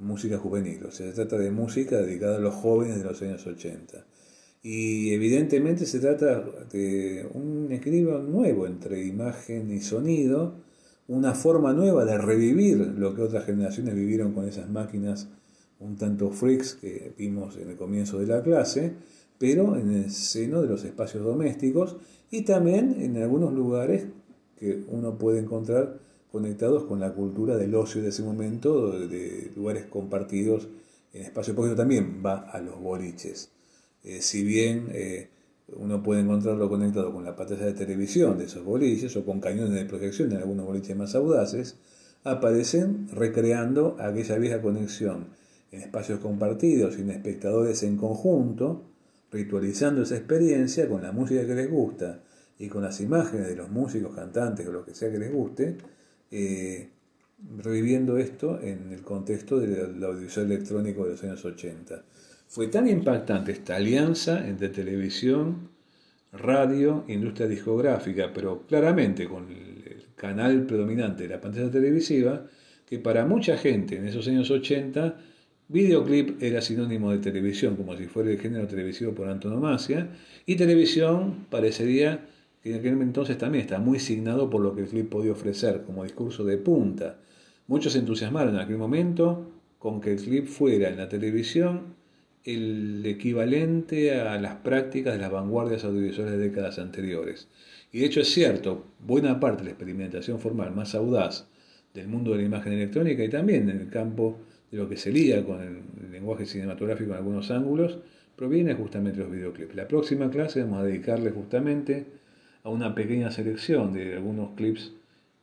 música 0.00 0.38
juvenil, 0.38 0.84
o 0.84 0.90
sea, 0.90 1.06
se 1.06 1.12
trata 1.12 1.38
de 1.38 1.50
música 1.50 1.96
dedicada 1.96 2.36
a 2.36 2.40
los 2.40 2.54
jóvenes 2.54 2.98
de 2.98 3.04
los 3.04 3.20
años 3.22 3.46
80. 3.46 4.04
Y 4.62 5.14
evidentemente 5.14 5.86
se 5.86 6.00
trata 6.00 6.44
de 6.70 7.26
un 7.32 7.72
equilibrio 7.72 8.18
nuevo 8.18 8.66
entre 8.66 9.06
imagen 9.06 9.70
y 9.70 9.80
sonido, 9.80 10.54
una 11.08 11.34
forma 11.34 11.72
nueva 11.72 12.04
de 12.04 12.18
revivir 12.18 12.76
lo 12.78 13.14
que 13.14 13.22
otras 13.22 13.46
generaciones 13.46 13.94
vivieron 13.94 14.32
con 14.32 14.46
esas 14.46 14.68
máquinas 14.68 15.28
un 15.80 15.96
tanto 15.96 16.30
freaks 16.30 16.74
que 16.74 17.14
vimos 17.18 17.56
en 17.56 17.70
el 17.70 17.76
comienzo 17.76 18.18
de 18.18 18.26
la 18.26 18.42
clase, 18.42 18.92
pero 19.40 19.74
en 19.76 19.90
el 19.90 20.10
seno 20.10 20.60
de 20.60 20.68
los 20.68 20.84
espacios 20.84 21.24
domésticos 21.24 21.96
y 22.30 22.42
también 22.42 23.00
en 23.00 23.16
algunos 23.16 23.54
lugares 23.54 24.04
que 24.58 24.84
uno 24.88 25.16
puede 25.16 25.40
encontrar 25.40 25.98
conectados 26.30 26.84
con 26.84 27.00
la 27.00 27.14
cultura 27.14 27.56
del 27.56 27.74
ocio 27.74 28.02
de 28.02 28.10
ese 28.10 28.22
momento, 28.22 29.00
de 29.08 29.50
lugares 29.56 29.86
compartidos 29.86 30.68
en 31.14 31.22
espacio, 31.22 31.54
porque 31.54 31.74
también 31.74 32.22
va 32.24 32.50
a 32.50 32.60
los 32.60 32.78
boliches. 32.78 33.50
Eh, 34.04 34.20
si 34.20 34.44
bien 34.44 34.88
eh, 34.92 35.30
uno 35.68 36.02
puede 36.02 36.20
encontrarlo 36.20 36.68
conectado 36.68 37.10
con 37.10 37.24
la 37.24 37.34
pantalla 37.34 37.64
de 37.64 37.72
televisión 37.72 38.36
de 38.36 38.44
esos 38.44 38.62
boliches 38.62 39.16
o 39.16 39.24
con 39.24 39.40
cañones 39.40 39.72
de 39.72 39.86
proyección 39.86 40.32
en 40.32 40.36
algunos 40.36 40.66
boliches 40.66 40.94
más 40.98 41.14
audaces, 41.14 41.78
aparecen 42.24 43.08
recreando 43.10 43.96
aquella 43.98 44.36
vieja 44.36 44.60
conexión 44.60 45.28
en 45.72 45.80
espacios 45.80 46.20
compartidos 46.20 46.98
y 46.98 47.00
en 47.00 47.10
espectadores 47.10 47.82
en 47.84 47.96
conjunto, 47.96 48.89
ritualizando 49.30 50.02
esa 50.02 50.16
experiencia 50.16 50.88
con 50.88 51.02
la 51.02 51.12
música 51.12 51.46
que 51.46 51.54
les 51.54 51.70
gusta 51.70 52.22
y 52.58 52.68
con 52.68 52.82
las 52.82 53.00
imágenes 53.00 53.48
de 53.48 53.56
los 53.56 53.70
músicos, 53.70 54.14
cantantes 54.14 54.66
o 54.66 54.72
lo 54.72 54.84
que 54.84 54.94
sea 54.94 55.10
que 55.10 55.18
les 55.18 55.32
guste, 55.32 55.76
eh, 56.30 56.88
reviviendo 57.58 58.18
esto 58.18 58.60
en 58.60 58.92
el 58.92 59.02
contexto 59.02 59.58
del 59.58 60.02
audiovisual 60.02 60.46
electrónico 60.46 61.04
de 61.04 61.12
los 61.12 61.24
años 61.24 61.44
80. 61.44 62.04
Fue 62.48 62.66
tan 62.66 62.88
impactante 62.88 63.52
esta 63.52 63.76
alianza 63.76 64.46
entre 64.46 64.68
televisión, 64.68 65.70
radio, 66.32 67.04
industria 67.08 67.46
discográfica, 67.46 68.32
pero 68.34 68.66
claramente 68.66 69.26
con 69.26 69.50
el 69.50 70.06
canal 70.16 70.66
predominante 70.66 71.22
de 71.22 71.28
la 71.30 71.40
pantalla 71.40 71.70
televisiva, 71.70 72.46
que 72.84 72.98
para 72.98 73.24
mucha 73.24 73.56
gente 73.56 73.96
en 73.96 74.06
esos 74.06 74.26
años 74.28 74.50
80 74.50 75.16
videoclip 75.70 76.42
era 76.42 76.60
sinónimo 76.60 77.12
de 77.12 77.18
televisión, 77.18 77.76
como 77.76 77.96
si 77.96 78.06
fuera 78.06 78.30
el 78.30 78.40
género 78.40 78.66
televisivo 78.66 79.14
por 79.14 79.28
antonomasia, 79.28 80.08
y 80.44 80.56
televisión 80.56 81.46
parecería 81.48 82.26
que 82.62 82.72
en 82.72 82.80
aquel 82.80 83.00
entonces 83.00 83.38
también 83.38 83.62
está 83.62 83.78
muy 83.78 84.00
signado 84.00 84.50
por 84.50 84.60
lo 84.60 84.74
que 84.74 84.82
el 84.82 84.88
clip 84.88 85.08
podía 85.08 85.32
ofrecer 85.32 85.82
como 85.86 86.02
discurso 86.02 86.44
de 86.44 86.58
punta. 86.58 87.18
Muchos 87.68 87.92
se 87.92 88.00
entusiasmaron 88.00 88.54
en 88.54 88.60
aquel 88.60 88.78
momento 88.78 89.48
con 89.78 90.00
que 90.00 90.12
el 90.12 90.20
clip 90.20 90.46
fuera 90.46 90.88
en 90.88 90.96
la 90.96 91.08
televisión 91.08 91.94
el 92.44 93.04
equivalente 93.06 94.12
a 94.20 94.40
las 94.40 94.56
prácticas 94.56 95.12
de 95.12 95.20
las 95.20 95.30
vanguardias 95.30 95.84
audiovisuales 95.84 96.32
de 96.32 96.38
décadas 96.38 96.78
anteriores. 96.78 97.48
Y 97.92 98.00
de 98.00 98.06
hecho 98.06 98.20
es 98.20 98.28
cierto, 98.28 98.86
buena 98.98 99.38
parte 99.38 99.58
de 99.58 99.64
la 99.66 99.70
experimentación 99.70 100.40
formal 100.40 100.74
más 100.74 100.94
audaz 100.94 101.48
del 101.94 102.08
mundo 102.08 102.32
de 102.32 102.38
la 102.38 102.44
imagen 102.44 102.72
electrónica 102.72 103.24
y 103.24 103.28
también 103.28 103.68
en 103.68 103.80
el 103.80 103.88
campo 103.88 104.38
de 104.70 104.78
lo 104.78 104.88
que 104.88 104.96
se 104.96 105.10
lía 105.10 105.44
con 105.44 105.60
el 105.60 106.12
lenguaje 106.12 106.46
cinematográfico 106.46 107.10
en 107.10 107.16
algunos 107.16 107.50
ángulos, 107.50 107.98
proviene 108.36 108.74
justamente 108.74 109.18
de 109.18 109.24
los 109.24 109.32
videoclips. 109.32 109.74
La 109.74 109.88
próxima 109.88 110.30
clase 110.30 110.62
vamos 110.62 110.80
a 110.80 110.84
dedicarle 110.84 111.30
justamente 111.30 112.06
a 112.62 112.70
una 112.70 112.94
pequeña 112.94 113.30
selección 113.30 113.92
de 113.92 114.14
algunos 114.14 114.50
clips 114.56 114.92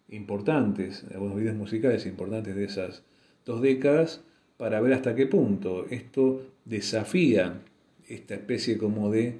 importantes, 0.09 1.05
algunos 1.13 1.35
videos 1.35 1.55
musicales 1.55 2.05
importantes 2.05 2.55
de 2.55 2.63
esas 2.63 3.03
dos 3.45 3.61
décadas, 3.61 4.21
para 4.57 4.81
ver 4.81 4.93
hasta 4.93 5.13
qué 5.13 5.27
punto 5.27 5.85
esto 5.89 6.41
desafía 6.65 7.61
esta 8.07 8.35
especie 8.35 8.77
como 8.77 9.11
de 9.11 9.37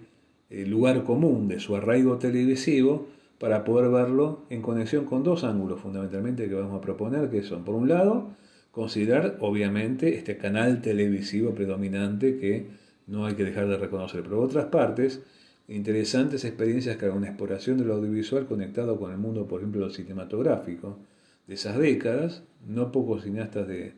eh, 0.50 0.66
lugar 0.66 1.04
común 1.04 1.48
de 1.48 1.60
su 1.60 1.76
arraigo 1.76 2.18
televisivo 2.18 3.08
para 3.40 3.64
poder 3.64 3.90
verlo 3.90 4.42
en 4.50 4.62
conexión 4.62 5.06
con 5.06 5.24
dos 5.24 5.44
ángulos 5.44 5.82
fundamentalmente 5.82 6.48
que 6.48 6.56
vamos 6.56 6.78
a 6.78 6.82
proponer, 6.82 7.30
que 7.30 7.44
son, 7.44 7.64
por 7.64 7.76
un 7.76 7.90
lado, 7.90 8.30
considerar 8.78 9.38
obviamente 9.40 10.14
este 10.14 10.38
canal 10.38 10.84
televisivo 10.84 11.56
predominante 11.56 12.38
que 12.38 12.68
no 13.08 13.26
hay 13.26 13.34
que 13.34 13.44
dejar 13.44 13.68
de 13.68 13.76
reconocer, 13.76 14.22
por 14.22 14.36
otras 14.36 14.66
partes, 14.66 15.24
interesantes 15.68 16.46
experiencias 16.46 16.96
que 16.98 17.10
una 17.10 17.26
exploración 17.26 17.80
de 17.80 17.86
lo 17.86 17.96
audiovisual 17.96 18.46
conectado 18.46 19.00
con 19.00 19.12
el 19.12 19.18
mundo, 19.18 19.48
por 19.48 19.62
ejemplo, 19.62 19.90
cinematográfico 19.90 21.00
de 21.48 21.56
esas 21.56 21.80
décadas. 21.80 22.44
No 22.68 22.92
pocos 22.92 23.24
cineastas 23.24 23.68
de, 23.68 23.94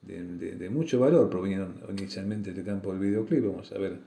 de, 0.00 0.70
mucho 0.70 0.98
valor 0.98 1.28
provinieron 1.28 1.74
inicialmente 1.90 2.54
del 2.54 2.64
campo 2.64 2.90
del 2.92 3.00
videoclip, 3.00 3.44
vamos 3.44 3.70
a 3.70 3.76
ver 3.76 3.98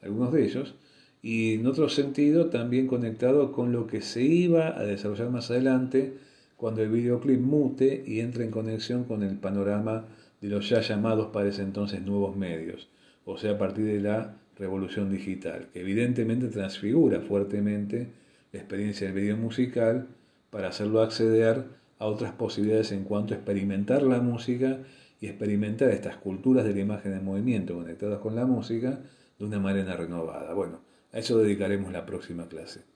algunos 0.00 0.32
de 0.32 0.46
ellos. 0.46 0.76
Y 1.20 1.56
en 1.56 1.66
otro 1.66 1.90
sentido, 1.90 2.46
también 2.46 2.86
conectado 2.86 3.52
con 3.52 3.70
lo 3.70 3.86
que 3.86 4.00
se 4.00 4.22
iba 4.22 4.78
a 4.78 4.82
desarrollar 4.84 5.28
más 5.28 5.50
adelante 5.50 6.14
cuando 6.64 6.80
el 6.80 6.88
videoclip 6.88 7.42
mute 7.42 8.04
y 8.06 8.20
entre 8.20 8.42
en 8.42 8.50
conexión 8.50 9.04
con 9.04 9.22
el 9.22 9.36
panorama 9.36 10.06
de 10.40 10.48
los 10.48 10.66
ya 10.66 10.80
llamados 10.80 11.26
para 11.26 11.50
ese 11.50 11.60
entonces 11.60 12.00
nuevos 12.00 12.36
medios, 12.38 12.88
o 13.26 13.36
sea, 13.36 13.50
a 13.50 13.58
partir 13.58 13.84
de 13.84 14.00
la 14.00 14.38
revolución 14.56 15.10
digital, 15.10 15.68
que 15.74 15.80
evidentemente 15.80 16.48
transfigura 16.48 17.20
fuertemente 17.20 18.08
la 18.50 18.60
experiencia 18.60 19.06
del 19.06 19.14
video 19.14 19.36
musical 19.36 20.06
para 20.48 20.68
hacerlo 20.68 21.02
acceder 21.02 21.64
a 21.98 22.06
otras 22.06 22.32
posibilidades 22.32 22.92
en 22.92 23.04
cuanto 23.04 23.34
a 23.34 23.36
experimentar 23.36 24.02
la 24.02 24.22
música 24.22 24.78
y 25.20 25.26
experimentar 25.26 25.90
estas 25.90 26.16
culturas 26.16 26.64
de 26.64 26.72
la 26.72 26.80
imagen 26.80 27.12
en 27.12 27.26
movimiento 27.26 27.74
conectadas 27.74 28.20
con 28.20 28.36
la 28.36 28.46
música 28.46 29.00
de 29.38 29.44
una 29.44 29.60
manera 29.60 29.98
renovada. 29.98 30.54
Bueno, 30.54 30.80
a 31.12 31.18
eso 31.18 31.36
dedicaremos 31.36 31.92
la 31.92 32.06
próxima 32.06 32.48
clase. 32.48 32.93